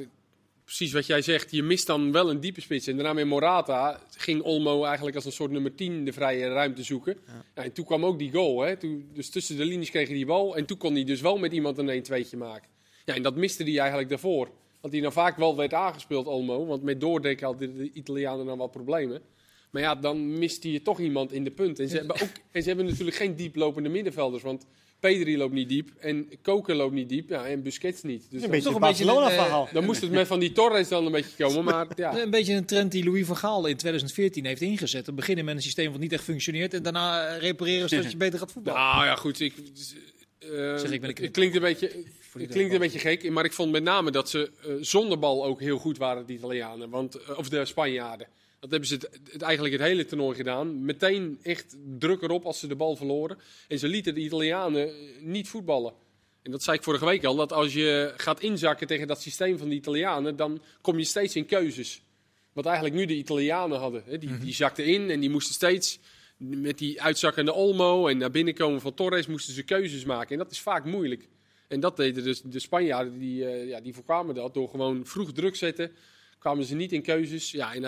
precies 0.70 0.94
wat 0.94 1.06
jij 1.06 1.22
zegt, 1.22 1.52
je 1.52 1.64
mist 1.64 1.88
dan 1.88 2.12
wel 2.12 2.30
een 2.30 2.40
diepe 2.40 2.62
spits. 2.62 2.88
En 2.88 2.96
daarna 2.96 3.14
met 3.14 3.26
Morata 3.26 4.00
ging 4.18 4.42
Olmo 4.42 4.84
eigenlijk 4.84 5.16
als 5.16 5.26
een 5.26 5.32
soort 5.32 5.52
nummer 5.52 5.76
10 5.76 6.06
de 6.06 6.14
vrije 6.14 6.48
ruimte 6.48 6.84
zoeken. 6.84 7.18
Ja. 7.28 7.46
Ja, 7.56 7.64
en 7.64 7.72
toen 7.72 7.86
kwam 7.86 8.06
ook 8.06 8.20
die 8.20 8.32
goal. 8.32 8.62
Hè. 8.62 8.78
Toen, 8.78 9.10
dus 9.14 9.30
tussen 9.30 9.58
de 9.58 9.66
linies 9.66 9.90
kreeg 9.90 10.08
hij 10.08 10.16
die 10.16 10.26
bal. 10.26 10.58
En 10.58 10.66
toen 10.66 10.78
kon 10.78 10.94
hij 10.94 11.04
dus 11.04 11.22
wel 11.22 11.38
met 11.38 11.52
iemand 11.52 11.78
een 11.78 12.04
1-2'tje 12.04 12.38
maken. 12.38 12.70
Ja, 13.06 13.16
en 13.16 13.22
dat 13.22 13.36
miste 13.36 13.64
hij 13.64 13.78
eigenlijk 13.78 14.10
daarvoor. 14.10 14.50
Want 14.82 14.94
hij 14.94 15.02
dan 15.02 15.12
vaak 15.12 15.38
wel 15.38 15.56
werd 15.56 15.74
aangespeeld, 15.74 16.28
Olmo. 16.28 16.66
Want 16.66 16.84
met 16.84 17.02
doordekken 17.02 17.46
hadden 17.46 17.78
de 17.78 17.92
Italianen 17.92 18.46
dan 18.46 18.58
wat 18.58 18.72
problemen. 18.72 19.22
Maar 19.70 19.82
ja, 19.82 19.96
dan 19.96 20.38
mist 20.38 20.64
hij 20.64 20.80
toch 20.80 21.00
iemand 21.00 21.32
in 21.32 21.44
de 21.44 21.52
punt. 21.52 21.80
En 21.80 21.90
ze 21.90 21.98
hebben, 22.02 22.16
ook, 22.16 22.32
en 22.52 22.62
ze 22.62 22.68
hebben 22.68 22.86
natuurlijk 22.86 23.18
geen 23.18 23.36
dieplopende 23.36 23.90
middenvelders. 23.90 24.44
Want 24.44 24.66
Pedri 25.00 25.38
loopt 25.38 25.54
niet 25.54 25.70
diep 25.70 25.90
en 26.00 26.30
Koken 26.42 26.76
loopt 26.76 26.94
niet 26.94 27.10
diep. 27.10 27.30
Ja, 27.30 27.46
en 27.46 27.64
Busquets 27.64 28.04
niet. 28.04 28.22
Dus 28.22 28.32
een 28.32 28.40
dan, 28.40 28.50
beetje 28.50 28.66
toch 28.66 28.74
een 28.74 28.80
Barcelona-verhaal. 28.80 29.70
dan 29.74 29.86
moest 29.86 30.02
het 30.02 30.12
met 30.12 30.28
van 30.28 30.40
die 30.40 30.52
Torres 30.52 30.88
dan 30.88 31.06
een 31.06 31.12
beetje 31.12 31.44
komen. 31.44 31.64
Maar 31.64 31.88
ja, 31.96 32.22
Een 32.22 32.30
beetje 32.30 32.54
een 32.54 32.66
trend 32.66 32.92
die 32.92 33.04
Louis 33.04 33.26
van 33.26 33.38
Gaal 33.38 33.66
in 33.66 33.78
2014 33.78 34.46
heeft 34.46 34.62
ingezet. 34.62 35.06
We 35.06 35.14
beginnen 35.14 35.46
met 35.46 35.56
een 35.56 35.62
systeem 35.62 35.92
wat 35.92 36.00
niet 36.00 36.14
echt 36.14 36.24
functioneert 36.24 36.74
en 36.74 36.84
daarna 36.84 37.28
eh, 37.28 37.42
repareren 37.42 37.90
zodat 37.90 38.12
je 38.12 38.18
beter 38.18 38.40
gaat 38.40 38.52
voetballen. 38.52 38.82
nou 38.82 39.06
ja, 39.06 39.16
goed. 39.16 39.40
Ik, 39.40 39.54
eh, 40.40 40.50
Zeg, 40.50 40.92
ik 40.92 41.02
ben 41.02 41.10
het 41.10 41.20
een 41.22 41.32
klinkt 41.32 41.56
een 41.56 41.62
beetje... 41.62 41.92
Het 42.38 42.50
klinkt 42.52 42.74
een 42.74 42.80
beetje 42.80 43.00
gek, 43.00 43.30
maar 43.30 43.46
ik 43.46 43.54
vond 43.54 43.72
met 43.72 43.84
name 43.84 44.12
dat 44.12 44.30
ze 44.30 44.52
eh, 44.64 44.72
zonder 44.82 45.20
bal 45.20 45.46
ook 45.46 45.60
heel 45.60 45.78
goed 45.78 45.98
waren, 45.98 46.26
de 46.26 46.34
Italianen. 46.34 46.90
Want, 46.90 47.16
eh, 47.16 47.38
of 47.38 47.50
de 47.50 47.66
Spanjaarden. 47.66 48.28
Dat 48.60 48.70
hebben 48.70 48.88
ze 48.90 48.94
het, 48.96 49.20
het- 49.32 49.42
eigenlijk 49.42 49.74
het 49.74 49.84
hele 49.84 50.06
toernooi 50.06 50.36
gedaan. 50.36 50.86
Meteen 50.86 51.40
echt 51.42 51.76
druk 52.00 52.22
erop 52.22 52.46
als 52.46 52.60
ze 52.60 52.68
de 52.68 52.76
bal 52.76 52.96
verloren. 52.96 53.38
En 53.68 53.80
ze 53.80 53.88
lieten 53.88 54.14
de 54.14 54.22
Italianen 54.22 54.88
eh, 54.90 54.96
niet 55.22 55.48
voetballen. 55.48 55.94
En 56.42 56.52
dat 56.52 56.64
zei 56.64 56.78
ik 56.78 56.84
vorige 56.84 57.06
week 57.06 57.24
al, 57.26 57.36
dat 57.36 57.54
als 57.54 57.74
je 57.74 58.14
gaat 58.18 58.42
inzakken 58.42 58.88
tegen 58.88 59.08
dat 59.08 59.22
systeem 59.22 59.58
van 59.58 59.70
de 59.70 59.76
Italianen, 59.76 60.36
dan 60.36 60.62
kom 60.82 60.98
je 60.98 61.04
steeds 61.06 61.36
in 61.36 61.46
keuzes. 61.46 62.02
Wat 62.54 62.66
eigenlijk 62.66 62.96
nu 62.96 63.06
de 63.06 63.16
Italianen 63.16 63.80
hadden. 63.80 64.04
Hè. 64.06 64.18
Die, 64.18 64.38
die 64.38 64.54
zakten 64.54 64.86
in 64.86 65.10
en 65.10 65.20
die 65.20 65.30
moesten 65.30 65.54
steeds 65.54 66.00
met 66.38 66.78
die 66.78 67.02
uitzakkende 67.02 67.54
Olmo 67.54 68.08
en 68.08 68.18
naar 68.18 68.32
binnen 68.32 68.54
komen 68.54 68.82
van 68.82 68.94
Torres 68.94 69.28
moesten 69.28 69.54
ze 69.54 69.64
keuzes 69.64 70.06
maken. 70.06 70.32
En 70.32 70.38
dat 70.38 70.52
is 70.52 70.60
vaak 70.60 70.86
moeilijk. 70.86 71.28
En 71.68 71.80
dat 71.80 71.98
deden 71.98 72.24
dus 72.24 72.42
de 72.42 72.60
Spanjaarden, 72.60 73.20
die, 73.20 73.46
eh, 73.46 73.68
ja, 73.68 73.82
die 73.82 73.94
voorkwamen 73.94 74.36
dat 74.36 74.54
door 74.54 74.70
gewoon 74.70 75.06
vroeg 75.06 75.32
druk 75.32 75.56
zetten. 75.56 75.92
Kwamen 76.40 76.66
ze 76.66 76.76
niet 76.76 76.92
in 76.92 77.02
keuzes. 77.02 77.52
Ja, 77.52 77.74
en, 77.74 77.84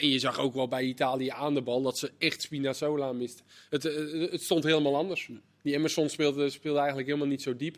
en 0.00 0.08
je 0.08 0.18
zag 0.18 0.38
ook 0.38 0.54
wel 0.54 0.68
bij 0.68 0.84
Italië 0.84 1.28
aan 1.28 1.54
de 1.54 1.62
bal 1.62 1.82
dat 1.82 1.98
ze 1.98 2.12
echt 2.18 2.42
Spinazzola 2.42 3.12
misten. 3.12 3.44
Het, 3.70 3.84
eh, 3.84 4.30
het 4.30 4.42
stond 4.42 4.64
helemaal 4.64 4.96
anders. 4.96 5.30
Die 5.62 5.74
Emerson 5.74 6.08
speelde, 6.08 6.50
speelde 6.50 6.78
eigenlijk 6.78 7.08
helemaal 7.08 7.28
niet 7.28 7.42
zo 7.42 7.56
diep. 7.56 7.76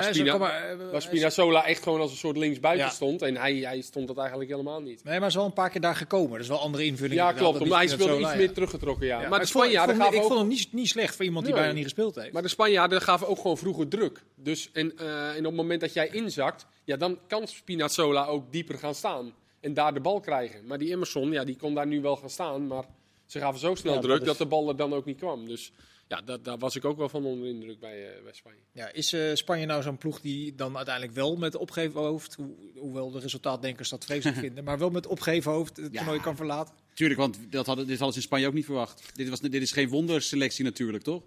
Waar, 0.00 0.14
Spina, 0.14 0.32
ook 0.32 0.38
maar, 0.38 0.70
eh, 0.70 0.90
waar 0.90 1.02
Spinazzola 1.02 1.64
echt 1.66 1.82
gewoon 1.82 2.00
als 2.00 2.10
een 2.10 2.16
soort 2.16 2.36
linksbuiten 2.36 2.86
Ja. 2.86 2.92
stond. 2.92 3.22
En 3.22 3.36
hij, 3.36 3.54
hij 3.54 3.80
stond 3.80 4.06
dat 4.06 4.18
eigenlijk 4.18 4.50
helemaal 4.50 4.80
niet. 4.80 4.94
Nee, 5.04 5.12
maar 5.12 5.18
hij 5.18 5.28
is 5.28 5.34
wel 5.34 5.44
een 5.44 5.52
paar 5.52 5.70
keer 5.70 5.80
daar 5.80 5.96
gekomen. 5.96 6.30
Dat 6.30 6.40
is 6.40 6.48
wel 6.48 6.60
andere 6.60 6.84
invulling. 6.84 7.14
Ja, 7.20 7.32
klopt. 7.32 7.64
Maar 7.68 7.78
hij 7.78 7.88
speelde 7.88 8.20
iets 8.20 8.34
meer 8.34 8.52
teruggetrokken, 8.52 9.06
ja. 9.06 9.16
Maar 9.18 9.28
de 9.28 9.34
ik 9.34 9.36
vond- 9.40 9.48
Spanjaarden 9.48 9.94
ik 9.94 10.00
vond, 10.00 10.02
gaven 10.02 10.16
ik 10.18 10.22
ook... 10.22 10.28
vond 10.28 10.40
hem 10.40 10.48
niet, 10.58 10.72
niet 10.72 10.88
slecht 10.88 11.16
voor 11.16 11.24
iemand 11.24 11.44
die 11.44 11.54
bijna 11.54 11.72
niet 11.72 11.82
gespeeld 11.84 12.14
heeft. 12.14 12.32
Maar 12.32 12.42
de 12.42 12.48
Spanjaarden 12.48 13.00
gaven 13.02 13.26
ook 13.28 13.36
gewoon 13.40 13.58
vroeger 13.58 13.88
druk. 13.88 14.22
Dus, 14.36 14.70
en, 14.72 14.98
eh, 14.98 15.28
en 15.30 15.38
op 15.38 15.44
het 15.44 15.54
moment 15.54 15.80
dat 15.80 15.92
jij 15.92 16.08
inzakt, 16.08 16.66
ja, 16.84 16.96
dan 16.96 17.18
kan 17.28 17.46
Spinazzola 17.46 18.24
ook 18.26 18.52
dieper 18.52 18.78
gaan 18.78 18.94
staan. 18.94 19.34
En 19.60 19.74
daar 19.74 19.94
de 19.94 20.00
bal 20.00 20.20
krijgen. 20.20 20.66
Maar 20.66 20.78
die 20.78 20.90
Emerson, 20.90 21.32
ja, 21.32 21.44
die 21.44 21.56
kon 21.56 21.74
daar 21.74 21.86
nu 21.86 22.00
wel 22.00 22.16
gaan 22.16 22.30
staan. 22.30 22.66
Maar 22.66 22.84
ze 23.26 23.38
gaven 23.38 23.60
zo 23.60 23.74
snel 23.74 23.94
Ja, 23.94 24.00
druk 24.00 24.16
dat 24.16 24.24
dat, 24.24 24.32
is- 24.34 24.38
de 24.40 24.46
bal 24.46 24.68
er 24.68 24.76
dan 24.76 24.94
ook 24.94 25.04
niet 25.04 25.18
kwam. 25.18 25.46
Dus 25.48 25.72
ja, 26.16 26.20
dat, 26.24 26.44
daar 26.44 26.58
was 26.58 26.76
ik 26.76 26.84
ook 26.84 26.96
wel 26.96 27.08
van 27.08 27.24
onder 27.24 27.44
de 27.44 27.50
indruk 27.54 27.78
bij, 27.80 28.14
eh, 28.16 28.22
bij 28.22 28.32
Spanje. 28.32 28.58
Ja, 28.72 28.92
is 28.92 29.12
eh, 29.12 29.34
Spanje 29.34 29.66
nou 29.66 29.82
zo'n 29.82 29.98
ploeg 29.98 30.20
die 30.20 30.54
dan 30.54 30.76
uiteindelijk 30.76 31.14
wel 31.14 31.36
met 31.36 31.54
opgeven 31.56 32.00
hoofd, 32.00 32.34
ho- 32.34 32.56
hoewel 32.76 33.10
de 33.10 33.18
resultaatdenkers 33.18 33.88
dat 33.88 34.04
vreselijk 34.04 34.38
vinden, 34.46 34.64
maar 34.64 34.78
wel 34.78 34.90
met 34.90 35.06
opgeven 35.06 35.52
hoofd 35.52 35.76
het 35.76 35.92
Ja. 35.92 35.98
toernooi 35.98 36.20
kan 36.20 36.36
verlaten? 36.36 36.74
Tuurlijk, 36.94 37.20
want 37.20 37.38
dat 37.50 37.66
hadden, 37.66 37.86
dit 37.86 37.96
hadden 37.98 38.14
ze 38.14 38.20
in 38.20 38.26
Spanje 38.26 38.46
ook 38.46 38.52
niet 38.54 38.64
verwacht. 38.64 39.10
Dit, 39.14 39.28
was, 39.28 39.40
dit 39.40 39.54
is 39.62 39.72
geen 39.72 39.88
wonderselectie 39.88 40.64
natuurlijk, 40.64 41.04
toch? 41.04 41.22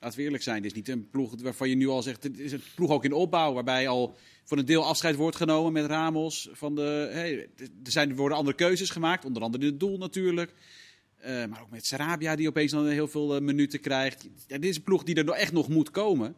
Laten 0.00 0.18
we 0.18 0.24
eerlijk 0.24 0.42
zijn. 0.42 0.62
Dit 0.62 0.70
is 0.70 0.76
niet 0.76 0.88
een 0.88 1.10
ploeg 1.10 1.34
waarvan 1.42 1.68
je 1.68 1.74
nu 1.74 1.88
al 1.88 2.02
zegt... 2.02 2.22
Dit 2.22 2.38
is 2.38 2.52
een 2.52 2.62
ploeg 2.74 2.90
ook 2.90 3.04
in 3.04 3.12
opbouw, 3.12 3.52
waarbij 3.52 3.88
al 3.88 4.16
voor 4.44 4.58
een 4.58 4.64
deel 4.64 4.84
afscheid 4.84 5.16
wordt 5.16 5.36
genomen 5.36 5.72
met 5.72 5.86
Ramos. 5.86 6.48
Van 6.52 6.74
de, 6.74 7.08
hey, 7.12 7.48
er, 7.56 7.68
zijn, 7.82 8.10
er 8.10 8.16
worden 8.16 8.36
andere 8.38 8.56
keuzes 8.56 8.90
gemaakt, 8.90 9.24
onder 9.24 9.42
andere 9.42 9.64
in 9.64 9.70
het 9.70 9.80
doel 9.80 9.98
natuurlijk. 9.98 10.52
Eh, 11.20 11.44
maar 11.46 11.60
ook 11.60 11.70
met 11.70 11.86
Sarabia, 11.86 12.36
die 12.36 12.48
opeens 12.48 12.72
dan 12.72 12.86
heel 12.88 13.08
veel 13.08 13.34
eh, 13.34 13.40
minuten 13.40 13.80
krijgt. 13.80 14.22
Ja, 14.46 14.58
dit 14.58 14.70
is 14.70 14.76
een 14.76 14.82
ploeg 14.82 15.02
die 15.02 15.14
er 15.14 15.24
nog 15.24 15.36
echt 15.36 15.52
nog 15.52 15.68
moet 15.68 15.90
komen. 15.90 16.34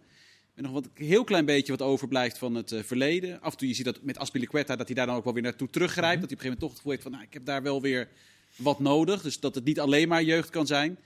En 0.54 0.62
nog 0.62 0.72
wat, 0.72 0.84
een 0.94 1.04
heel 1.06 1.24
klein 1.24 1.44
beetje 1.44 1.72
wat 1.76 1.82
overblijft 1.82 2.38
van 2.38 2.54
het 2.54 2.72
eh, 2.72 2.82
verleden. 2.82 3.40
Af 3.40 3.52
en 3.52 3.58
toe 3.58 3.68
je 3.68 3.74
ziet 3.74 3.84
dat 3.84 4.02
met 4.02 4.18
Aspilicueta 4.18 4.76
dat 4.76 4.86
hij 4.86 4.94
daar 4.94 5.06
dan 5.06 5.16
ook 5.16 5.24
wel 5.24 5.32
weer 5.32 5.42
naartoe 5.42 5.70
teruggrijpt. 5.70 6.20
Dat 6.20 6.30
hij 6.30 6.38
op 6.38 6.44
een 6.44 6.50
gegeven 6.50 6.58
moment 6.60 6.60
toch 6.60 6.70
het 6.70 6.78
gevoel 6.78 6.92
heeft 6.92 7.02
van... 7.02 7.12
Nou, 7.12 7.24
ik 7.24 7.32
heb 7.32 7.44
daar 7.44 7.62
wel 7.62 7.80
weer 7.80 8.08
wat 8.56 8.80
nodig. 8.80 9.22
Dus 9.22 9.40
dat 9.40 9.54
het 9.54 9.64
niet 9.64 9.80
alleen 9.80 10.08
maar 10.08 10.22
jeugd 10.22 10.50
kan 10.50 10.66
zijn. 10.66 10.98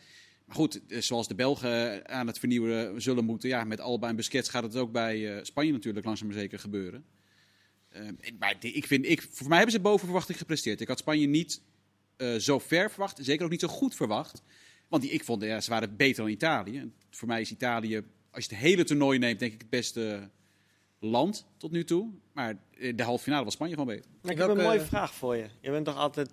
Maar 0.45 0.57
goed, 0.57 0.81
zoals 0.89 1.29
de 1.29 1.35
Belgen 1.35 2.09
aan 2.09 2.27
het 2.27 2.39
vernieuwen 2.39 3.03
zullen 3.03 3.25
moeten. 3.25 3.49
Ja, 3.49 3.65
met 3.65 3.81
Alba 3.81 4.09
en 4.09 4.17
Busquets 4.17 4.49
gaat 4.49 4.63
het 4.63 4.77
ook 4.77 4.93
bij 4.93 5.41
Spanje 5.45 5.73
natuurlijk 5.73 6.05
langzaam 6.05 6.29
maar 6.29 6.37
zeker 6.39 6.59
gebeuren. 6.59 7.05
Eh, 7.89 8.07
en- 8.07 8.37
maar 8.39 8.55
ik 8.61 8.87
vind, 8.87 9.07
ik, 9.07 9.27
voor 9.31 9.49
mij 9.49 9.57
hebben 9.57 9.75
ze 9.75 9.81
boven 9.81 10.05
verwachting 10.05 10.39
gepresteerd. 10.39 10.81
Ik 10.81 10.89
had 10.89 10.99
Spanje 10.99 11.27
niet 11.27 11.61
zo 12.39 12.59
ver 12.59 12.91
verwacht. 12.91 13.19
Zeker 13.23 13.45
ook 13.45 13.51
niet 13.51 13.61
zo 13.61 13.69
goed 13.69 13.95
verwacht. 13.95 14.43
Want 14.89 15.03
die, 15.03 15.11
ik 15.11 15.25
vond, 15.25 15.43
ja, 15.43 15.61
ze 15.61 15.71
waren 15.71 15.97
beter 15.97 16.23
dan 16.23 16.33
Italië. 16.33 16.79
En 16.79 16.95
voor 17.11 17.29
mij 17.29 17.41
is 17.41 17.51
Italië, 17.51 18.03
als 18.31 18.45
je 18.45 18.51
het 18.55 18.65
hele 18.65 18.85
toernooi 18.85 19.19
neemt, 19.19 19.39
denk 19.39 19.53
ik 19.53 19.61
het 19.61 19.71
beste 19.71 20.31
land 20.99 21.47
tot 21.57 21.71
nu 21.71 21.85
toe. 21.85 22.11
Maar 22.33 22.57
eh, 22.79 22.97
de 22.97 23.03
halve 23.03 23.23
finale 23.23 23.45
was 23.45 23.53
Spanje 23.53 23.73
gewoon 23.73 23.95
beter. 23.95 24.11
Maar 24.23 24.33
ik 24.33 24.39
heb 24.39 24.49
een 24.49 24.57
mooie 24.57 24.81
vraag 24.81 25.15
voor 25.15 25.37
je. 25.37 25.47
Je 25.61 25.71
bent 25.71 25.85
toch 25.85 25.97
altijd... 25.97 26.31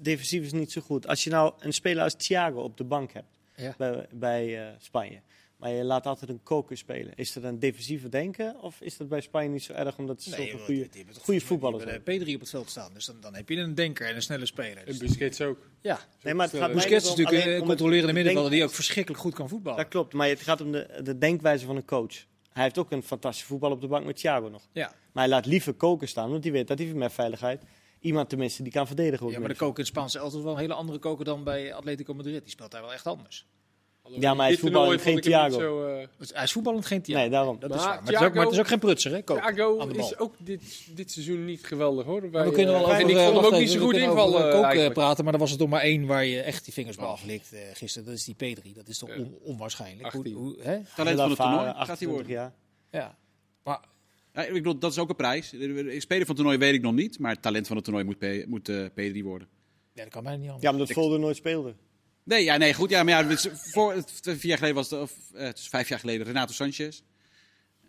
Defensief 0.00 0.42
is 0.44 0.52
niet 0.52 0.72
zo 0.72 0.80
goed. 0.80 1.06
Als 1.06 1.24
je 1.24 1.30
nou 1.30 1.52
een 1.58 1.72
speler 1.72 2.02
als 2.02 2.14
Thiago 2.14 2.60
op 2.60 2.76
de 2.76 2.84
bank 2.84 3.12
hebt 3.12 3.38
Ja. 3.56 3.74
bij, 3.78 4.06
bij 4.12 4.68
eh, 4.68 4.74
Spanje... 4.78 5.20
maar 5.58 5.70
je 5.70 5.84
laat 5.84 6.06
altijd 6.06 6.30
een 6.30 6.42
koker 6.42 6.76
spelen... 6.76 7.12
is 7.14 7.32
dat 7.32 7.42
een 7.42 7.58
defensieve 7.58 8.08
denken? 8.08 8.60
Of 8.60 8.80
is 8.80 8.96
dat 8.96 9.08
bij 9.08 9.20
Spanje 9.20 9.48
niet 9.48 9.62
zo 9.62 9.72
erg 9.72 9.98
omdat 9.98 10.22
ze 10.22 10.30
Nee, 10.30 10.58
goede, 10.58 10.88
goede 11.20 11.40
voetballers 11.40 11.84
hebben? 11.84 12.02
hebben, 12.02 12.26
eh, 12.26 12.28
P3 12.28 12.34
op 12.34 12.40
het 12.40 12.50
veld 12.50 12.70
staan. 12.70 12.94
Dus 12.94 13.04
dan, 13.04 13.20
dan 13.20 13.34
heb 13.34 13.48
je 13.48 13.56
een 13.56 13.74
denker 13.74 14.06
en 14.06 14.14
een 14.14 14.22
snelle 14.22 14.46
speler. 14.46 14.76
En 14.78 14.84
Dus, 14.84 14.96
Busquets 14.98 15.40
ook. 15.40 15.70
ja. 15.80 16.00
Nee, 16.22 16.34
maar 16.34 16.46
het 16.46 16.56
gaat 16.56 16.66
mij 16.66 16.74
Busquets 16.74 17.04
is 17.04 17.16
natuurlijk 17.16 17.46
een 17.46 17.66
controlerende 17.66 18.12
middenvelder 18.12 18.50
die 18.50 18.64
ook 18.64 18.70
verschrikkelijk 18.70 19.22
goed 19.22 19.34
kan 19.34 19.48
voetballen. 19.48 19.78
Dat 19.78 19.88
klopt, 19.88 20.12
maar 20.12 20.28
het 20.28 20.40
gaat 20.40 20.60
om 20.60 20.72
de, 20.72 21.00
de 21.02 21.18
denkwijze 21.18 21.66
van 21.66 21.76
een 21.76 21.84
coach. 21.84 22.24
Hij 22.52 22.62
heeft 22.62 22.78
ook 22.78 22.90
een 22.90 23.02
fantastische 23.02 23.46
voetbal 23.46 23.70
op 23.70 23.80
de 23.80 23.86
bank 23.86 24.06
met 24.06 24.16
Thiago 24.16 24.48
nog. 24.48 24.68
Ja. 24.72 24.86
Maar 25.12 25.22
hij 25.24 25.32
laat 25.32 25.46
liever 25.46 25.74
koken 25.74 26.08
staan, 26.08 26.30
want 26.30 26.44
hij 26.44 26.52
weet 26.52 26.68
dat 26.68 26.78
hij 26.78 26.86
met 26.86 27.12
veiligheid 27.12 27.62
iemand 28.00 28.28
tenminste 28.28 28.62
die 28.62 28.72
kan 28.72 28.86
verdedigen. 28.86 29.26
ook 29.26 29.32
ja, 29.32 29.38
maar 29.38 29.48
de 29.48 29.54
koker 29.54 29.78
in 29.78 29.84
het 29.84 29.94
Spaanse 29.94 30.18
elftal 30.18 30.38
is 30.38 30.44
wel 30.44 30.54
een 30.54 30.60
hele 30.60 30.74
andere 30.74 30.98
koker 30.98 31.24
dan 31.24 31.44
bij 31.44 31.74
Atletico 31.74 32.14
Madrid. 32.14 32.42
Die 32.42 32.50
speelt 32.50 32.70
daar 32.70 32.82
wel 32.82 32.92
echt 32.92 33.06
anders. 33.06 33.46
Ja, 34.20 34.34
maar 34.34 34.44
hij 34.46 34.54
is 34.54 34.60
vond 34.60 35.00
geen 35.00 35.20
Thiago. 35.20 35.58
Zo, 35.58 35.86
eh, 35.86 36.06
hij 36.32 36.42
is 36.42 36.52
voetballend 36.52 36.86
geen 36.86 37.02
Thiago. 37.02 37.20
Nee, 37.20 37.30
daarom. 37.30 37.56
Dat 37.60 37.70
is 37.70 37.76
Maar 37.76 37.84
waar. 37.86 37.94
Maar, 37.94 38.04
het 38.12 38.20
is 38.20 38.26
ook, 38.26 38.34
maar 38.34 38.44
het 38.44 38.52
is 38.52 38.58
ook 38.58 38.66
geen 38.66 38.78
prutser, 38.78 39.12
hè? 39.12 39.22
Koker, 39.22 39.54
Thiago 39.54 39.88
is 39.88 40.18
ook 40.18 40.34
dit, 40.38 40.86
dit 40.94 41.10
seizoen 41.10 41.44
niet 41.44 41.64
geweldig 41.64 42.04
hoor. 42.06 42.20
We 42.20 42.28
kunnen 42.52 42.74
wel 42.74 42.74
eh, 42.74 42.82
over, 42.82 42.94
en 42.94 43.08
ik 43.08 43.16
eh, 43.16 43.22
vond 43.22 43.24
hem 43.24 43.34
wacht 43.34 43.46
ook 43.46 43.52
niet 43.52 43.60
even, 43.68 43.80
zo 43.80 43.86
goed 43.86 43.96
invallen 43.96 44.62
eigenlijk. 44.64 44.92
praten, 44.94 45.24
maar 45.24 45.32
er 45.32 45.38
was 45.38 45.52
er 45.52 45.58
toch 45.58 45.68
maar 45.68 45.80
één 45.82 46.06
waar 46.06 46.24
je 46.24 46.40
echt 46.40 46.64
die 46.64 46.72
vingers 46.74 46.96
bij 46.96 47.06
aflikt 47.06 47.54
gisteren. 47.72 48.06
Dat 48.08 48.16
is 48.16 48.24
die 48.24 48.34
Pedri. 48.34 48.72
Dat 48.72 48.88
is 48.88 48.98
toch 48.98 49.08
Ja. 49.08 49.16
on- 49.16 49.38
onwaarschijnlijk. 49.42 50.14
18. 50.14 50.32
Hoe, 50.34 50.42
hoe, 50.42 50.56
hè? 50.62 50.78
Talent 50.96 51.18
van 51.18 51.28
het 51.28 51.38
toernooi 51.38 51.64
gaat 51.64 51.74
hij 51.74 51.74
28 51.74 52.08
worden. 52.08 52.32
jaar. 52.32 52.52
Ja. 52.90 53.16
Maar 53.64 53.80
Ja, 54.32 54.44
ik 54.44 54.52
bedoel, 54.52 54.78
dat 54.78 54.90
is 54.92 54.98
ook 54.98 55.08
een 55.08 55.16
prijs. 55.16 55.50
De 55.50 55.94
speler 55.98 56.26
van 56.26 56.34
het 56.34 56.36
toernooi 56.36 56.58
weet 56.58 56.74
ik 56.74 56.82
nog 56.82 56.94
niet. 56.94 57.18
Maar 57.18 57.32
het 57.32 57.42
talent 57.42 57.66
van 57.66 57.76
het 57.76 57.84
toernooi 57.84 58.04
moet, 58.06 58.18
P, 58.18 58.46
moet 58.46 58.68
eh, 58.68 58.84
P3 58.84 59.22
worden. 59.22 59.48
ja, 59.92 60.02
dat 60.02 60.12
kan 60.12 60.22
mij 60.22 60.36
niet 60.36 60.44
anders. 60.46 60.62
Ja, 60.64 60.70
omdat 60.70 60.90
Volder 60.90 61.18
nooit 61.20 61.36
speelde. 61.36 61.74
Nee, 62.28 62.44
ja, 62.44 62.56
nee, 62.56 62.74
goed. 62.74 62.90
Ja, 62.90 63.02
maar 63.02 63.22
ja, 63.22 63.28
dus 63.28 63.48
voor, 63.52 64.04
vier 64.22 64.46
jaar 64.46 64.58
geleden 64.58 64.76
was 64.76 64.90
het, 64.90 65.00
of, 65.00 65.12
eh, 65.34 65.48
vijf 65.54 65.88
jaar 65.88 65.98
geleden, 65.98 66.26
Renato 66.26 66.52
Sanchez. 66.52 67.00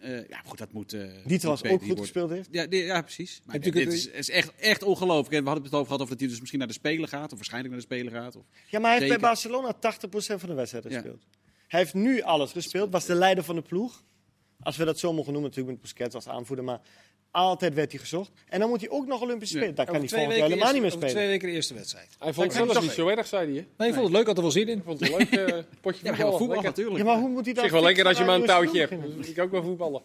Uh, 0.04 0.28
ja, 0.28 0.42
goed, 0.46 0.58
dat 0.58 0.72
moet. 0.72 0.94
Uh, 0.94 1.08
die 1.26 1.38
trouwens 1.38 1.70
ook 1.70 1.84
goed 1.84 2.00
gespeeld 2.00 2.30
heeft. 2.30 2.48
Ja, 2.52 2.66
die, 2.66 2.84
ja 2.84 3.02
precies. 3.02 3.42
Maar 3.46 3.60
dit 3.60 3.76
is, 3.76 4.08
is, 4.08 4.30
echt, 4.30 4.56
echt 4.56 4.84
ongelooflijk. 4.84 5.36
En 5.36 5.42
we 5.42 5.50
hadden 5.50 5.66
het 5.66 5.74
over 5.74 5.86
gehad 5.86 6.02
of 6.02 6.10
dat 6.10 6.20
hij 6.20 6.28
dus 6.28 6.38
misschien 6.40 6.60
naar 6.60 6.68
de 6.68 6.74
Spelen 6.74 7.08
gaat, 7.08 7.32
of 7.32 7.38
waarschijnlijk 7.38 7.74
naar 7.74 7.84
de 7.84 7.94
Spelen 7.96 8.14
gaat. 8.14 8.36
Of 8.36 8.44
ja, 8.70 8.80
maar 8.80 8.90
hij 8.90 9.00
heeft 9.00 9.12
bij 9.12 9.30
Barcelona 9.30 9.76
80% 9.76 9.80
van 10.10 10.50
de 10.50 10.54
wedstrijden 10.54 10.92
gespeeld. 10.92 11.24
Hij 11.68 11.80
heeft 11.80 11.94
nu 11.94 12.22
alles 12.22 12.52
gespeeld, 12.52 12.92
was 12.92 13.06
de 13.06 13.16
leider 13.16 13.44
van 13.44 13.56
de 13.56 13.62
ploeg. 13.62 14.04
Als 14.60 14.78
we 14.78 14.86
dat 14.86 15.00
zo 15.00 15.14
mogen 15.14 15.32
noemen, 15.32 15.50
natuurlijk 15.50 15.76
met 15.76 15.82
Busquets 15.82 16.16
als 16.16 16.28
aanvoerder. 16.28 16.66
Maar 16.66 16.82
altijd 17.32 17.74
werd 17.74 17.92
hij 17.92 18.00
gezocht. 18.00 18.32
En 18.48 18.60
dan 18.60 18.70
moet 18.70 18.80
hij 18.80 18.90
ook 18.90 19.08
nog 19.08 19.22
Olympisch 19.22 19.50
spelen. 19.50 19.76
Dan 19.76 19.86
kan 19.86 19.96
hij 19.96 20.08
volgend 20.08 20.36
jaar 20.36 20.48
helemaal 20.50 20.74
niet 20.74 20.82
meer 20.82 20.92
spelen. 20.92 21.10
twee 21.10 21.28
weken 21.28 21.48
de 21.48 21.54
eerste 21.54 21.74
wedstrijd. 21.74 22.08
Hij 22.20 22.34
vond 22.34 22.54
het 22.54 22.68
zelfs 22.68 22.82
niet 22.82 22.92
zo 22.92 23.08
erg, 23.08 23.28
zei 23.28 23.54
hij. 23.54 23.68
Nee, 23.78 23.88
ik 23.88 23.94
vond 23.94 24.06
het 24.06 24.16
leuk, 24.16 24.26
had 24.26 24.36
er 24.36 24.42
wel 24.42 24.52
zin 24.52 24.68
in. 24.68 24.78
Ik 24.78 24.84
vond 24.84 25.00
het 25.00 25.10
een 25.10 25.18
leuk 25.32 25.50
uh, 25.50 25.64
potje 25.82 26.06
ja, 26.06 26.16
voetbal. 26.16 26.38
voetbal 26.38 26.62
natuurlijk. 26.62 26.98
Ja, 26.98 27.04
maar 27.04 27.18
hoe 27.18 27.30
moet 27.30 27.46
hij 27.46 27.54
dan... 27.54 27.64
Zeg 27.64 27.74
wel 27.74 27.84
lekker 27.84 28.06
als 28.06 28.18
je 28.18 28.24
maar 28.24 28.36
een 28.36 28.46
touwtje 28.46 28.80
hebt. 28.80 29.28
Ik 29.28 29.40
ook 29.40 29.52
wel 29.52 29.64
voetballen. 29.64 30.02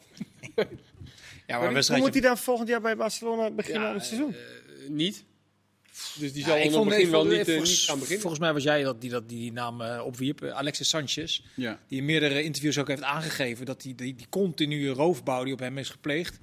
ja, 1.46 1.58
maar 1.58 1.72
hoe 1.72 1.98
moet 1.98 2.12
hij 2.12 2.22
dan 2.22 2.38
volgend 2.38 2.68
jaar 2.68 2.80
bij 2.80 2.96
Barcelona 2.96 3.50
beginnen 3.50 3.88
aan 3.88 3.94
het 3.94 4.04
seizoen? 4.04 4.30
Uh, 4.30 4.88
niet. 4.88 5.24
Dus 6.18 6.32
die 6.32 6.44
zal 6.44 6.56
ja, 6.56 6.62
in 6.62 6.84
begin 6.84 7.10
wel 7.10 7.24
niet, 7.24 7.48
uh, 7.48 7.58
niet, 7.58 7.68
gaan 7.68 7.98
beginnen. 7.98 8.20
Volgens 8.20 8.42
mij 8.42 8.52
was 8.52 8.62
jij 8.62 8.82
dat 8.82 9.00
die 9.00 9.10
dat, 9.10 9.28
die, 9.28 9.52
naam 9.52 9.80
uh, 9.80 10.02
opwierp. 10.04 10.44
Alexis 10.44 10.88
Sanchez. 10.88 11.40
Ja. 11.54 11.80
Die 11.88 11.98
in 11.98 12.04
meerdere 12.04 12.42
interviews 12.42 12.78
ook 12.78 12.88
heeft 12.88 13.02
aangegeven 13.02 13.66
dat 13.66 13.82
die, 13.82 13.94
die, 13.94 14.14
die 14.14 14.26
continue 14.28 14.88
roofbouw 14.88 15.44
die 15.44 15.52
op 15.52 15.58
hem 15.58 15.78
is 15.78 15.88
gepleegd 15.88 16.40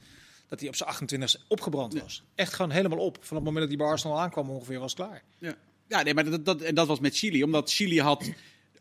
dat 0.51 0.59
hij 0.59 0.69
op 0.69 0.75
zijn 0.75 0.89
28 0.89 1.41
opgebrand 1.47 1.99
was. 1.99 2.23
Echt 2.35 2.53
gewoon 2.53 2.71
helemaal 2.71 2.97
op. 2.97 3.17
Van 3.21 3.35
het 3.35 3.45
moment 3.45 3.61
dat 3.61 3.67
hij 3.67 3.77
bij 3.77 3.87
Arsenal 3.87 4.19
aankwam 4.19 4.49
ongeveer 4.49 4.79
was 4.79 4.93
klaar. 4.93 5.23
Ja, 5.37 5.55
ja 5.87 6.03
nee, 6.03 6.13
maar 6.13 6.29
dat, 6.29 6.45
dat, 6.45 6.61
en 6.61 6.75
dat 6.75 6.87
was 6.87 6.99
met 6.99 7.17
Chili. 7.17 7.43
Omdat 7.43 7.71
Chili 7.71 8.01
had... 8.01 8.29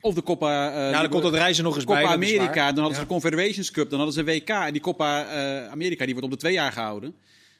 Of 0.00 0.14
de 0.14 0.22
Copa... 0.22 0.68
Uh, 0.68 0.90
ja, 0.90 1.00
dan 1.00 1.11
komt 1.11 1.22
dat 1.22 1.35
reizen 1.35 1.64
nog 1.64 1.74
eens 1.74 1.85
Copa 1.85 2.00
bij. 2.00 2.11
Amerika, 2.11 2.66
dan 2.66 2.78
hadden 2.78 2.94
ze 2.94 3.00
de 3.00 3.06
Confederations 3.06 3.70
Cup, 3.70 3.90
dan 3.90 3.98
hadden 3.98 4.16
ze 4.16 4.24
WK. 4.24 4.48
En 4.48 4.72
die 4.72 4.83
Copa 4.83 5.24
uh, 5.24 5.68
Amerika, 5.68 6.04
die 6.04 6.14
wordt 6.14 6.28
om 6.28 6.35
de 6.35 6.40
twee 6.40 6.52
jaar 6.52 6.72
gehouden. 6.72 7.14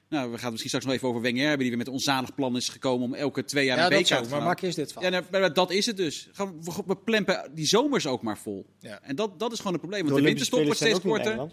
Nou, 0.09 0.31
we 0.31 0.35
gaan 0.35 0.42
het 0.42 0.51
misschien 0.51 0.68
straks 0.68 0.85
nog 0.85 0.94
even 0.94 1.09
over 1.09 1.20
Wenger 1.20 1.40
hebben, 1.40 1.59
die 1.59 1.68
weer 1.68 1.79
met 1.79 1.87
een 1.87 1.92
onzalig 1.92 2.35
plan 2.35 2.57
is 2.57 2.68
gekomen 2.68 3.07
om 3.07 3.14
elke 3.14 3.44
twee 3.44 3.64
jaar 3.64 3.79
ja, 3.79 3.85
een 3.85 3.99
WK 3.99 4.07
te 4.07 4.31
Maar 4.31 4.42
maak 4.42 4.61
eerst 4.61 4.77
dit 4.77 4.92
van. 4.92 5.03
Ja, 5.03 5.09
nou, 5.09 5.25
maar 5.31 5.53
dat 5.53 5.70
is 5.70 5.87
het 5.87 5.96
dus. 5.96 6.29
We, 6.37 6.83
we 6.87 6.96
plempen 6.96 7.51
die 7.55 7.66
zomers 7.66 8.07
ook 8.07 8.23
maar 8.23 8.38
vol. 8.38 8.66
Ja. 8.79 9.01
En 9.03 9.16
dat, 9.16 9.38
dat 9.38 9.53
is 9.53 9.59
gewoon 9.59 9.73
het 9.73 9.81
probleem. 9.81 10.03
Want 10.03 10.14
de, 10.14 10.20
de 10.20 10.29
winterstop 10.29 10.62
wordt 10.62 10.77
steeds 10.77 11.01
korter. 11.01 11.51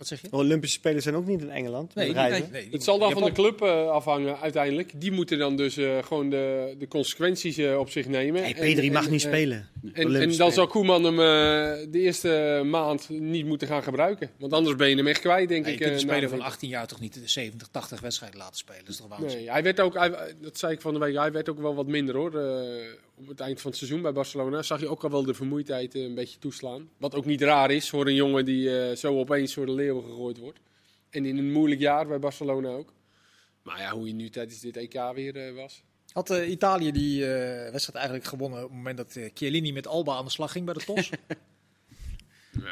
Wat 0.00 0.08
zeg 0.08 0.20
je? 0.20 0.28
De 0.28 0.36
Olympische 0.36 0.78
Spelen 0.78 1.02
zijn 1.02 1.14
ook 1.14 1.26
niet 1.26 1.40
in 1.40 1.50
Engeland. 1.50 1.94
Nee, 1.94 2.12
nee, 2.12 2.44
nee, 2.50 2.68
het 2.70 2.84
zal 2.84 2.98
dan 2.98 3.12
van 3.12 3.24
de 3.24 3.32
club 3.32 3.62
uh, 3.62 3.88
afhangen 3.88 4.38
uiteindelijk. 4.38 5.00
Die 5.00 5.12
moeten 5.12 5.38
dan 5.38 5.56
dus 5.56 5.78
uh, 5.78 6.02
gewoon 6.02 6.30
de, 6.30 6.74
de 6.78 6.88
consequenties 6.88 7.58
uh, 7.58 7.78
op 7.78 7.90
zich 7.90 8.06
nemen. 8.06 8.42
Nee, 8.42 8.54
Pedri 8.54 8.86
en, 8.86 8.92
mag 8.92 9.04
en, 9.04 9.10
niet 9.10 9.20
spelen. 9.20 9.68
En, 9.92 10.14
en, 10.16 10.36
dan 10.36 10.52
zal 10.52 10.66
Koeman 10.66 11.04
hem 11.04 11.16
de 11.90 11.98
eerste 11.98 12.62
maand 12.64 13.08
niet 13.08 13.46
moeten 13.46 13.68
gaan 13.68 13.82
gebruiken. 13.82 14.30
Want 14.38 14.52
anders 14.52 14.76
ben 14.76 14.88
je 14.88 14.96
hem 14.96 15.06
echt 15.06 15.20
kwijt, 15.20 15.48
denk 15.48 15.66
ik. 15.66 15.78
Je 15.78 15.84
kunt 15.84 15.94
de 15.94 16.00
speler 16.00 16.28
van 16.28 16.40
18 16.40 16.68
jaar 16.68 16.86
toch 16.86 17.00
niet 17.00 17.14
de 17.14 17.28
70, 17.28 17.68
80 17.70 18.00
wedstrijden 18.00 18.38
laten 18.38 18.56
spelen. 18.56 18.80
Dat 18.80 18.88
is 18.88 18.96
toch 18.96 19.08
waanzin? 19.08 19.38
Nee, 19.38 19.50
hij 19.50 19.62
werd 19.62 19.80
ook, 19.80 19.94
hij, 19.94 20.34
dat 20.40 20.58
zei 20.58 20.72
ik 20.72 20.80
van 20.80 20.92
de 20.92 20.98
week, 20.98 21.16
hij 21.16 21.32
werd 21.32 21.48
ook 21.48 21.60
wel 21.60 21.74
wat 21.74 21.86
minder 21.86 22.14
hoor 22.16 22.30
op 23.20 23.28
het 23.28 23.40
eind 23.40 23.60
van 23.60 23.70
het 23.70 23.78
seizoen 23.78 24.02
bij 24.02 24.12
Barcelona 24.12 24.62
zag 24.62 24.80
je 24.80 24.88
ook 24.88 25.04
al 25.04 25.10
wel 25.10 25.24
de 25.24 25.34
vermoeidheid 25.34 25.94
een 25.94 26.14
beetje 26.14 26.38
toeslaan. 26.38 26.90
Wat 26.96 27.14
ook 27.14 27.24
niet 27.24 27.42
raar 27.42 27.70
is 27.70 27.88
voor 27.88 28.06
een 28.06 28.14
jongen 28.14 28.44
die 28.44 28.68
uh, 28.68 28.96
zo 28.96 29.18
opeens 29.18 29.54
voor 29.54 29.66
de 29.66 29.72
leeuwen 29.72 30.04
gegooid 30.04 30.38
wordt. 30.38 30.58
En 31.10 31.24
in 31.24 31.38
een 31.38 31.52
moeilijk 31.52 31.80
jaar 31.80 32.06
bij 32.06 32.18
Barcelona 32.18 32.68
ook. 32.68 32.92
Maar 33.62 33.78
ja, 33.78 33.90
hoe 33.90 34.04
hij 34.04 34.12
nu 34.12 34.28
tijdens 34.28 34.60
dit 34.60 34.76
EK 34.76 35.12
weer 35.14 35.48
uh, 35.48 35.56
was. 35.56 35.82
Had 36.12 36.30
uh, 36.30 36.50
Italië 36.50 36.92
die 36.92 37.24
wedstrijd 37.24 37.94
eigenlijk 37.94 38.24
gewonnen 38.24 38.58
op 38.58 38.68
het 38.68 38.76
moment 38.76 38.96
dat 38.96 39.18
Chiellini 39.34 39.72
met 39.72 39.86
Alba 39.86 40.14
aan 40.14 40.24
de 40.24 40.30
slag 40.30 40.52
ging 40.52 40.64
bij 40.64 40.74
de 40.74 40.84
TOS? 40.84 41.10
nee, 42.50 42.64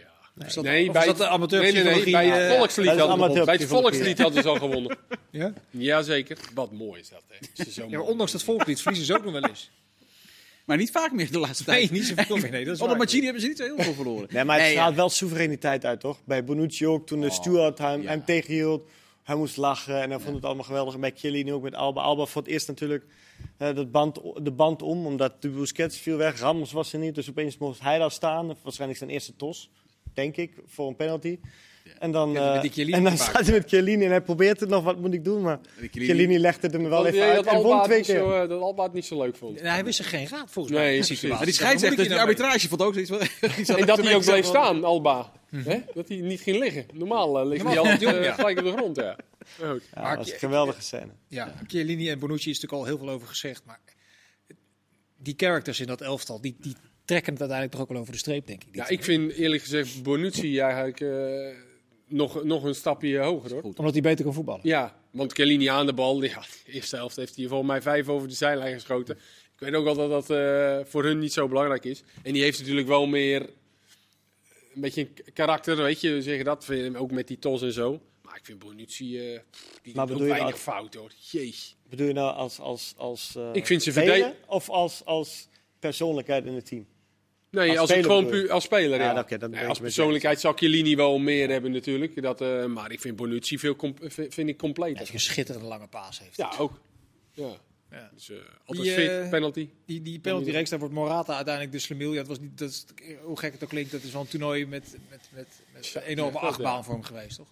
ja. 0.00 0.16
Nee, 0.34 0.54
dat, 0.54 0.64
nee 0.64 0.90
bij 0.90 1.14
de 1.14 1.26
amateur 1.26 1.62
nee, 1.62 1.72
nee, 1.72 1.82
nee, 1.82 2.10
bij 2.10 2.28
het 2.28 2.56
volkslied, 2.56 2.86
bij 2.86 2.96
hadden, 2.96 3.44
bij 3.44 3.54
het 3.54 3.64
volkslied 3.64 4.18
hadden 4.18 4.42
ze 4.42 4.48
al 4.48 4.56
gewonnen. 4.56 4.98
ja? 5.30 5.52
Jazeker. 5.70 6.38
Wat 6.54 6.72
mooi 6.72 7.00
is 7.00 7.08
dat. 7.08 7.22
Hè. 7.28 7.64
Is 7.64 7.74
zo 7.74 7.86
ja, 7.88 8.00
ondanks 8.00 8.32
dat 8.32 8.42
volkslied 8.42 8.80
verliezen 8.80 9.06
ze 9.06 9.14
ook 9.18 9.24
nog 9.24 9.32
wel 9.32 9.44
eens. 9.44 9.70
Maar 10.66 10.76
niet 10.76 10.90
vaak 10.90 11.12
meer 11.12 11.32
de 11.32 11.38
laatste 11.38 11.64
tijd. 11.64 11.90
Nee, 11.90 12.00
niet 12.00 12.08
zoveel 12.08 12.36
meer. 12.36 12.50
Nee, 12.50 12.64
dat 12.64 12.74
is 12.74 12.80
Onder 12.80 12.96
Machini 12.96 13.24
hebben 13.24 13.42
ze 13.42 13.48
niet 13.48 13.56
zo 13.56 13.64
heel 13.64 13.78
veel 13.78 13.94
verloren. 13.94 14.28
Nee, 14.30 14.44
maar 14.44 14.60
het 14.60 14.76
nee, 14.76 14.94
wel 14.94 15.08
soevereiniteit 15.08 15.84
uit, 15.84 16.00
toch? 16.00 16.24
Bij 16.24 16.44
Bonucci 16.44 16.86
ook, 16.86 17.06
toen 17.06 17.20
de 17.20 17.26
oh, 17.26 17.32
steward 17.32 17.78
hem, 17.78 18.02
ja. 18.02 18.08
hem 18.08 18.24
tegenhield. 18.24 18.88
Hij 19.22 19.36
moest 19.36 19.56
lachen 19.56 20.02
en 20.02 20.10
hij 20.10 20.18
vond 20.18 20.34
het 20.34 20.44
allemaal 20.44 20.64
geweldig. 20.64 20.94
En 20.94 21.00
bij 21.00 21.12
Chiellini 21.14 21.52
ook 21.52 21.62
met 21.62 21.74
Alba. 21.74 22.02
Alba 22.02 22.24
voor 22.24 22.42
het 22.42 22.50
eerst 22.50 22.68
natuurlijk 22.68 23.04
uh, 23.58 23.74
de, 23.74 23.86
band, 23.86 24.20
de 24.42 24.50
band 24.50 24.82
om, 24.82 25.06
omdat 25.06 25.42
de 25.42 25.48
Busquets 25.48 25.98
viel 25.98 26.16
weg. 26.16 26.40
Ramos 26.40 26.72
was 26.72 26.92
er 26.92 26.98
niet, 26.98 27.14
dus 27.14 27.30
opeens 27.30 27.58
moest 27.58 27.80
hij 27.80 27.98
daar 27.98 28.10
staan. 28.10 28.56
Waarschijnlijk 28.62 28.98
zijn 28.98 29.10
eerste 29.10 29.36
tos, 29.36 29.70
denk 30.14 30.36
ik, 30.36 30.52
voor 30.66 30.88
een 30.88 30.96
penalty. 30.96 31.38
En 31.98 32.10
dan, 32.10 32.36
uh, 32.36 32.78
en 32.94 33.04
dan 33.04 33.16
staat 33.16 33.42
hij 33.42 33.52
met 33.52 33.68
Chiellini 33.68 34.04
en 34.04 34.10
hij 34.10 34.20
probeert 34.20 34.60
het 34.60 34.68
nog, 34.68 34.84
wat 34.84 34.98
moet 34.98 35.12
ik 35.12 35.24
doen? 35.24 35.42
Maar 35.42 35.58
Chiellini 35.90 36.38
legt 36.38 36.62
het 36.62 36.72
hem 36.72 36.88
wel 36.88 37.06
even 37.06 37.22
uit 37.22 37.44
dat 37.44 37.54
en 37.54 37.62
won 37.62 37.82
twee 37.82 38.02
keer. 38.02 38.18
Zo, 38.18 38.42
uh, 38.42 38.48
dat 38.48 38.60
Alba 38.60 38.82
het 38.82 38.92
niet 38.92 39.04
zo 39.04 39.22
leuk 39.22 39.36
vond. 39.36 39.62
Nee, 39.62 39.70
hij 39.70 39.84
wist 39.84 39.98
er 39.98 40.04
geen 40.04 40.28
raad 40.28 40.50
volgens 40.50 40.74
mij. 40.74 40.84
Nee, 40.86 40.96
precies. 40.96 41.20
Die 41.20 41.52
scheidsrechter, 41.52 42.04
die 42.04 42.14
arbitrage 42.14 42.68
vond 42.68 42.82
ook 42.82 42.92
zoiets 42.92 43.10
van... 43.10 43.76
en 43.76 43.86
dat 43.86 44.02
hij 44.02 44.14
ook 44.14 44.24
bleef 44.24 44.44
staan, 44.44 44.84
Alba. 44.84 45.32
Hm. 45.48 45.80
Dat 45.94 46.08
hij 46.08 46.16
niet 46.16 46.40
ging 46.40 46.58
liggen. 46.58 46.86
Normaal 46.92 47.40
uh, 47.40 47.48
ligt 47.48 47.64
hij 47.64 47.78
altijd 47.78 48.34
gelijk 48.34 48.58
op 48.58 48.64
de 48.64 48.72
grond, 48.72 48.96
ja. 48.96 49.16
ja 49.58 49.76
maar 49.94 50.16
dat 50.16 50.16
was 50.16 50.32
een 50.32 50.38
geweldige 50.38 50.82
scène. 50.82 51.10
Ja, 51.28 51.54
Chiellini 51.66 52.10
en 52.10 52.18
Bonucci 52.18 52.50
is 52.50 52.60
natuurlijk 52.60 52.82
al 52.82 52.96
heel 52.96 52.98
veel 52.98 53.14
over 53.14 53.28
gezegd, 53.28 53.62
maar 53.64 53.80
die 55.16 55.34
characters 55.36 55.80
in 55.80 55.86
dat 55.86 56.00
elftal, 56.00 56.40
die, 56.40 56.56
die 56.60 56.76
trekken 57.04 57.32
het 57.32 57.40
uiteindelijk 57.40 57.70
toch 57.70 57.80
ook 57.80 57.88
wel 57.88 58.00
over 58.00 58.12
de 58.12 58.18
streep, 58.18 58.46
denk 58.46 58.64
ik. 58.64 58.68
Ja, 58.74 58.88
ik 58.88 59.04
vind 59.04 59.32
eerlijk 59.32 59.62
gezegd 59.62 60.02
Bonucci 60.02 60.58
eigenlijk 60.58 61.00
nog, 62.06 62.44
nog 62.44 62.64
een 62.64 62.74
stapje 62.74 63.18
hoger 63.18 63.52
hoor. 63.52 63.62
Omdat 63.62 63.92
hij 63.92 64.02
beter 64.02 64.24
kan 64.24 64.34
voetballen. 64.34 64.60
Ja, 64.62 64.96
want 65.10 65.32
Kellini 65.32 65.66
aan 65.66 65.86
de 65.86 65.94
bal. 65.94 66.22
Ja, 66.22 66.40
de 66.64 66.72
eerste 66.72 66.96
helft 66.96 67.16
heeft 67.16 67.36
hij 67.36 67.46
volgens 67.46 67.70
mij 67.70 67.82
vijf 67.82 68.08
over 68.08 68.28
de 68.28 68.34
zijlijn 68.34 68.74
geschoten. 68.74 69.16
Ik 69.54 69.62
weet 69.62 69.74
ook 69.74 69.84
wel 69.84 69.94
dat 69.94 70.10
dat 70.10 70.30
uh, 70.30 70.78
voor 70.84 71.04
hun 71.04 71.18
niet 71.18 71.32
zo 71.32 71.48
belangrijk 71.48 71.84
is. 71.84 72.02
En 72.22 72.32
die 72.32 72.42
heeft 72.42 72.58
natuurlijk 72.58 72.86
wel 72.86 73.06
meer 73.06 73.40
een 74.74 74.80
beetje 74.80 75.00
een 75.00 75.32
karakter, 75.32 75.76
weet 75.76 76.00
je, 76.00 76.22
zeggen 76.22 76.44
dat. 76.44 76.70
Ook 76.96 77.10
met 77.10 77.28
die 77.28 77.38
tos 77.38 77.62
en 77.62 77.72
zo. 77.72 78.00
Maar 78.22 78.36
ik 78.36 78.44
vind 78.44 78.58
Bonucci, 78.58 79.32
uh, 79.32 79.40
die 79.82 79.94
maar 79.94 80.06
doet 80.06 80.18
weinig 80.18 80.52
als, 80.52 80.60
fout 80.60 80.94
hoor. 80.94 81.12
Jeez. 81.30 81.74
Bedoel 81.88 82.06
je 82.06 82.12
nou 82.12 82.34
als, 82.34 82.58
als, 82.58 82.94
als 82.96 83.34
uh, 83.36 83.48
ik 83.52 83.66
vind 83.66 83.82
ze 83.82 83.92
verdedigen 83.92 84.34
of 84.46 84.70
als, 84.70 85.04
als 85.04 85.48
persoonlijkheid 85.78 86.46
in 86.46 86.54
het 86.54 86.66
team? 86.66 86.86
Nee, 87.50 87.80
als, 87.80 87.90
als 87.90 88.00
gewoon 88.00 88.26
puur 88.26 88.52
als 88.52 88.64
speler. 88.64 88.98
Ja, 88.98 89.12
ja. 89.12 89.20
Okay, 89.20 89.38
dan 89.38 89.52
ja 89.52 89.66
als 89.66 89.78
persoonlijkheid 89.78 90.40
zal 90.40 90.52
Chiellini 90.52 90.96
wel 90.96 91.18
meer 91.18 91.50
hebben 91.50 91.72
natuurlijk. 91.72 92.22
Dat, 92.22 92.40
uh, 92.40 92.64
maar 92.64 92.92
ik 92.92 93.00
vind 93.00 93.16
Bonucci 93.16 93.58
veel 93.58 93.76
vind 94.08 94.48
ik 94.48 94.58
compleet. 94.58 94.96
Hij 94.96 95.06
een 95.12 95.20
schitterende 95.20 95.68
lange 95.68 95.86
paas 95.86 96.20
heeft. 96.20 96.36
Ja, 96.36 96.52
ook. 96.58 96.80
Ja. 97.32 97.56
Ja. 97.90 98.10
Dus, 98.14 98.30
uh, 98.30 98.36
altijd 98.64 98.86
die, 98.86 98.94
fit, 98.94 99.10
uh, 99.10 99.28
penalty. 99.28 99.68
Die, 99.84 100.02
die 100.02 100.18
penalty 100.18 100.50
reeks, 100.50 100.70
daar 100.70 100.78
wordt 100.78 100.94
Morata 100.94 101.34
uiteindelijk 101.34 101.74
de 101.74 101.80
slemiel. 101.80 102.12
Ja, 102.12 102.18
het 102.18 102.28
was 102.28 102.40
niet, 102.40 102.58
dat 102.58 102.70
is, 102.70 102.84
hoe 103.22 103.38
gek 103.38 103.52
het 103.52 103.62
ook 103.62 103.68
klinkt, 103.68 103.90
dat 103.90 104.02
is 104.02 104.12
wel 104.12 104.20
een 104.20 104.28
toernooi 104.28 104.66
met, 104.66 104.96
met, 105.10 105.28
met, 105.32 105.46
met 105.72 105.94
een 105.94 106.02
enorme 106.02 106.38
ja, 106.38 106.46
achtbaan 106.46 106.84
voor 106.84 106.94
hem 106.94 107.02
geweest, 107.02 107.36
toch? 107.36 107.48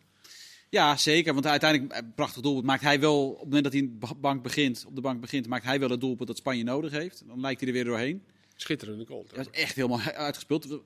Ja, 0.68 0.96
zeker. 0.96 1.32
Want 1.32 1.46
uiteindelijk, 1.46 1.98
een 1.98 2.12
prachtig 2.14 2.42
doelpunt, 2.42 2.66
maakt 2.66 2.82
hij 2.82 3.00
wel, 3.00 3.28
op 3.28 3.34
het 3.34 3.44
moment 3.44 3.64
dat 3.64 3.72
hij 3.72 3.88
de 4.00 4.14
bank 4.16 4.42
begint, 4.42 4.84
op 4.86 4.94
de 4.94 5.00
bank 5.00 5.20
begint, 5.20 5.46
maakt 5.46 5.64
hij 5.64 5.80
wel 5.80 5.90
het 5.90 6.00
doelpunt 6.00 6.28
dat 6.28 6.36
Spanje 6.36 6.64
nodig 6.64 6.92
heeft. 6.92 7.22
Dan 7.26 7.40
lijkt 7.40 7.60
hij 7.60 7.68
er 7.68 7.74
weer 7.74 7.84
doorheen. 7.84 8.22
Schitterende 8.64 9.06
goal. 9.06 9.26
Dat 9.34 9.48
is 9.52 9.60
echt 9.60 9.74
helemaal 9.74 10.00
uitgespeeld. 10.00 10.80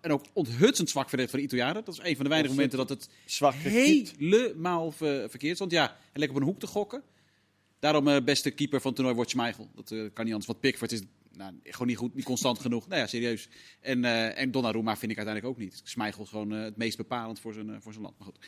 En 0.00 0.10
ook 0.10 0.24
onthutsend 0.32 0.90
zwak 0.90 1.08
verdedigd 1.08 1.30
van 1.30 1.40
de 1.40 1.46
Italianen. 1.46 1.84
Dat 1.84 1.94
is 1.94 2.00
een 2.02 2.14
van 2.14 2.24
de 2.24 2.30
weinige 2.30 2.54
momenten 2.54 2.78
dat 2.78 2.88
het 2.88 3.08
zwak 3.24 3.54
helemaal 3.54 4.92
verkeerd 4.92 5.56
stond. 5.56 5.70
Ja, 5.70 5.90
en 5.90 6.20
lekker 6.20 6.36
op 6.36 6.42
een 6.42 6.48
hoek 6.48 6.60
te 6.60 6.66
gokken. 6.66 7.02
Daarom 7.78 8.08
uh, 8.08 8.16
beste 8.24 8.50
keeper 8.50 8.80
van 8.80 8.86
het 8.86 8.94
toernooi 8.94 9.16
wordt 9.16 9.30
Schmeichel. 9.30 9.70
Dat 9.74 9.90
uh, 9.90 10.00
kan 10.12 10.24
niet 10.24 10.32
anders. 10.32 10.46
Want 10.46 10.60
Pickford 10.60 10.92
is 10.92 11.02
nou, 11.32 11.54
gewoon 11.62 11.86
niet 11.86 11.96
goed, 11.96 12.14
niet 12.14 12.24
constant 12.24 12.58
genoeg. 12.64 12.88
Nou 12.88 13.00
ja, 13.00 13.06
serieus. 13.06 13.48
En, 13.80 14.04
uh, 14.04 14.38
en 14.38 14.50
Donnarumma 14.50 14.96
vind 14.96 15.10
ik 15.10 15.16
uiteindelijk 15.16 15.56
ook 15.56 15.64
niet. 15.64 15.80
Schmeichel 15.84 16.22
is 16.22 16.28
gewoon 16.28 16.50
het 16.50 16.76
meest 16.76 16.96
bepalend 16.96 17.40
voor 17.40 17.54
zijn, 17.54 17.82
voor 17.82 17.92
zijn 17.92 18.04
land. 18.04 18.18
Maar 18.18 18.26
goed. 18.26 18.38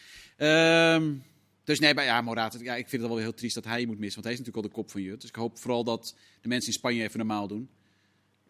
Um, 1.03 1.23
dus 1.65 1.79
nee, 1.79 1.95
maar 1.95 2.05
ja, 2.05 2.21
Morata, 2.21 2.59
ja, 2.63 2.75
ik 2.77 2.89
vind 2.89 3.03
het 3.03 3.11
wel 3.11 3.21
heel 3.21 3.35
triest 3.35 3.55
dat 3.55 3.65
hij 3.65 3.87
moet 3.87 3.99
missen. 3.99 4.23
Want 4.23 4.25
hij 4.25 4.33
is 4.33 4.39
natuurlijk 4.39 4.65
al 4.65 4.71
de 4.71 4.81
kop 4.81 4.91
van 4.91 5.03
Jut. 5.03 5.21
Dus 5.21 5.31
ik 5.31 5.37
hoop 5.37 5.59
vooral 5.59 5.85
dat 5.85 6.17
de 6.41 6.49
mensen 6.49 6.73
in 6.73 6.79
Spanje 6.79 7.03
even 7.03 7.19
normaal 7.19 7.49
doen. 7.49 7.69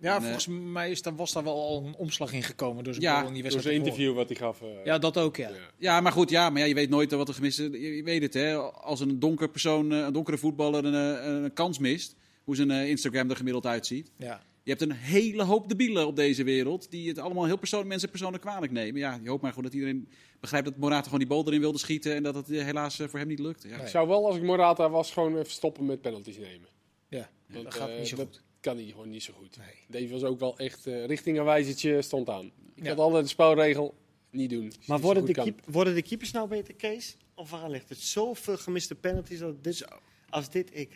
Ja, 0.01 0.21
volgens 0.21 0.47
mij 0.47 0.91
is, 0.91 1.03
was 1.17 1.33
daar 1.33 1.45
wel 1.45 1.55
al 1.55 1.85
een 1.87 1.95
omslag 1.95 2.33
in 2.33 2.43
gekomen. 2.43 2.85
Dus 2.85 2.97
ja, 2.97 3.31
door 3.31 3.61
zijn 3.61 3.75
interview 3.75 4.15
wat 4.15 4.29
hij 4.29 4.37
gaf. 4.37 4.61
Uh, 4.61 4.69
ja, 4.85 4.99
dat 4.99 5.19
ook, 5.19 5.37
ja. 5.37 5.49
ja. 5.49 5.55
ja. 5.79 6.01
maar 6.01 6.13
goed, 6.13 6.31
ja, 6.31 6.51
maar 6.51 6.61
ja, 6.61 6.67
je 6.67 6.75
weet 6.75 6.89
nooit 6.89 7.13
wat 7.13 7.29
er 7.29 7.35
gemist 7.35 7.61
is. 7.61 7.81
Je, 7.81 8.03
weet 8.03 8.23
het, 8.23 8.35
hè. 8.35 8.57
Als 8.57 9.01
een 9.01 9.19
donker 9.19 9.49
persoon, 9.49 9.91
een 9.91 10.13
donkere 10.13 10.39
voetballer 10.39 10.85
een, 10.85 10.95
een, 10.95 11.45
een 11.45 11.53
kans 11.53 11.79
mist, 11.79 12.17
hoe 12.45 12.57
zijn 12.57 12.71
uh, 12.71 12.89
Instagram 12.89 13.31
er 13.31 13.37
gemiddeld 13.37 13.67
uitziet. 13.67 14.11
Ja. 14.17 14.43
Je 14.63 14.71
hebt 14.71 14.83
een 14.83 14.93
hele 14.93 15.43
hoop 15.43 15.69
debielen 15.69 16.07
op 16.07 16.17
deze 16.17 16.45
wereld, 16.45 16.91
die 16.91 17.09
het 17.09 17.19
allemaal 17.19 17.45
heel 17.45 17.57
persoonlijk, 17.59 17.91
mensen 17.91 18.11
persoonlijk 18.11 18.43
kwalijk 18.43 18.73
nemen. 18.73 19.01
Ja, 19.01 19.19
je 19.23 19.29
hoopt 19.29 19.43
maar 19.43 19.51
gewoon 19.51 19.65
dat 19.65 19.75
iedereen 19.75 20.09
begrijpt 20.41 20.67
dat 20.67 20.77
Morata 20.77 21.05
gewoon 21.05 21.19
die 21.19 21.29
bal 21.29 21.47
erin 21.47 21.61
wilde 21.61 21.79
schieten 21.79 22.15
en 22.15 22.23
dat 22.23 22.35
het 22.35 22.47
helaas 22.49 22.97
voor 22.97 23.19
hem 23.19 23.29
niet 23.29 23.39
lukt. 23.39 23.63
Ja. 23.63 23.77
Ik 23.77 23.89
zou 23.89 24.09
wel, 24.09 24.27
als 24.27 24.37
ik 24.37 24.43
Morata 24.43 24.91
was, 24.91 25.11
gewoon 25.11 25.39
even 25.39 25.53
stoppen 25.53 25.87
met 25.87 26.01
penalties 26.01 26.39
nemen. 26.39 26.69
Ja, 27.09 27.31
Want, 27.49 27.65
dat 27.65 27.75
gaat 27.75 27.99
niet 27.99 28.09
zo 28.09 28.17
goed 28.17 28.43
kan 28.67 28.77
hij 28.77 28.87
gewoon 28.87 29.11
niet 29.11 29.23
zo 29.23 29.33
goed. 29.39 29.57
Nee. 29.57 30.01
Dave 30.03 30.13
was 30.13 30.23
ook 30.31 30.39
wel 30.41 30.59
echt 30.59 30.87
uh, 30.87 31.05
richtingaanwijzertje 31.05 32.03
stond 32.03 32.29
aan. 32.29 32.51
Ik 32.75 32.87
had 32.87 32.99
altijd 32.99 33.23
de 33.23 33.29
spelregel, 33.29 33.95
niet 34.31 34.51
doen. 34.51 34.73
Maar 34.87 35.01
worden 35.01 35.25
de, 35.25 35.33
keep- 35.33 35.61
worden 35.67 35.95
de 35.95 36.03
keepers 36.03 36.31
nou 36.31 36.49
beter, 36.49 36.75
Kees? 36.75 37.17
Of 37.35 37.51
waar 37.51 37.71
ligt 37.71 37.89
het? 37.89 37.99
Zoveel 37.99 38.57
gemiste 38.57 38.95
penalties 38.95 39.43
als 39.43 39.55
dit, 39.63 39.85
als 40.31 40.51
dit 40.51 40.71
EK? 40.73 40.95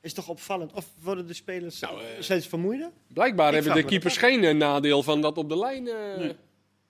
Is 0.00 0.12
toch 0.12 0.28
opvallend? 0.28 0.72
Of 0.72 0.86
worden 1.02 1.26
de 1.26 1.34
spelers 1.34 1.80
Nou, 1.80 2.00
eh, 2.00 2.06
steeds 2.20 2.46
vermoeider? 2.46 2.90
Blijkbaar 3.12 3.48
Ik 3.48 3.54
hebben 3.54 3.72
de 3.74 3.80
dat 3.80 3.90
keepers 3.90 4.16
geen 4.16 4.44
eh, 4.44 4.54
nadeel 4.54 5.02
van 5.02 5.20
dat 5.20 5.38
op 5.38 5.48
de 5.48 5.58
lijn. 5.58 5.88
eh 5.88 5.94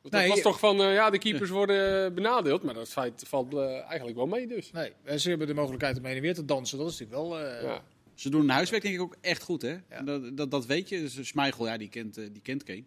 want 0.03 0.13
Dat 0.13 0.13
Nee, 0.21 0.29
was 0.29 0.37
je- 0.37 0.43
toch 0.43 0.59
van, 0.59 0.81
eh, 0.83 0.93
ja, 0.95 1.11
de 1.11 1.19
keepers 1.19 1.51
worden 1.51 2.15
benadeeld. 2.15 2.63
Maar 2.63 2.75
dat 2.75 2.89
feit 2.89 3.23
valt 3.27 3.57
eigenlijk 3.57 4.17
wel 4.17 4.27
mee 4.27 4.47
dus. 4.47 4.71
Nee, 4.73 4.93
ze 5.19 5.29
hebben 5.29 5.47
de 5.47 5.55
mogelijkheid 5.55 5.99
om 5.99 6.05
heen 6.05 6.17
en 6.17 6.23
weer 6.23 6.35
te 6.35 6.45
dansen. 6.45 6.79
Dat 6.79 6.91
is 6.91 6.99
natuurlijk 6.99 7.29
wel... 7.29 7.41
eh, 7.41 7.63
Ja. 7.63 7.83
Ze 8.19 8.31
doen 8.31 8.41
hun 8.41 8.51
huiswerk 8.51 8.83
denk 8.83 8.95
ik 8.95 9.01
ook 9.01 9.17
echt 9.21 9.43
goed, 9.43 9.63
hè? 9.63 9.77
Dat, 10.05 10.37
dat, 10.37 10.51
dat 10.51 10.67
weet 10.67 10.89
je. 10.89 11.01
Dus 11.01 11.19
Schmeichel, 11.29 11.67
ja, 11.67 11.77
die 11.77 11.89
kent, 11.89 12.17
eh, 12.19 12.25
die 12.33 12.43
kent 12.43 12.63
Kane. 12.63 12.85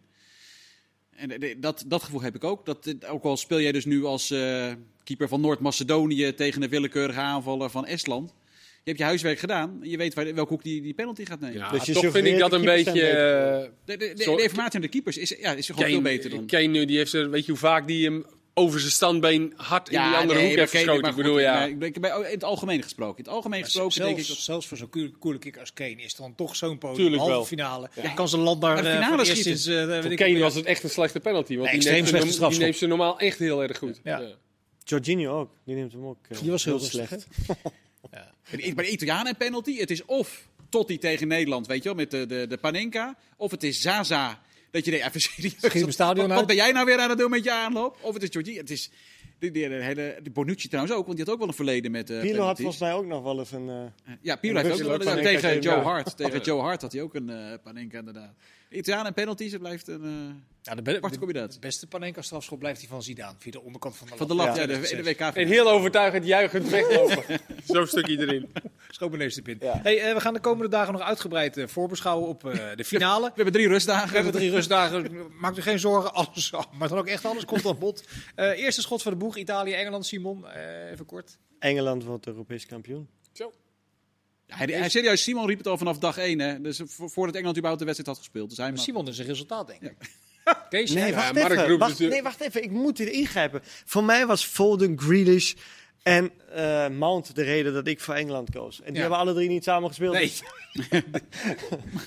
En 1.15 1.39
eh, 1.41 1.55
dat, 1.57 1.83
dat 1.87 2.03
gevoel 2.03 2.21
heb 2.21 2.35
ik 2.35 2.43
ook. 2.43 2.65
Dat, 2.65 2.83
dit- 2.83 3.05
ook 3.05 3.23
al 3.23 3.37
speel 3.37 3.61
jij 3.61 3.71
dus 3.71 3.85
nu 3.85 4.03
als 4.03 4.31
eh, 4.31 4.71
keeper 5.03 5.27
van 5.27 5.41
Noord-Macedonië 5.41 6.33
tegen 6.33 6.61
een 6.61 6.69
willekeurige 6.69 7.19
aanvaller 7.19 7.69
van 7.69 7.85
Estland. 7.85 8.33
Je 8.83 8.87
hebt 8.89 8.97
je 8.97 9.03
huiswerk 9.03 9.39
gedaan. 9.39 9.79
Je 9.81 9.97
weet 9.97 10.13
waar, 10.13 10.33
welke 10.33 10.53
hoek 10.53 10.63
die, 10.63 10.81
die 10.81 10.93
penalty 10.93 11.25
gaat 11.25 11.39
nemen. 11.39 11.57
Ja, 11.57 11.71
Dus 11.71 11.85
je 11.85 11.93
toch 11.93 12.11
vind 12.11 12.27
ik 12.27 12.37
dat 12.37 12.49
de 12.49 12.55
een 12.55 12.65
beetje... 12.65 13.01
eh, 13.07 13.69
De, 13.85 13.97
de, 13.97 14.13
de, 14.13 14.35
de 14.35 14.41
informatie 14.43 14.75
aan 14.75 14.81
de 14.81 14.87
keepers 14.87 15.17
is, 15.17 15.29
ja, 15.39 15.53
is 15.53 15.65
gewoon 15.65 15.81
Kane, 15.81 15.91
veel 15.93 16.01
beter 16.01 16.29
dan. 16.29 16.45
Kane 16.45 16.63
nu, 16.67 16.85
die 16.85 16.97
heeft 16.97 17.13
er, 17.13 17.29
weet 17.29 17.45
je 17.45 17.51
hoe 17.51 17.59
vaak 17.59 17.87
die 17.87 18.05
hem 18.05 18.25
over 18.53 18.79
zijn 18.79 18.91
standbeen 18.91 19.53
hard 19.55 19.89
in 19.89 20.01
die 20.01 20.17
andere 20.17 20.39
nee, 20.39 20.47
hoek 20.47 20.57
heeft 20.57 20.71
geschoten. 20.71 21.01
maar 21.01 21.09
Ik 21.09 21.15
bedoel, 21.15 21.39
ja. 21.39 21.65
ik 21.65 21.95
in 21.95 22.03
het 22.03 22.43
algemeen 22.43 22.83
gesproken. 22.83 23.17
In 23.17 23.23
het 23.23 23.33
algemeen 23.33 23.59
maar 23.59 23.69
gesproken 23.69 23.91
zelfs, 23.93 24.09
denk 24.13 24.27
ik 24.27 24.35
dat... 24.35 24.43
zelfs 24.43 24.67
voor 24.67 24.77
zo'n 24.77 24.89
coole, 24.89 25.11
coole 25.19 25.37
kick 25.37 25.57
als 25.57 25.73
Kane 25.73 25.95
is 25.95 26.03
het 26.03 26.17
dan 26.17 26.35
toch 26.35 26.55
zo'n 26.55 26.77
podium. 26.77 26.97
Tuurlijk 26.97 27.21
halve 27.21 27.35
wel. 27.35 27.45
finale. 27.45 27.89
Dan 28.01 28.13
kan 28.13 28.29
zijn 28.29 28.41
land 28.41 28.61
daar 28.61 28.73
Maar 28.73 28.83
de 28.83 28.89
eh, 28.89 29.03
finale 29.03 29.25
sinds, 29.25 29.65
eh, 29.65 29.85
weet 29.85 30.03
Voor 30.03 30.15
Kane 30.15 30.39
was 30.39 30.55
het 30.55 30.65
echt 30.65 30.83
een 30.83 30.89
slechte 30.89 31.19
penalty. 31.19 31.57
Want 31.57 31.71
Nee, 31.71 31.79
die, 31.79 31.89
neemt 31.89 32.07
slechte 32.07 32.49
die 32.49 32.59
neemt 32.59 32.77
ze 32.77 32.87
normaal 32.87 33.19
echt 33.19 33.39
heel 33.39 33.63
erg 33.63 33.77
goed. 33.77 33.99
Ja. 34.03 34.19
Ja. 34.19 34.35
Jorginho 34.83 35.39
ook. 35.39 35.51
Die 35.65 35.75
neemt 35.75 35.91
hem 35.91 36.05
ook 36.05 36.25
eh, 36.29 36.39
Die 36.39 36.51
was 36.51 36.65
heel 36.65 36.79
slecht. 36.79 37.11
rustig, 37.11 37.27
Bij 38.49 38.61
de, 38.61 38.73
bij 38.73 38.85
de 38.85 38.91
Italianen 38.91 39.27
een 39.27 39.37
penalty. 39.37 39.77
Het 39.77 39.91
is 39.91 40.05
of 40.05 40.47
Totti 40.69 40.97
tegen 40.97 41.27
Nederland, 41.27 41.67
weet 41.67 41.83
je 41.83 41.89
wel, 41.89 41.97
met 41.97 42.11
de, 42.11 42.25
de, 42.25 42.47
de 42.47 42.57
Panenka. 42.57 43.17
Of 43.37 43.51
het 43.51 43.63
is 43.63 43.81
Zaza. 43.81 44.41
Dat 44.71 44.85
je 44.85 44.91
denkt, 44.91 45.05
even 45.07 45.19
serieus. 45.21 45.73
Mijn 45.73 45.91
stadion 45.93 46.27
wat, 46.27 46.37
wat 46.37 46.47
ben 46.47 46.55
jij 46.55 46.71
nou 46.71 46.85
weer 46.85 46.99
aan 46.99 47.09
het 47.09 47.17
doen 47.17 47.29
met 47.29 47.43
je 47.43 47.51
aanloop? 47.51 47.97
Of 48.01 48.13
het 48.13 48.23
is 48.23 48.29
Giorgi. 48.31 48.57
Het 48.57 48.69
is... 48.69 48.89
De, 49.39 49.51
de, 49.51 49.67
de, 49.69 49.75
hele, 49.75 50.19
de 50.23 50.29
Bonucci 50.29 50.67
trouwens 50.67 50.95
ook, 50.95 51.05
want 51.05 51.15
die 51.17 51.25
had 51.25 51.33
ook 51.33 51.39
wel 51.39 51.49
een 51.49 51.53
verleden 51.55 51.91
met 51.91 52.09
eh 52.09 52.19
Pirlo 52.21 52.43
had 52.45 52.55
volgens 52.57 52.77
mij 52.79 52.93
ook 52.93 53.05
nog 53.05 53.23
wel 53.23 53.39
eens 53.39 53.51
een... 53.51 53.69
eh, 53.69 54.13
Ja, 54.21 54.35
Pirlo 54.35 54.61
heeft 54.61 54.81
ook 54.81 54.87
wel 54.87 54.97
Panenka 54.97 55.39
tegen 55.39 55.59
Joe. 55.61 55.79
Hart. 55.79 56.17
Tegen 56.17 56.41
Joe 56.41 56.61
Hart 56.61 56.81
had 56.81 56.91
hij 56.91 57.01
ook 57.01 57.15
een 57.15 57.29
eh 57.29 57.53
Panenka 57.63 57.97
inderdaad. 57.99 58.33
De 58.71 58.77
Italianen 58.77 59.07
en 59.07 59.13
penalties, 59.13 59.51
het 59.51 59.61
blijft 59.61 59.87
een... 59.87 60.03
eh, 60.03 60.35
Ja, 60.61 60.75
de, 60.75 60.81
be- 60.81 60.95
Aparte 60.95 61.09
de- 61.13 61.17
combinatie. 61.17 61.53
de 61.59 61.59
beste 61.67 61.87
Panenka 61.87 62.21
strafschop 62.21 62.59
blijft 62.59 62.79
die 62.79 62.89
van 62.89 63.03
Zidane. 63.03 63.35
Via 63.37 63.51
de 63.51 63.61
onderkant 63.61 63.97
van 63.97 64.07
de 64.07 64.15
van 64.17 64.27
de 64.27 64.33
lat, 64.35 64.55
ja, 64.55 64.61
Ja. 64.61 64.67
de, 64.67 64.79
de 64.95 65.03
WK. 65.03 65.19
En 65.19 65.47
heel 65.47 65.69
overtuigend 65.69 66.25
juichend 66.25 66.69
weglopen. 66.69 67.39
Zo'n 67.73 67.87
stukje 67.87 68.17
erin. 68.19 68.51
Schoonbeneefs 68.89 69.35
de 69.35 69.41
pin. 69.41 69.57
Ja. 69.59 69.79
Hey, 69.83 70.01
eh, 70.01 70.13
we 70.13 70.19
gaan 70.19 70.33
de 70.33 70.39
komende 70.39 70.69
dagen 70.69 70.93
nog 70.93 71.01
uitgebreid 71.01 71.57
eh, 71.57 71.67
voorbeschouwen 71.67 72.27
op 72.29 72.45
eh, 72.47 72.75
de 72.75 72.83
finale. 72.83 73.25
We 73.27 73.31
hebben 73.35 73.53
drie 73.53 73.67
We 73.67 73.73
rustdagen. 73.73 74.13
hebben 74.15 74.31
drie 74.33 74.51
rustdagen. 74.51 75.11
Maak 75.39 75.57
u 75.57 75.61
geen 75.61 75.79
zorgen. 75.79 76.13
Alles, 76.13 76.53
maar 76.77 76.87
dan 76.89 76.97
ook 76.97 77.07
echt 77.07 77.25
alles 77.25 77.45
komt 77.45 77.65
aan 77.65 77.79
bod. 77.79 78.03
Eh, 78.35 78.59
eerste 78.59 78.81
schot 78.81 79.01
van 79.01 79.11
de 79.11 79.17
boeg. 79.17 79.35
Italië, 79.37 79.71
Engeland, 79.73 80.05
Simon. 80.05 80.47
Eh, 80.47 80.91
even 80.91 81.05
kort. 81.05 81.37
Engeland 81.59 82.03
wordt 82.03 82.27
Europees 82.27 82.65
kampioen. 82.65 83.07
Hij, 84.55 84.67
hij, 84.67 84.89
serieus, 84.89 85.23
Simon 85.23 85.47
riep 85.47 85.57
het 85.57 85.67
al 85.67 85.77
vanaf 85.77 85.97
dag 85.97 86.17
1, 86.17 86.39
hè. 86.39 86.61
Dus 86.61 86.79
vo- 86.85 87.07
voordat 87.07 87.33
Engeland 87.35 87.57
überhaupt 87.57 87.79
de 87.79 87.85
wedstrijd 87.91 88.17
had 88.17 88.25
gespeeld. 88.25 88.49
Dus 88.49 88.57
hij 88.57 88.69
Maar 88.69 88.79
Simon 88.79 89.07
is 89.07 89.17
een 89.17 89.25
resultaat, 89.25 89.67
denk 89.67 89.81
ik. 89.81 89.91
Kees, 90.69 90.91
Nee, 90.91 91.13
wacht 91.13 91.35
even. 91.35 91.77
Wacht, 91.77 91.99
nee, 91.99 92.21
wacht 92.23 92.41
even. 92.41 92.63
Ik 92.63 92.71
moet 92.71 92.97
hier 92.97 93.11
ingrijpen. 93.11 93.61
Voor 93.85 94.03
mij 94.03 94.25
was 94.25 94.45
Foden, 94.45 94.99
Grealish 94.99 95.53
en 96.03 96.31
eh, 96.53 96.87
Mount 96.87 97.35
de 97.35 97.43
reden 97.43 97.73
dat 97.73 97.87
ik 97.87 97.99
voor 97.99 98.13
Engeland 98.13 98.49
koos. 98.51 98.77
En 98.79 98.85
die 98.85 98.93
Ja. 98.93 98.99
hebben 98.99 99.17
alle 99.19 99.33
drie 99.33 99.49
niet 99.49 99.63
samen 99.63 99.87
gespeeld. 99.89 100.13
Nee. 100.13 100.31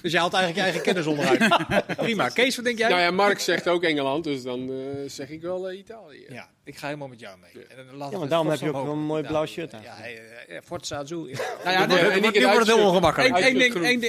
dus 0.02 0.12
je 0.12 0.18
haalt 0.18 0.32
eigenlijk 0.32 0.54
je 0.54 0.60
eigen 0.60 0.82
kennis 0.82 1.06
onderuit. 1.06 1.66
Prima. 1.96 2.28
Kees, 2.28 2.56
wat 2.56 2.64
denk 2.64 2.78
jij? 2.78 2.88
Nou 2.88 3.00
ja, 3.00 3.10
Mark 3.10 3.38
zegt 3.38 3.68
ook 3.68 3.82
Engeland, 3.82 4.24
dus 4.24 4.42
dan 4.42 4.70
eh, 4.70 4.76
zeg 5.06 5.28
ik 5.28 5.40
wel 5.42 5.68
eh, 5.70 5.78
Italië. 5.78 6.24
Ja, 6.28 6.48
ik 6.64 6.76
ga 6.76 6.86
helemaal 6.86 7.08
met 7.08 7.20
jou 7.20 7.38
mee. 7.38 7.66
En 7.66 7.76
dan 7.98 8.18
maar 8.18 8.28
daarom 8.28 8.48
heb 8.48 8.60
je 8.60 8.66
ook 8.74 8.84
wel 8.84 8.92
een 8.92 8.98
mooi 9.06 9.22
blauw 9.22 9.46
shirt 9.46 9.74
aan. 9.74 9.82
Ja, 9.82 10.62
Forza. 10.64 11.02
Ja. 11.06 11.14
Nou 11.14 11.30
ja, 11.64 11.86
Nee, 11.86 11.98
en 12.32 12.42
wordt 12.42 12.66
het 12.66 12.76
heel 12.76 12.86
ongemakkelijk. 12.86 13.38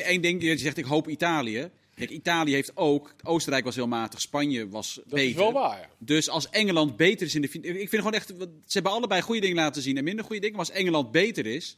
Eén 0.05 0.21
ding, 0.21 0.43
je 0.43 0.57
zegt 0.57 0.77
ik 0.77 0.85
hoop 0.85 1.07
Italië. 1.07 1.69
Kijk, 1.95 2.09
Italië 2.09 2.53
heeft 2.53 2.77
ook, 2.77 3.15
Oostenrijk 3.23 3.65
was 3.65 3.75
heel 3.75 3.87
matig, 3.87 4.21
Spanje 4.21 4.69
was 4.69 4.95
Dat 4.95 5.05
beter. 5.13 5.27
is 5.29 5.35
wel 5.35 5.51
waar, 5.51 5.79
ja. 5.79 5.89
Dus 5.99 6.29
als 6.29 6.49
Engeland 6.49 6.95
beter 6.97 7.25
is 7.27 7.35
in 7.35 7.41
de 7.41 7.47
Ik 7.59 7.89
vind 7.89 7.91
gewoon 8.01 8.13
echt, 8.13 8.27
ze 8.27 8.47
hebben 8.65 8.91
allebei 8.91 9.21
goede 9.21 9.41
dingen 9.41 9.55
laten 9.55 9.81
zien 9.81 9.97
en 9.97 10.03
minder 10.03 10.25
goede 10.25 10.41
dingen. 10.41 10.57
Maar 10.57 10.65
als 10.65 10.75
Engeland 10.75 11.11
beter 11.11 11.45
is, 11.45 11.77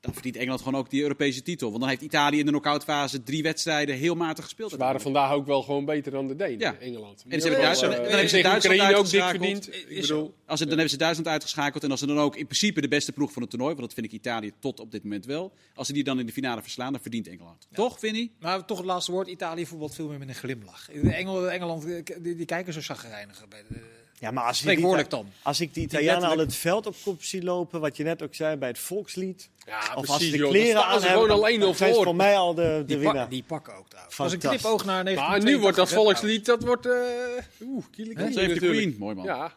dan 0.00 0.12
verdient 0.12 0.36
Engeland 0.36 0.62
gewoon 0.62 0.80
ook 0.80 0.90
die 0.90 1.02
Europese 1.02 1.42
titel. 1.42 1.68
Want 1.68 1.80
dan 1.80 1.88
heeft 1.88 2.02
Italië 2.02 2.38
in 2.38 2.44
de 2.44 2.50
knock-outfase 2.50 3.22
drie 3.22 3.42
wedstrijden 3.42 3.96
heel 3.96 4.14
matig 4.14 4.44
gespeeld. 4.44 4.70
Ze 4.70 4.76
waren 4.76 5.00
vandaag 5.00 5.32
ook 5.32 5.46
wel 5.46 5.62
gewoon 5.62 5.84
beter 5.84 6.12
dan 6.12 6.26
de 6.28 6.36
Denen, 6.36 6.58
Ja. 6.58 6.76
Engeland. 6.78 7.24
En 7.28 7.40
ze 7.40 7.46
hebben 7.46 7.64
Duitsland- 7.64 7.92
Eh, 7.94 8.00
dan 8.00 8.08
hebben 8.10 8.28
ze 8.28 8.40
Duitsland 8.42 8.74
Oekraïne 8.76 8.98
ook 8.98 9.10
dik 9.10 9.20
uitgeschakeld. 9.20 9.64
verdiend. 9.64 9.90
Ik 9.90 10.00
bedoel, 10.00 10.34
Als 10.46 10.60
het, 10.60 10.68
dan 10.68 10.78
hebben 10.78 10.90
ze 10.90 10.96
Duitsland 10.96 11.28
uitgeschakeld. 11.28 11.84
En 11.84 11.90
als 11.90 12.00
ze 12.00 12.06
dan 12.06 12.18
ook 12.18 12.36
in 12.36 12.44
principe 12.44 12.80
de 12.80 12.88
beste 12.88 13.12
ploeg 13.12 13.32
van 13.32 13.42
het 13.42 13.50
toernooi, 13.50 13.74
want 13.74 13.86
dat 13.86 13.94
vind 13.94 14.06
ik 14.06 14.12
Italië 14.12 14.52
tot 14.58 14.80
op 14.80 14.90
dit 14.90 15.02
moment 15.02 15.26
wel. 15.26 15.52
Als 15.74 15.86
ze 15.86 15.92
die 15.92 16.04
dan 16.04 16.18
in 16.20 16.26
de 16.26 16.32
finale 16.32 16.62
verslaan, 16.62 16.92
dan 16.92 17.00
verdient 17.00 17.28
Engeland. 17.28 17.66
Toch, 17.72 17.98
Vinnie? 17.98 18.32
Maar 18.40 18.64
toch 18.64 18.76
het 18.78 18.86
laatste 18.86 19.12
woord. 19.12 19.28
Italië 19.28 19.66
voetbalt 19.66 19.94
veel 19.94 20.08
meer 20.08 20.18
met 20.18 20.28
een 20.28 20.34
glimlach. 20.34 20.86
De 21.02 21.12
Engel, 21.14 21.50
Engeland, 21.50 21.84
eh, 21.84 22.04
die, 22.22 22.36
die 22.36 22.46
kijken 22.46 22.72
zo 22.72 22.80
zagrijnig. 22.80 23.48
Bij 23.48 23.62
de, 23.68 23.74
Ja, 24.20 24.30
maar 24.30 24.44
als, 24.44 24.58
spreekwoordelijk 24.58 25.10
dan. 25.10 25.26
als 25.42 25.60
ik 25.60 25.74
die 25.74 25.82
Italianen 25.84 26.28
al 26.28 26.38
het 26.38 26.54
veld 26.54 26.86
op 26.86 26.94
kop 27.04 27.22
zie 27.22 27.42
lopen, 27.42 27.80
wat 27.80 27.96
je 27.96 28.04
net 28.04 28.22
ook 28.22 28.34
zei 28.34 28.56
bij 28.56 28.68
het 28.68 28.78
volkslied. 28.78 29.50
ja, 29.66 29.78
of 29.78 29.94
als 29.94 30.06
precies, 30.06 30.30
ze 30.30 30.36
de 30.36 30.48
kleren 30.48 30.74
Dan 30.74 30.84
aan 30.84 30.90
hebben, 30.92 31.10
gewoon 31.10 31.30
alleen 31.30 31.60
nog 31.60 31.76
zijn 31.76 31.94
voor. 31.94 32.04
voor 32.04 32.16
mij 32.16 32.36
al 32.36 32.54
de, 32.54 32.62
de 32.62 32.84
Die, 32.86 32.96
winnaar. 32.96 33.14
pak, 33.14 33.30
die 33.30 33.42
pakken 33.46 33.74
ook 33.76 33.88
trouwens. 33.88 34.16
Dat 34.16 34.26
is 34.26 34.32
een 34.32 34.40
Fantastisch. 34.40 34.68
knipoog 34.70 34.84
naar 34.84 35.04
1982. 35.04 35.28
Maar 35.28 35.52
nu 35.54 35.58
wordt 35.60 35.76
dat 35.76 35.88
volkslied, 36.04 36.46
dat 36.46 36.62
wordt... 36.64 36.86
eh 36.86 37.66
Oeh. 37.66 38.56
Queen. 38.56 38.96
Mooi 38.98 39.14
man. 39.14 39.24
Ja, 39.24 39.54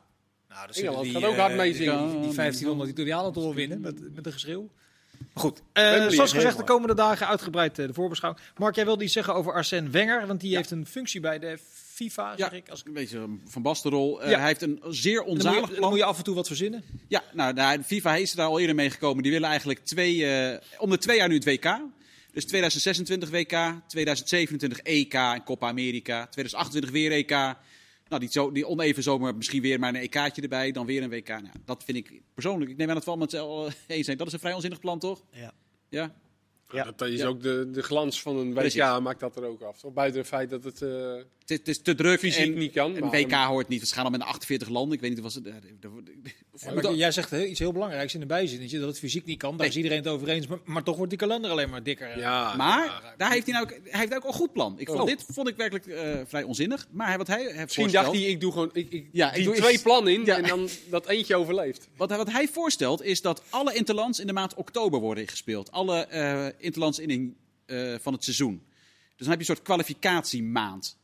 Nou, 0.49 0.67
dat 0.67 0.75
Engeland 0.75 1.03
die, 1.03 1.13
gaat 1.13 1.23
ook 1.23 1.33
eh, 1.33 1.39
hard 1.39 1.55
meezingen. 1.55 2.09
Die, 2.11 2.19
die 2.21 2.33
1500 2.35 2.89
Italianen 2.89 3.33
toch 3.33 3.43
wel 3.43 3.53
winnen 3.53 3.81
met, 3.81 4.15
met 4.15 4.25
een 4.25 4.31
geschreeuw. 4.33 4.69
Maar 5.33 5.43
goed, 5.43 5.61
eh, 5.73 6.07
zoals 6.07 6.33
gezegd, 6.33 6.57
de 6.57 6.63
komende 6.63 6.95
dagen 6.95 7.27
uitgebreid 7.27 7.75
de 7.75 7.93
voorbeschouwing. 7.93 8.43
Mark, 8.57 8.75
jij 8.75 8.85
wilde 8.85 9.03
iets 9.03 9.13
zeggen 9.13 9.33
over 9.35 9.53
Arsène 9.53 9.89
Wenger, 9.89 10.27
want 10.27 10.41
die 10.41 10.55
heeft 10.55 10.71
een 10.71 10.85
functie 10.85 11.19
bij 11.19 11.39
de 11.39 11.57
FIFA, 11.91 12.37
zeg 12.37 12.51
Ja, 12.51 12.57
ik. 12.57 12.69
Als, 12.69 12.83
een 12.85 12.93
beetje 12.93 13.27
Van 13.45 13.61
Bastenrol. 13.61 14.21
Eh, 14.21 14.29
Ja. 14.29 14.37
Hij 14.37 14.47
heeft 14.47 14.61
een 14.61 14.81
zeer 14.89 15.15
dan, 15.15 15.25
moet 15.25 15.33
onzalig 15.35 15.59
je, 15.61 15.65
dan 15.67 15.75
plan. 15.75 15.89
moet 15.89 15.99
je 15.99 16.05
af 16.05 16.17
en 16.17 16.23
toe 16.23 16.35
wat 16.35 16.47
verzinnen. 16.47 16.83
Ja, 17.07 17.23
nou, 17.33 17.53
nou, 17.53 17.81
FIFA 17.83 18.15
is 18.15 18.31
er 18.31 18.37
daar 18.37 18.47
al 18.47 18.59
eerder 18.59 18.75
mee 18.75 18.89
gekomen. 18.89 19.23
Die 19.23 19.31
willen 19.31 19.49
eigenlijk 19.49 19.79
twee, 19.79 20.25
eh, 20.25 20.57
om 20.79 20.89
de 20.89 20.97
twee 20.97 21.17
jaar 21.17 21.27
nu 21.27 21.35
het 21.35 21.45
WK. 21.45 21.79
Dus 22.31 22.45
2026 22.45 23.29
WK, 23.29 23.73
2027 23.87 24.79
EK 24.79 25.13
en 25.13 25.43
Copa 25.43 25.67
America, 25.67 26.27
2028 26.27 26.91
weer 26.91 27.11
EK. 27.11 27.29
Nou, 28.07 28.23
die, 28.23 28.31
zo, 28.31 28.51
die 28.51 28.67
oneven 28.67 29.03
zomer 29.03 29.35
misschien 29.35 29.61
weer 29.61 29.79
maar 29.79 29.89
een 29.89 30.01
EK'tje 30.09 30.41
erbij, 30.41 30.71
dan 30.71 30.85
weer 30.85 31.03
een 31.03 31.09
WK. 31.09 31.27
Nou, 31.27 31.47
dat 31.65 31.83
vind 31.83 31.97
ik 31.97 32.21
persoonlijk, 32.33 32.71
ik 32.71 32.77
neem 32.77 32.87
aan 32.87 32.93
dat 32.95 33.03
we 33.03 33.09
allemaal 33.09 33.27
het 33.27 33.35
wel 33.35 33.65
eh, 33.67 33.73
eens 33.87 34.05
zijn. 34.05 34.17
Dat 34.17 34.27
is 34.27 34.33
een 34.33 34.39
vrij 34.39 34.53
onzinnig 34.53 34.79
plan, 34.79 34.99
toch? 34.99 35.23
Ja. 35.31 35.51
Ja? 35.89 36.13
Ja. 36.69 36.83
Dat 36.83 37.01
is 37.09 37.19
Ja. 37.19 37.27
ook 37.27 37.41
de, 37.41 37.69
de 37.71 37.83
glans 37.83 38.21
van 38.21 38.37
een 38.37 38.49
WK, 38.53 38.59
Precies. 38.59 38.81
maakt 39.01 39.19
dat 39.19 39.35
er 39.35 39.43
ook 39.43 39.61
af. 39.61 39.79
Toch? 39.79 39.93
Buiten 39.93 40.19
het 40.19 40.29
feit 40.29 40.49
dat 40.49 40.63
het 40.63 40.81
eh, 40.81 41.13
Het 41.41 41.49
is, 41.51 41.57
het 41.57 41.67
is 41.67 41.81
te 41.81 41.95
druk 41.95 42.19
fysiek 42.19 42.45
en 42.45 42.53
niet 42.57 42.71
kan. 42.71 42.95
een 42.95 43.09
WK 43.09 43.31
hoort 43.33 43.67
niet. 43.67 43.81
We 43.89 43.95
gaan 43.95 44.05
al 44.05 44.11
met 44.11 44.21
48 44.21 44.69
landen. 44.69 44.93
Ik 44.95 44.99
weet 45.01 45.09
niet, 45.09 45.19
was 45.19 45.35
het... 45.35 45.43
de- 45.43 45.51
de- 45.79 45.89
Ja, 46.55 46.73
maar 46.73 46.93
jij 46.93 47.11
zegt 47.11 47.29
heel- 47.29 47.45
iets 47.45 47.59
heel 47.59 47.71
belangrijks 47.71 48.13
in 48.13 48.19
de 48.19 48.25
bijzinnetje, 48.25 48.79
dat 48.79 48.87
het 48.87 48.99
fysiek 48.99 49.25
niet 49.25 49.37
kan. 49.37 49.57
Daar 49.57 49.67
is 49.67 49.75
iedereen 49.75 49.97
het 49.97 50.07
over 50.07 50.27
eens. 50.29 50.47
Maar, 50.47 50.59
maar 50.65 50.83
toch 50.83 50.95
wordt 50.95 51.09
die 51.09 51.19
kalender 51.19 51.51
alleen 51.51 51.69
maar 51.69 51.83
dikker. 51.83 52.19
Ja, 52.19 52.55
Maar 52.55 53.13
daar 53.17 53.31
heeft 53.31 53.45
hij 53.45 53.53
nou 53.53 53.65
ook, 53.65 53.79
hij 53.89 53.99
heeft 53.99 54.15
ook 54.15 54.23
een 54.23 54.33
goed 54.33 54.53
plan. 54.53 54.79
Ik 54.79 54.87
vond, 54.87 54.99
Oh. 54.99 55.05
Dit 55.05 55.25
vond 55.27 55.47
ik 55.47 55.55
werkelijk 55.55 55.85
eh, 55.87 56.19
vrij 56.25 56.43
onzinnig. 56.43 56.87
Maar 56.91 57.07
hij- 57.07 57.17
wat 57.17 57.27
hij 57.27 57.37
heeft 57.41 57.55
Misschien 57.57 57.81
voorstelt, 57.83 58.05
dacht 58.05 58.17
hij, 58.17 58.27
ik 58.27 58.39
doe 58.39 58.51
gewoon 58.51 58.69
ik, 58.73 58.91
ik, 58.91 59.05
Ja, 59.11 59.29
ik 59.29 59.35
die 59.35 59.43
doe- 59.43 59.55
twee 59.55 59.79
plannen 59.79 60.13
in 60.13 60.25
Ja. 60.25 60.37
en 60.37 60.47
dan 60.47 60.69
dat 60.89 61.07
eentje 61.07 61.35
overleeft. 61.35 61.87
wat, 61.97 62.09
hij- 62.09 62.17
wat 62.17 62.31
hij 62.31 62.47
voorstelt 62.47 63.03
is 63.03 63.21
dat 63.21 63.43
alle 63.49 63.73
interlands 63.73 64.19
in 64.19 64.27
de 64.27 64.33
maand 64.33 64.53
oktober 64.53 64.99
worden 64.99 65.27
gespeeld. 65.27 65.71
Alle 65.71 66.05
eh 66.05 66.45
interlands 66.57 66.99
in 66.99 67.35
eh, 67.65 67.93
van 68.01 68.13
het 68.13 68.23
seizoen. 68.23 68.61
Dus 69.15 69.27
dan 69.27 69.29
heb 69.29 69.41
je 69.41 69.49
een 69.49 69.55
soort 69.55 69.61
kwalificatiemaand. 69.67 70.99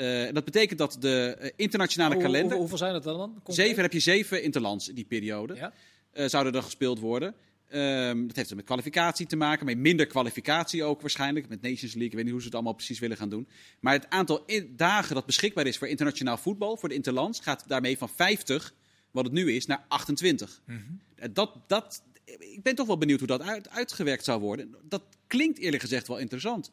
Eh, 0.00 0.32
dat 0.32 0.44
betekent 0.44 0.78
dat 0.78 0.96
de 1.00 1.36
eh, 1.38 1.50
internationale 1.56 2.14
Hoe- 2.14 2.22
kalender... 2.22 2.42
hoeveel, 2.56 2.58
hoeveel 2.60 2.78
zijn 2.78 2.92
dat 2.92 3.02
dan? 3.02 3.30
concreet? 3.34 3.66
Zeven 3.66 3.82
heb 3.82 3.92
je 3.92 4.00
zeven 4.00 4.42
interlands 4.42 4.88
in 4.88 4.94
die 4.94 5.04
periode. 5.04 5.54
Ja? 5.54 5.72
eh, 6.10 6.28
zouden 6.28 6.52
er 6.52 6.62
gespeeld 6.62 6.98
worden. 6.98 7.34
Ehm, 7.68 8.26
dat 8.26 8.36
heeft 8.36 8.50
er 8.50 8.56
met 8.56 8.64
kwalificatie 8.64 9.26
te 9.26 9.36
maken, 9.36 9.66
met 9.66 9.78
minder 9.78 10.06
kwalificatie 10.06 10.84
ook 10.84 11.00
waarschijnlijk. 11.00 11.48
Met 11.48 11.62
Nations 11.62 11.92
League, 11.92 12.04
ik 12.06 12.12
weet 12.14 12.22
niet 12.22 12.30
hoe 12.30 12.40
ze 12.40 12.46
het 12.46 12.54
allemaal 12.54 12.72
precies 12.72 12.98
willen 12.98 13.16
gaan 13.16 13.28
doen. 13.28 13.48
Maar 13.80 13.92
het 13.92 14.08
aantal 14.08 14.44
dagen 14.76 15.14
dat 15.14 15.26
beschikbaar 15.26 15.66
is 15.66 15.78
voor 15.78 15.88
internationaal 15.88 16.36
voetbal, 16.36 16.76
voor 16.76 16.88
de 16.88 16.94
interlands, 16.94 17.40
gaat 17.40 17.64
daarmee 17.66 17.98
van 17.98 18.08
50, 18.08 18.74
wat 19.10 19.24
het 19.24 19.32
nu 19.32 19.52
is, 19.52 19.66
naar 19.66 19.84
28. 19.88 20.62
Eh, 20.66 21.28
dat, 21.32 21.52
dat, 21.66 22.02
ik 22.38 22.62
ben 22.62 22.74
toch 22.74 22.86
wel 22.86 22.98
benieuwd 22.98 23.18
hoe 23.18 23.28
dat 23.28 23.42
uit, 23.42 23.70
uitgewerkt 23.70 24.24
zou 24.24 24.40
worden. 24.40 24.74
Dat 24.88 25.02
klinkt 25.26 25.58
eerlijk 25.58 25.82
gezegd 25.82 26.08
wel 26.08 26.18
interessant. 26.18 26.70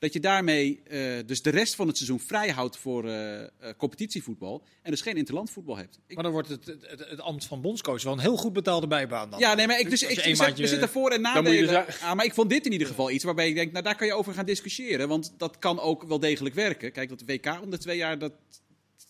Dat 0.00 0.12
je 0.12 0.20
daarmee 0.20 0.82
uh, 0.90 1.18
dus 1.26 1.42
de 1.42 1.50
rest 1.50 1.74
van 1.74 1.86
het 1.86 1.96
seizoen 1.96 2.20
vrij 2.20 2.48
houdt 2.48 2.76
voor 2.76 3.04
uh, 3.04 3.40
uh, 3.40 3.46
competitievoetbal. 3.76 4.62
En 4.82 4.90
dus 4.90 5.00
geen 5.00 5.16
interlandvoetbal 5.16 5.76
hebt. 5.76 5.98
Ik... 6.06 6.14
Maar 6.14 6.24
dan 6.24 6.32
wordt 6.32 6.48
het, 6.48 6.66
het, 6.66 6.86
het, 6.88 7.08
het, 7.08 7.20
ambt 7.20 7.44
van 7.44 7.60
bondscoach 7.60 8.02
wel 8.02 8.12
een 8.12 8.18
heel 8.18 8.36
goed 8.36 8.52
betaalde 8.52 8.86
bijbaan 8.86 9.30
dan. 9.30 9.38
Ja, 9.38 9.54
nee, 9.54 9.66
maar 9.66 9.80
ik, 9.80 9.90
dus, 9.90 10.02
ik, 10.02 10.10
ik, 10.10 10.38
ik 10.38 10.56
we 10.56 10.66
zitten 10.66 10.88
voor 10.88 11.10
en 11.10 11.20
nadelen. 11.20 11.86
Ah, 11.86 12.14
maar 12.14 12.24
ik 12.24 12.34
vond 12.34 12.50
dit 12.50 12.66
in 12.66 12.72
ieder 12.72 12.86
geval 12.86 13.10
iets 13.10 13.24
waarbij 13.24 13.48
ik 13.48 13.54
denk, 13.54 13.72
nou 13.72 13.84
daar 13.84 13.96
kan 13.96 14.06
je 14.06 14.14
over 14.14 14.34
gaan 14.34 14.46
discussiëren. 14.46 15.08
Want 15.08 15.34
dat 15.36 15.58
kan 15.58 15.80
ook 15.80 16.02
wel 16.02 16.18
degelijk 16.18 16.54
werken. 16.54 16.92
Kijk, 16.92 17.08
dat 17.08 17.22
WK 17.26 17.58
om 17.62 17.70
de 17.70 17.78
twee 17.78 17.96
jaar, 17.96 18.18
dat 18.18 18.32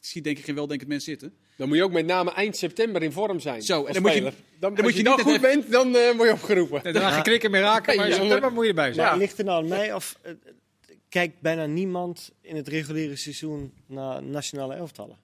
ziet 0.00 0.24
denk 0.24 0.38
ik 0.38 0.44
geen 0.44 0.54
weldenkend 0.54 0.88
mens 0.88 1.04
zitten. 1.04 1.34
Dan 1.56 1.68
moet 1.68 1.76
je 1.76 1.84
ook 1.84 1.92
met 1.92 2.06
name 2.06 2.32
eind 2.32 2.56
september 2.56 3.02
in 3.02 3.12
vorm 3.12 3.40
zijn. 3.40 3.62
Zo, 3.62 3.84
en 3.84 3.92
dan 3.92 4.02
moet 4.02 4.12
je, 4.12 4.20
dan, 4.20 4.32
dan 4.74 4.84
moet 4.84 4.92
je, 4.92 5.02
je 5.02 5.08
niet 5.08 5.20
goed 5.20 5.26
even... 5.26 5.40
bent, 5.40 5.70
dan 5.70 5.88
uh, 5.88 6.10
word 6.16 6.28
je 6.28 6.34
opgeroepen. 6.34 6.92
Dan 6.92 7.02
ga 7.02 7.16
je 7.16 7.22
krikken 7.22 7.50
meer 7.50 7.60
raken, 7.60 7.96
maar 7.96 8.08
in 8.08 8.14
september 8.14 8.52
moet 8.52 8.62
je 8.62 8.68
erbij 8.68 8.92
zijn. 8.92 9.06
Ja. 9.06 9.16
Ligt 9.16 9.38
er 9.38 9.44
nou 9.44 9.62
aan 9.62 9.68
mij 9.68 9.94
of 9.94 10.18
uh, 10.26 10.32
kijkt 11.10 11.40
bijna 11.40 11.66
niemand 11.66 12.32
in 12.40 12.56
het 12.56 12.68
reguliere 12.68 13.16
seizoen 13.16 13.72
naar 13.86 14.22
nationale 14.22 14.74
elftallen? 14.74 15.16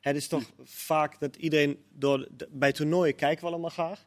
Het 0.00 0.16
is 0.16 0.26
toch 0.28 0.50
vaak 0.62 1.20
dat 1.20 1.36
iedereen 1.36 1.78
door 1.92 2.28
bij 2.50 2.72
toernooien 2.72 3.14
kijken 3.14 3.44
we 3.44 3.50
allemaal 3.50 3.70
graag. 3.70 4.06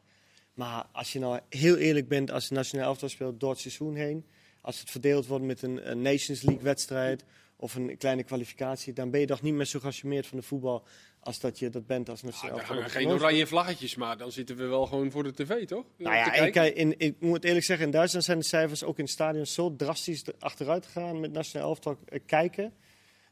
Maar 0.54 0.86
als 0.92 1.12
je 1.12 1.18
nou 1.18 1.40
heel 1.48 1.76
eerlijk 1.76 2.08
bent 2.08 2.30
als 2.30 2.48
je 2.48 2.54
nationale 2.54 2.88
elftal 2.88 3.08
speelt 3.08 3.40
door 3.40 3.50
het 3.50 3.60
seizoen 3.60 3.94
heen, 3.94 4.24
als 4.60 4.80
het 4.80 4.90
verdeeld 4.90 5.26
wordt 5.26 5.44
met 5.44 5.62
een 5.62 6.02
Nations 6.02 6.42
League 6.42 6.64
wedstrijd 6.64 7.24
of 7.60 7.74
een 7.74 7.98
kleine 7.98 8.22
kwalificatie, 8.22 8.92
dan 8.92 9.10
ben 9.10 9.20
je 9.20 9.26
toch 9.26 9.42
niet 9.42 9.54
meer 9.54 9.64
zo 9.64 9.80
gecharmeerd 9.80 10.26
van 10.26 10.38
de 10.38 10.44
voetbal 10.44 10.86
als 11.20 11.40
dat 11.40 11.58
je 11.58 11.70
dat 11.70 11.86
bent 11.86 12.08
als 12.08 12.22
nationale 12.22 12.62
ah, 12.62 12.84
Geen 12.86 13.08
oranje 13.08 13.46
vlaggetjes, 13.46 13.94
maar 13.94 14.16
dan 14.16 14.32
zitten 14.32 14.56
we 14.56 14.66
wel 14.66 14.86
gewoon 14.86 15.10
voor 15.10 15.22
de 15.22 15.32
tv, 15.32 15.66
toch? 15.66 15.84
Nou 15.96 16.14
ja, 16.14 16.34
ik, 16.34 16.54
in, 16.74 16.94
ik 16.98 17.20
moet 17.20 17.44
eerlijk 17.44 17.64
zeggen, 17.64 17.86
in 17.86 17.92
Duitsland 17.92 18.24
zijn 18.24 18.38
de 18.38 18.44
cijfers 18.44 18.84
ook 18.84 18.98
in 18.98 19.04
het 19.04 19.12
stadion 19.12 19.46
zo 19.46 19.76
drastisch 19.76 20.24
achteruit 20.38 20.86
gegaan 20.86 21.20
met 21.20 21.32
nationaal 21.32 21.68
elftal 21.68 21.98
eh, 22.08 22.20
kijken. 22.26 22.72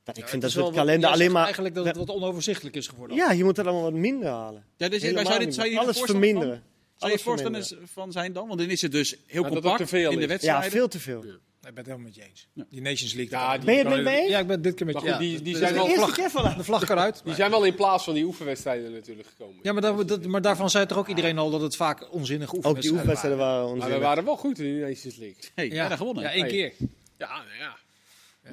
Dat 0.05 0.17
ik 0.17 0.29
vind 0.29 0.43
dat 0.43 0.53
het 0.53 0.75
kalender 0.75 1.11
alleen 1.11 1.33
maar... 1.33 1.45
Eigenlijk 1.45 1.75
dat 1.75 1.85
het 1.85 1.97
wat 1.97 2.11
onoverzichtelijk 2.11 2.77
is 2.77 2.87
geworden. 2.87 3.17
Ja, 3.17 3.33
je 3.33 3.45
moet 3.45 3.57
het 3.57 3.67
allemaal 3.67 3.85
wat 3.91 4.01
minder 4.01 4.29
halen. 4.29 4.65
Ja, 4.77 4.89
dus, 4.89 5.03
zou, 5.03 5.39
dit, 5.39 5.55
zou 5.55 5.69
je 5.69 5.79
Alles 5.79 6.01
verminderen. 6.01 6.63
Zou 6.95 7.13
je 7.13 7.19
voorstellen 7.19 7.65
van 7.85 8.13
zijn 8.13 8.33
dan? 8.33 8.47
Want 8.47 8.61
dan 8.61 8.69
is 8.69 8.83
het 8.83 8.93
dus 8.93 9.17
heel 9.27 9.45
compact 9.45 9.93
in 9.93 10.19
de 10.19 10.27
wedstrijd. 10.27 10.65
Ja, 10.65 10.71
veel 10.71 10.89
te 10.89 11.01
veel. 11.01 11.25
Ik 11.69 11.75
ben 11.75 11.85
het 11.85 11.93
helemaal 11.93 12.13
met 12.15 12.15
je 12.15 12.31
eens. 12.31 12.49
Ja. 12.53 12.65
Die 12.71 12.81
Nations 12.81 13.13
League. 13.13 13.39
Ja, 13.39 13.57
die, 13.57 13.65
ben 13.65 13.75
je 13.75 13.81
het 13.81 13.89
met 13.89 14.03
me 14.03 14.11
eens? 14.11 14.31
Ja, 14.31 14.39
ik 14.39 14.47
ben 14.47 14.63
dit 14.63 14.75
keer 14.75 14.87
met 14.87 15.01
je. 15.01 15.17
Die, 15.19 15.43
die 15.43 15.57
zijn 15.57 15.75
wel 15.75 15.87
vlag, 15.87 16.55
de 16.57 16.65
vlag 16.65 16.85
kan 16.85 16.99
uit. 16.99 17.21
Die 17.25 17.35
zijn 17.35 17.51
wel 17.51 17.65
in 17.65 17.75
plaats 17.75 18.05
van 18.05 18.15
die 18.15 18.25
oefenwedstrijden 18.25 18.93
natuurlijk 18.93 19.29
gekomen. 19.29 19.57
Ja, 19.63 19.73
maar, 19.73 20.07
dat, 20.07 20.27
maar 20.27 20.43
daarvan 20.43 20.71
zei 20.71 20.87
toch 20.87 20.99
ook 20.99 21.09
iedereen 21.09 21.39
al 21.39 21.51
dat 21.51 21.61
het 21.61 21.77
vaak 21.77 22.13
onzinnige 22.13 22.57
oefenwedstrijden 22.57 22.77
Ook 22.77 22.83
die 22.83 22.91
oefenwedstrijden 22.91 23.39
waren 23.39 23.65
onzinnig. 23.65 23.89
Maar 23.89 23.99
we 23.99 24.05
waren 24.05 24.25
wel 24.25 24.37
goed 24.37 24.59
in 24.59 24.65
die 24.65 24.81
Nations 24.81 25.17
League. 25.17 25.43
Hey, 25.55 25.69
ja, 25.71 25.97
gewonnen. 25.97 26.23
Ja, 26.23 26.31
één 26.31 26.47
keer. 26.47 26.73
Ja, 27.17 27.29
nou 27.29 27.59
ja. 27.59 27.77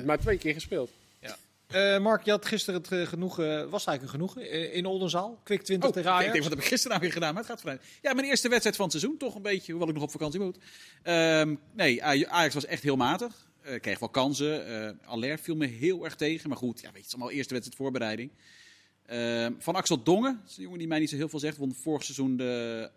Maar 0.04 0.20
twee 0.20 0.38
keer 0.38 0.54
gespeeld. 0.54 0.90
Uh, 1.74 2.00
Mark, 2.00 2.24
je 2.24 2.32
had 2.32 2.46
gisteren 2.46 2.82
het 2.82 2.92
uh, 2.92 3.08
genoegen, 3.08 3.70
was 3.70 3.86
eigenlijk 3.86 4.02
een 4.02 4.10
genoegen, 4.10 4.56
uh, 4.56 4.76
in 4.76 4.86
Oldenzaal. 4.86 5.40
Kwik 5.44 5.62
20 5.62 5.90
oh, 5.90 5.96
tegen 5.96 6.12
Ajax. 6.12 6.26
Ik 6.26 6.32
denk, 6.32 6.44
wat 6.44 6.54
heb 6.54 6.62
ik 6.62 6.68
gisteren 6.68 6.90
nou 6.90 7.02
weer 7.02 7.14
gedaan? 7.14 7.34
Maar 7.34 7.44
het 7.44 7.52
gaat 7.52 7.62
vrij. 7.62 7.80
Ja, 8.02 8.14
mijn 8.14 8.28
eerste 8.28 8.50
wedstrijd 8.50 8.76
van 8.76 8.86
het 8.86 8.94
seizoen, 8.94 9.18
toch 9.18 9.36
een 9.36 9.42
beetje, 9.42 9.72
hoewel 9.72 9.90
ik 9.90 9.96
nog 9.96 10.04
op 10.04 10.12
vakantie 10.12 10.40
moet. 10.40 10.58
Um, 11.04 11.60
nee, 11.74 12.04
Ajax 12.04 12.54
was 12.54 12.66
echt 12.66 12.84
heel 12.84 12.96
matig. 12.96 13.34
Kreeg 13.80 14.00
wel 14.00 14.10
kansen. 14.10 14.70
Uh, 14.70 15.10
Aller 15.10 15.40
viel 15.40 15.56
me 15.56 15.66
heel 15.66 16.04
erg 16.04 16.16
tegen. 16.16 16.50
Maar 16.50 16.58
goed, 16.58 16.82
ja, 16.82 16.86
weet 16.86 16.94
je, 16.94 16.98
het 16.98 17.08
is 17.08 17.14
allemaal 17.14 17.32
eerste 17.32 17.54
wedstrijd 17.54 17.82
voorbereiding. 17.82 18.32
Uh, 19.12 19.48
van 19.60 19.76
Axel 19.76 20.04
Dongen, 20.04 20.40
dat 20.42 20.50
is 20.50 20.58
een 20.58 20.64
jongen 20.64 20.80
die 20.80 20.88
mij 20.88 21.00
niet 21.00 21.10
zo 21.10 21.16
heel 21.16 21.30
veel 21.30 21.40
zegt. 21.40 21.58
Won 21.58 21.74
vorig 21.74 22.04
seizoen 22.04 22.38
de 22.38 22.92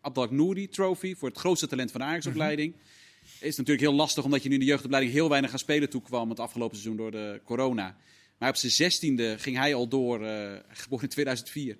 Abdelak 0.00 0.30
Nouri 0.30 0.68
Trophy 0.68 1.14
voor 1.14 1.28
het 1.28 1.38
grootste 1.38 1.66
talent 1.66 1.90
van 1.90 2.00
de 2.00 2.06
Ajax-opleiding. 2.06 2.72
Mm 2.72 2.78
-hmm. 2.78 2.97
Is 3.40 3.56
natuurlijk 3.56 3.86
heel 3.86 3.96
lastig 3.96 4.24
omdat 4.24 4.42
je 4.42 4.48
nu 4.48 4.54
in 4.54 4.60
de 4.60 4.66
jeugdopleiding 4.66 5.14
heel 5.14 5.28
weinig 5.28 5.52
aan 5.52 5.58
spelen 5.58 5.90
toekwam 5.90 6.28
het 6.28 6.40
afgelopen 6.40 6.76
seizoen 6.76 6.96
door 6.96 7.10
de 7.10 7.40
corona. 7.44 7.96
Maar 8.38 8.48
op 8.48 8.56
zijn 8.56 8.72
zestiende 8.72 9.38
ging 9.38 9.56
hij 9.56 9.74
al 9.74 9.88
door, 9.88 10.18
geboren 10.68 11.04
in 11.04 11.08
2004. 11.08 11.76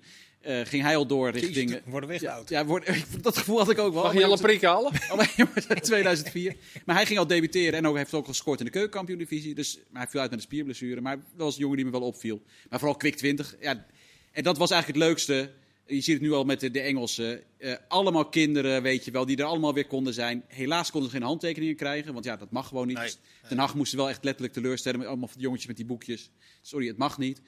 Uh, 0.47 0.61
ging 0.63 0.83
hij 0.83 0.95
al 0.95 1.05
door 1.05 1.29
richting... 1.29 1.69
Jezus, 1.69 1.83
worden 1.85 2.09
we 2.09 2.31
oud. 2.31 2.49
Ja, 2.49 2.65
word, 2.65 2.89
dat 3.21 3.37
gevoel 3.37 3.57
had 3.57 3.69
ik 3.69 3.79
ook 3.79 3.93
wel. 3.93 4.03
Mag 4.03 4.13
je 4.13 4.25
al 4.25 4.31
een 4.31 4.39
prik 4.39 4.61
halen? 4.61 4.91
Alleen 5.11 5.81
2004. 5.81 6.55
Maar 6.85 6.95
hij 6.95 7.05
ging 7.05 7.19
al 7.19 7.27
debuteren 7.27 7.73
en 7.73 7.87
ook, 7.87 7.95
heeft 7.95 8.13
ook 8.13 8.25
gescoord 8.25 8.59
in 8.59 8.65
de 8.65 8.71
keukenkampioen-divisie. 8.71 9.55
Dus, 9.55 9.79
maar 9.89 10.01
hij 10.01 10.11
viel 10.11 10.21
uit 10.21 10.29
met 10.29 10.39
een 10.39 10.45
spierblessure. 10.45 11.01
Maar 11.01 11.15
dat 11.15 11.25
was 11.35 11.53
een 11.53 11.59
jongen 11.59 11.75
die 11.75 11.85
me 11.85 11.91
wel 11.91 12.01
opviel. 12.01 12.41
Maar 12.69 12.79
vooral 12.79 12.97
kwik 12.97 13.15
20. 13.15 13.55
Ja, 13.61 13.85
en 14.31 14.43
dat 14.43 14.57
was 14.57 14.71
eigenlijk 14.71 15.01
het 15.01 15.09
leukste. 15.09 15.51
Je 15.89 16.01
ziet 16.01 16.13
het 16.13 16.21
nu 16.21 16.31
al 16.31 16.43
met 16.43 16.59
de, 16.59 16.71
de 16.71 16.79
Engelsen. 16.79 17.43
Uh, 17.57 17.75
allemaal 17.87 18.29
kinderen, 18.29 18.81
weet 18.81 19.05
je 19.05 19.11
wel, 19.11 19.25
die 19.25 19.37
er 19.37 19.43
allemaal 19.43 19.73
weer 19.73 19.87
konden 19.87 20.13
zijn. 20.13 20.43
Helaas 20.47 20.91
konden 20.91 21.09
ze 21.09 21.15
geen 21.15 21.25
handtekeningen 21.25 21.75
krijgen, 21.75 22.13
want 22.13 22.25
ja, 22.25 22.35
dat 22.35 22.51
mag 22.51 22.67
gewoon 22.67 22.87
niet. 22.87 22.97
Nee, 22.97 23.05
nee. 23.05 23.49
Den 23.49 23.57
Haag 23.57 23.75
moesten 23.75 23.97
wel 23.97 24.09
echt 24.09 24.23
letterlijk 24.23 24.53
teleurstellen 24.53 24.99
met 24.99 25.07
allemaal 25.07 25.27
van 25.27 25.37
die 25.37 25.45
jongetjes 25.45 25.67
met 25.67 25.77
die 25.77 25.85
boekjes. 25.85 26.29
Sorry, 26.61 26.87
het 26.87 26.97
mag 26.97 27.17
niet. 27.17 27.41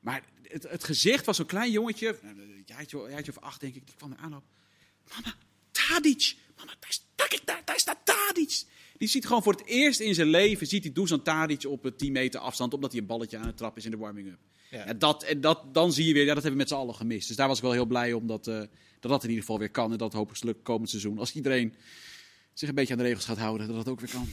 Maar 0.00 0.22
het, 0.42 0.68
het 0.68 0.84
gezicht 0.84 1.26
was 1.26 1.36
zo'n 1.36 1.46
klein 1.46 1.70
jongetje, 1.70 2.18
een 2.22 2.62
jaartje, 2.66 3.06
jaartje 3.10 3.32
of 3.36 3.42
acht 3.42 3.60
denk 3.60 3.74
ik, 3.74 3.86
die 3.86 3.96
kwam 3.96 4.12
er 4.12 4.18
aanloop. 4.18 4.44
Mama, 5.08 5.34
Tadic! 5.70 6.36
Mama, 6.56 6.74
daar, 6.80 6.98
daar, 7.14 7.40
daar, 7.44 7.62
daar 7.64 7.78
staat 7.78 7.98
Tadic! 8.04 8.64
Die 8.98 9.08
ziet 9.08 9.26
gewoon 9.26 9.42
voor 9.42 9.52
het 9.52 9.66
eerst 9.66 10.00
in 10.00 10.14
zijn 10.14 10.28
leven, 10.28 10.66
ziet 10.66 10.82
hij 10.82 10.92
Dusan 10.92 11.22
Tadic 11.22 11.64
op 11.66 11.92
10 11.96 12.12
meter 12.12 12.40
afstand, 12.40 12.74
omdat 12.74 12.92
hij 12.92 13.00
een 13.00 13.06
balletje 13.06 13.38
aan 13.38 13.46
het 13.46 13.56
trappen 13.56 13.78
is 13.78 13.84
in 13.84 13.90
de 13.90 13.96
warming-up. 13.96 14.38
Ja. 14.84 14.92
Dat, 14.92 15.22
en 15.22 15.40
dat, 15.40 15.74
dan 15.74 15.92
zie 15.92 16.06
je 16.06 16.12
weer, 16.12 16.24
ja, 16.24 16.34
dat 16.34 16.42
hebben 16.42 16.52
we 16.52 16.58
met 16.58 16.68
z'n 16.68 16.74
allen 16.74 16.94
gemist. 16.94 17.28
Dus 17.28 17.36
daar 17.36 17.48
was 17.48 17.56
ik 17.56 17.62
wel 17.62 17.72
heel 17.72 17.86
blij 17.86 18.12
om 18.12 18.26
dat, 18.26 18.46
uh, 18.46 18.58
dat 19.00 19.10
dat 19.10 19.22
in 19.22 19.28
ieder 19.28 19.44
geval 19.44 19.58
weer 19.58 19.70
kan. 19.70 19.92
En 19.92 19.98
dat 19.98 20.12
hopelijk 20.12 20.44
lukt 20.44 20.62
komend 20.62 20.90
seizoen. 20.90 21.18
Als 21.18 21.32
iedereen 21.32 21.74
zich 22.52 22.68
een 22.68 22.74
beetje 22.74 22.92
aan 22.92 22.98
de 22.98 23.04
regels 23.04 23.24
gaat 23.24 23.38
houden, 23.38 23.66
dat 23.66 23.76
dat 23.76 23.88
ook 23.88 24.00
weer 24.00 24.10
kan. 24.10 24.28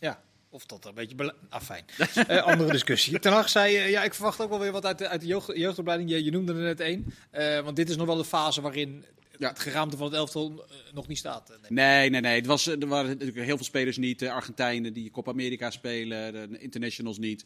Ja, 0.00 0.22
of 0.48 0.66
dat 0.66 0.86
een 0.86 0.94
beetje... 0.94 1.34
Afijn. 1.48 1.84
Ah, 1.98 2.28
uh, 2.30 2.42
andere 2.52 2.72
discussie. 2.72 3.18
Ten 3.18 3.32
Hag 3.32 3.48
zei, 3.48 3.76
uh, 3.76 3.90
ja, 3.90 4.04
ik 4.04 4.14
verwacht 4.14 4.40
ook 4.40 4.48
wel 4.48 4.58
weer 4.58 4.72
wat 4.72 4.86
uit 4.86 4.98
de, 4.98 5.08
uit 5.08 5.20
de 5.20 5.26
jeugd, 5.26 5.56
jeugdopleiding. 5.56 6.10
Je, 6.10 6.24
je, 6.24 6.30
noemde 6.30 6.52
er 6.52 6.58
net 6.58 6.80
één. 6.80 7.14
Uh, 7.32 7.60
want 7.60 7.76
dit 7.76 7.90
is 7.90 7.96
nog 7.96 8.06
wel 8.06 8.16
de 8.16 8.24
fase 8.24 8.60
waarin 8.60 9.04
ja. 9.38 9.48
het 9.48 9.58
geraamte 9.58 9.96
van 9.96 10.06
het 10.06 10.14
elftal 10.14 10.64
nog 10.92 11.08
niet 11.08 11.18
staat. 11.18 11.58
Nee, 11.68 12.10
nee, 12.10 12.20
nee. 12.20 12.36
Het 12.36 12.46
was, 12.46 12.66
er 12.66 12.86
waren 12.86 13.10
natuurlijk 13.10 13.38
heel 13.38 13.56
veel 13.56 13.64
spelers 13.64 13.96
niet. 13.96 14.18
De 14.18 14.30
Argentijnen 14.30 14.92
die 14.92 15.10
Copa 15.10 15.30
America 15.30 15.70
spelen. 15.70 16.32
De 16.32 16.58
internationals 16.58 17.18
niet. 17.18 17.44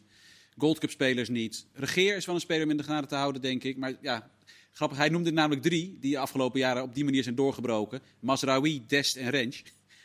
Gold 0.57 0.79
Cup 0.79 0.89
spelers 0.89 1.29
niet. 1.29 1.65
Regeer 1.73 2.15
is 2.15 2.25
wel 2.25 2.35
een 2.35 2.41
speler 2.41 2.63
om 2.63 2.69
in 2.69 2.77
de 2.77 2.83
genade 2.83 3.07
te 3.07 3.15
houden, 3.15 3.41
denk 3.41 3.63
ik. 3.63 3.77
Maar 3.77 3.93
ja, 4.01 4.29
grappig. 4.71 4.97
Hij 4.97 5.09
noemde 5.09 5.31
namelijk 5.31 5.61
drie 5.61 5.97
die 5.99 6.11
de 6.11 6.17
afgelopen 6.17 6.59
jaren 6.59 6.83
op 6.83 6.95
die 6.95 7.03
manier 7.03 7.23
zijn 7.23 7.35
doorgebroken. 7.35 8.01
Masraoui, 8.19 8.83
Dest 8.87 9.15
en 9.15 9.29
Rensch. 9.29 9.61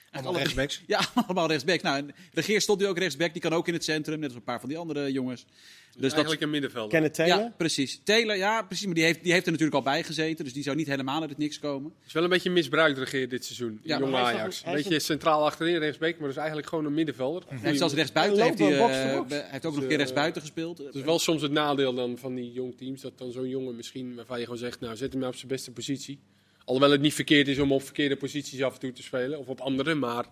Allemaal 0.13 0.37
rechtsbacks? 0.37 0.83
Ja, 0.87 1.01
allemaal 1.15 1.49
rechtsback. 1.49 1.83
Nou, 1.83 2.11
Regeer 2.33 2.61
stond 2.61 2.81
nu 2.81 2.87
ook 2.87 2.99
rechtsback. 2.99 3.33
Die 3.33 3.43
kan 3.43 3.53
ook 3.53 3.69
in 3.69 3.75
het 3.75 3.85
centrum, 3.85 4.19
net 4.19 4.29
als 4.29 4.39
een 4.39 4.45
paar 4.45 4.61
van 4.61 4.69
die 4.69 4.79
andere 4.79 5.13
jongens. 5.13 5.45
Dus, 5.45 6.01
dus 6.01 6.13
eigenlijk 6.13 6.41
dat... 6.41 6.43
een 6.43 6.51
middenvelder. 6.51 6.91
Kenneth 6.91 7.15
Taylor? 7.15 7.39
Ja, 7.39 7.55
precies. 7.57 8.01
Taylor, 8.05 8.37
ja, 8.37 8.63
precies. 8.63 8.87
Maar 8.87 8.95
die 8.95 9.05
heeft, 9.05 9.23
die 9.23 9.33
heeft 9.33 9.45
er 9.47 9.51
natuurlijk 9.53 9.79
al 9.79 9.93
bij 9.93 10.03
gezeten. 10.03 10.45
Dus 10.45 10.53
die 10.53 10.63
zou 10.63 10.77
niet 10.77 10.87
helemaal 10.87 11.21
uit 11.21 11.31
het 11.31 11.39
niks 11.39 11.59
komen. 11.59 11.93
Het 11.99 12.07
is 12.07 12.13
wel 12.13 12.23
een 12.23 12.29
beetje 12.29 12.51
misbruikt, 12.51 12.99
Regeer, 12.99 13.29
dit 13.29 13.45
seizoen. 13.45 13.81
Ja, 13.83 13.99
jonge 13.99 14.17
Ajax. 14.17 14.63
Een 14.67 14.73
beetje 14.73 14.99
centraal 14.99 15.45
achterin, 15.45 15.79
rechtsback. 15.79 16.19
Maar 16.19 16.29
dus 16.29 16.37
eigenlijk 16.37 16.69
gewoon 16.69 16.85
een 16.85 16.95
middenvelder. 16.95 17.43
Hij 17.49 17.59
heeft 17.63 17.79
zelfs 17.79 17.95
rechtsbuiten. 17.95 18.43
Heeft 18.43 18.59
hij, 18.59 18.73
uh, 18.73 18.87
hij 19.29 19.47
heeft 19.51 19.67
ook 19.67 19.73
nog 19.73 19.83
een 19.83 19.89
keer 19.89 19.97
rechtsbuiten 19.97 20.41
gespeeld. 20.41 20.79
Het 20.79 20.95
is 20.95 21.03
wel 21.03 21.19
soms 21.19 21.43
het 21.43 21.53
nadeel 21.53 21.95
dan 21.95 22.19
van 22.19 22.35
die 22.35 22.53
jong 22.53 22.77
teams. 22.77 23.01
Dat 23.01 23.19
dan 23.19 23.33
zo'n 23.33 23.49
jongen 23.49 23.77
misschien, 23.77 24.15
waarvan 24.15 24.39
je 24.39 24.45
gewoon 24.45 24.59
zegt, 24.59 24.81
nou 24.81 24.97
zet 24.97 25.13
hem 25.13 25.23
op 25.23 25.35
zijn 25.35 25.49
beste 25.49 25.71
positie. 25.71 26.19
Alhoewel 26.69 26.91
het 26.91 27.01
niet 27.01 27.15
verkeerd 27.15 27.49
is 27.49 27.59
om 27.59 27.73
op 27.73 27.83
verkeerde 27.83 28.17
posities 28.17 28.63
af 28.63 28.75
en 28.75 28.81
toe 28.81 28.93
te 28.93 29.03
spelen. 29.03 29.39
Of 29.39 29.47
op 29.47 29.61
andere, 29.61 29.95
maar... 29.95 30.25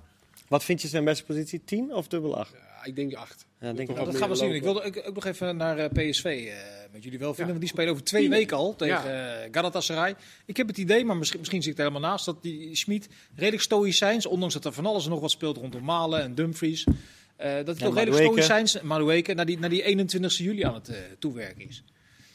Wat 0.48 0.64
vind 0.64 0.82
je 0.82 0.88
zijn 0.88 1.04
beste 1.04 1.24
positie? 1.24 1.60
10 1.64 1.94
of 1.94 2.08
dubbel 2.08 2.36
8? 2.38 2.52
Ja, 2.52 2.84
ik 2.84 2.96
denk 2.96 3.14
8. 3.14 3.46
Ja, 3.60 3.72
denk 3.72 3.96
dat, 3.96 4.04
dat 4.06 4.16
gaan 4.16 4.28
we 4.28 4.34
zien. 4.34 4.54
Ik 4.54 4.62
wilde 4.62 4.82
ook, 4.82 5.02
ook 5.06 5.14
nog 5.14 5.24
even 5.24 5.56
naar 5.56 5.78
uh, 5.78 5.84
PSV 5.84 6.24
uh, 6.24 6.52
met 6.92 7.02
jullie 7.02 7.18
wel 7.18 7.34
vinden. 7.34 7.44
Ja. 7.44 7.46
Want 7.46 7.60
die 7.60 7.68
spelen 7.68 7.90
over 7.90 8.04
twee 8.04 8.22
Tien. 8.22 8.30
weken 8.30 8.56
al 8.56 8.76
tegen 8.76 9.10
ja. 9.10 9.44
uh, 9.44 9.48
Galatasaray. 9.50 10.14
Ik 10.46 10.56
heb 10.56 10.66
het 10.66 10.78
idee, 10.78 11.04
maar 11.04 11.16
misschien, 11.16 11.38
misschien 11.38 11.62
zie 11.62 11.70
ik 11.70 11.76
het 11.76 11.86
helemaal 11.86 12.10
naast, 12.10 12.24
dat 12.24 12.42
die 12.42 12.76
Schmid 12.76 13.08
redelijk 13.34 13.62
stoïcijns, 13.62 14.26
ondanks 14.26 14.54
dat 14.54 14.64
er 14.64 14.72
van 14.72 14.86
alles 14.86 15.04
en 15.04 15.10
nog 15.10 15.20
wat 15.20 15.30
speelt 15.30 15.56
rondom 15.56 15.84
Malen 15.84 16.22
en 16.22 16.34
Dumfries, 16.34 16.84
dat 16.84 16.96
hij 17.36 17.56
ja, 17.56 17.74
toch 17.74 17.94
redelijk 17.94 18.24
stoïcijns, 18.24 18.80
Madueke, 18.80 19.34
naar 19.34 19.46
die, 19.46 19.58
naar 19.58 19.70
die 19.70 19.82
21 19.82 20.36
juli 20.36 20.62
aan 20.62 20.74
het 20.74 20.90
toewerken 21.18 21.68
is. 21.68 21.82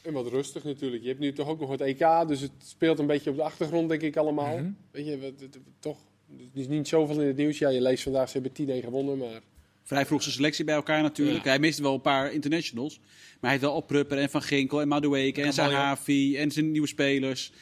En 0.02 0.12
wat 0.12 0.28
rustig 0.28 0.64
natuurlijk. 0.64 1.02
Je 1.02 1.08
hebt 1.08 1.20
nu 1.20 1.32
toch 1.32 1.48
ook 1.48 1.60
nog 1.60 1.70
het 1.70 1.80
EK, 1.80 2.28
dus 2.28 2.40
het 2.40 2.52
speelt 2.58 2.98
een 2.98 3.06
beetje 3.06 3.30
op 3.30 3.36
de 3.36 3.42
achtergrond, 3.42 3.88
denk 3.88 4.02
ik 4.02 4.16
allemaal. 4.16 4.56
Mm 4.56 4.64
-hmm. 4.64 4.76
Weet 4.90 5.06
je, 5.06 5.34
toch 5.78 5.98
er 6.54 6.60
is 6.60 6.68
niet 6.68 6.88
zoveel 6.88 7.20
in 7.20 7.26
het 7.26 7.36
nieuws. 7.36 7.58
Ja, 7.58 7.68
je 7.68 7.80
leest 7.80 8.02
vandaag, 8.02 8.28
ze 8.28 8.40
hebben 8.40 8.80
10-1 8.80 8.84
gewonnen, 8.84 9.18
maar... 9.18 9.40
Vrij 9.82 10.06
vroegse 10.06 10.30
selectie 10.30 10.64
bij 10.64 10.74
elkaar 10.74 11.02
natuurlijk. 11.02 11.44
Ja. 11.44 11.50
Hij 11.50 11.58
miste 11.58 11.82
wel 11.82 11.94
een 11.94 12.00
paar 12.00 12.32
internationals. 12.32 12.98
Maar 12.98 13.38
hij 13.40 13.50
heeft 13.50 13.62
wel 13.62 13.74
Opprupper 13.74 14.18
en 14.18 14.30
Van 14.30 14.42
Ginkel 14.42 14.80
en 14.80 14.88
Madueke 14.88 15.42
en 15.42 15.52
Zahavi 15.52 16.36
en 16.36 16.50
zijn 16.50 16.70
nieuwe 16.70 16.86
spelers. 16.86 17.52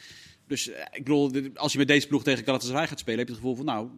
Dus 0.47 0.69
ik 0.69 1.05
bedoel, 1.05 1.31
als 1.55 1.73
je 1.73 1.79
met 1.79 1.89
deze 1.89 2.07
ploeg 2.07 2.23
tegen 2.23 2.45
Galatasaray 2.45 2.87
gaat 2.87 2.99
spelen, 2.99 3.19
heb 3.19 3.29
je 3.29 3.35
het 3.35 3.43
gevoel 3.43 3.57
van 3.57 3.67
nou, 3.67 3.89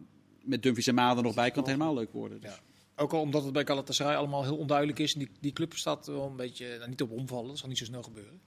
met 0.43 0.63
Dumfries 0.63 0.87
en 0.87 0.95
Maden 0.95 1.23
nog 1.23 1.35
bij 1.35 1.49
kan 1.49 1.57
het 1.57 1.71
helemaal 1.71 1.93
leuk 1.93 2.11
worden. 2.11 2.41
Dus. 2.41 2.49
Ja. 2.49 2.72
Ook 2.95 3.13
al 3.13 3.21
omdat 3.21 3.43
het 3.43 3.53
bij 3.53 3.65
Galatasaray 3.65 4.15
allemaal 4.15 4.43
heel 4.43 4.57
onduidelijk 4.57 4.99
is. 4.99 5.13
En 5.13 5.19
die, 5.19 5.29
die 5.39 5.53
club 5.53 5.73
staat 5.73 6.07
wel 6.07 6.25
een 6.25 6.35
beetje, 6.35 6.77
nou, 6.77 6.89
niet 6.89 7.01
op 7.01 7.11
omvallen, 7.11 7.47
dat 7.47 7.57
zal 7.57 7.69
niet 7.69 7.77
zo 7.77 7.85
snel 7.85 8.03
gebeuren. 8.03 8.41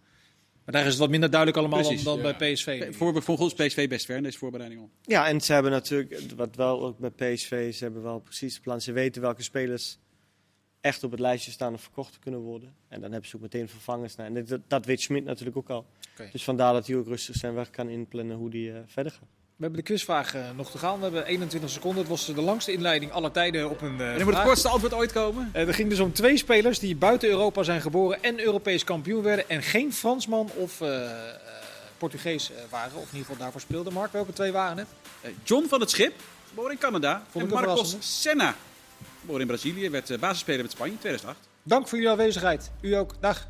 Maar 0.64 0.74
daar 0.74 0.84
is 0.84 0.90
het 0.90 0.98
wat 0.98 1.10
minder 1.10 1.30
duidelijk 1.30 1.60
allemaal 1.60 1.80
Precies, 1.80 2.02
dan, 2.02 2.16
dan 2.16 2.26
ja. 2.26 2.36
bij 2.36 2.52
PSV. 2.52 2.96
Voor, 2.96 3.22
volgens 3.22 3.54
PSV 3.54 3.88
best 3.88 4.04
ver 4.06 4.16
in 4.16 4.22
deze 4.22 4.38
voorbereiding 4.38 4.80
al. 4.80 4.90
Ja, 5.02 5.28
en 5.28 5.40
ze 5.40 5.52
hebben 5.52 5.70
natuurlijk, 5.72 6.20
wat 6.36 6.56
wel 6.56 6.84
ook 6.84 6.98
bij 6.98 7.10
PSV, 7.10 7.74
ze 7.74 7.84
hebben 7.84 8.02
wel 8.02 8.18
precies 8.18 8.54
het 8.54 8.62
plan. 8.62 8.80
Ze 8.80 8.92
weten 8.92 9.22
welke 9.22 9.42
spelers 9.42 9.98
echt 10.80 11.04
op 11.04 11.10
het 11.10 11.20
lijstje 11.20 11.50
staan 11.50 11.72
om 11.72 11.78
verkocht 11.78 12.12
te 12.12 12.18
kunnen 12.18 12.40
worden. 12.40 12.74
En 12.88 13.00
dan 13.00 13.12
hebben 13.12 13.30
ze 13.30 13.36
ook 13.36 13.42
meteen 13.42 13.68
vervangers. 13.68 14.14
naar. 14.14 14.26
En 14.26 14.44
dat, 14.44 14.60
dat 14.68 14.84
weet 14.84 15.00
Schmidt 15.00 15.24
natuurlijk 15.24 15.56
ook 15.56 15.70
al. 15.70 15.86
Dus 16.32 16.44
vandaar 16.44 16.72
dat 16.72 16.86
hij 16.86 16.96
ook 16.96 17.06
rustig 17.06 17.36
zijn 17.36 17.54
weg 17.54 17.70
kan 17.70 17.88
inplannen 17.88 18.36
hoe 18.36 18.50
die 18.50 18.72
eh, 18.72 18.78
verder 18.86 19.12
gaat. 19.12 19.28
We 19.56 19.62
hebben 19.62 19.80
de 19.80 19.86
quizvraag 19.86 20.34
eh, 20.34 20.42
nog 20.56 20.70
te 20.70 20.78
gaan. 20.78 20.96
We 20.96 21.02
hebben 21.02 21.26
21 21.26 21.70
seconden. 21.70 21.98
Het 21.98 22.08
was 22.08 22.26
de 22.26 22.40
langste 22.42 22.72
inleiding 22.72 23.12
aller 23.12 23.30
tijden 23.30 23.70
op 23.70 23.80
een 23.80 24.00
eh, 24.00 24.14
En 24.14 24.24
moet 24.24 24.34
het 24.34 24.44
kortste 24.44 24.68
antwoord 24.68 24.94
ooit 24.94 25.12
komen. 25.12 25.50
Eh, 25.52 25.68
er 25.68 25.74
ging 25.74 25.88
dus 25.88 26.00
om 26.00 26.12
twee 26.12 26.36
spelers 26.36 26.78
die 26.78 26.96
buiten 26.96 27.28
Europa 27.28 27.62
zijn 27.62 27.80
geboren 27.80 28.22
en 28.22 28.40
Europees 28.40 28.84
kampioen 28.84 29.22
werden. 29.22 29.48
En 29.48 29.62
geen 29.62 29.92
Fransman 29.92 30.50
of 30.54 30.80
eh, 30.80 31.04
eh, 31.04 31.10
Portugees 31.98 32.50
eh, 32.50 32.56
waren. 32.70 32.96
Of 32.96 33.02
in 33.02 33.06
ieder 33.12 33.20
geval 33.20 33.36
daarvoor 33.36 33.60
speelden. 33.60 33.92
Mark, 33.92 34.12
welke 34.12 34.32
twee 34.32 34.52
waren 34.52 34.78
het? 34.78 34.86
Eh, 35.20 35.30
John 35.44 35.66
van 35.68 35.80
het 35.80 35.90
Schip, 35.90 36.20
geboren 36.48 36.72
in 36.72 36.78
Canada. 36.78 37.22
Vond 37.30 37.44
en 37.44 37.50
Marcos. 37.50 37.96
Senna, 38.00 38.54
geboren 39.20 39.40
in 39.40 39.46
Brazilië. 39.46 39.90
Werd 39.90 40.10
eh, 40.10 40.18
basisspeler 40.18 40.62
met 40.62 40.70
Spanje 40.70 40.92
in 40.92 40.98
2008. 40.98 41.48
Dank 41.62 41.88
voor 41.88 41.98
jullie 41.98 42.12
aanwezigheid. 42.12 42.70
U 42.80 42.94
ook. 42.94 43.14
Dag. 43.20 43.46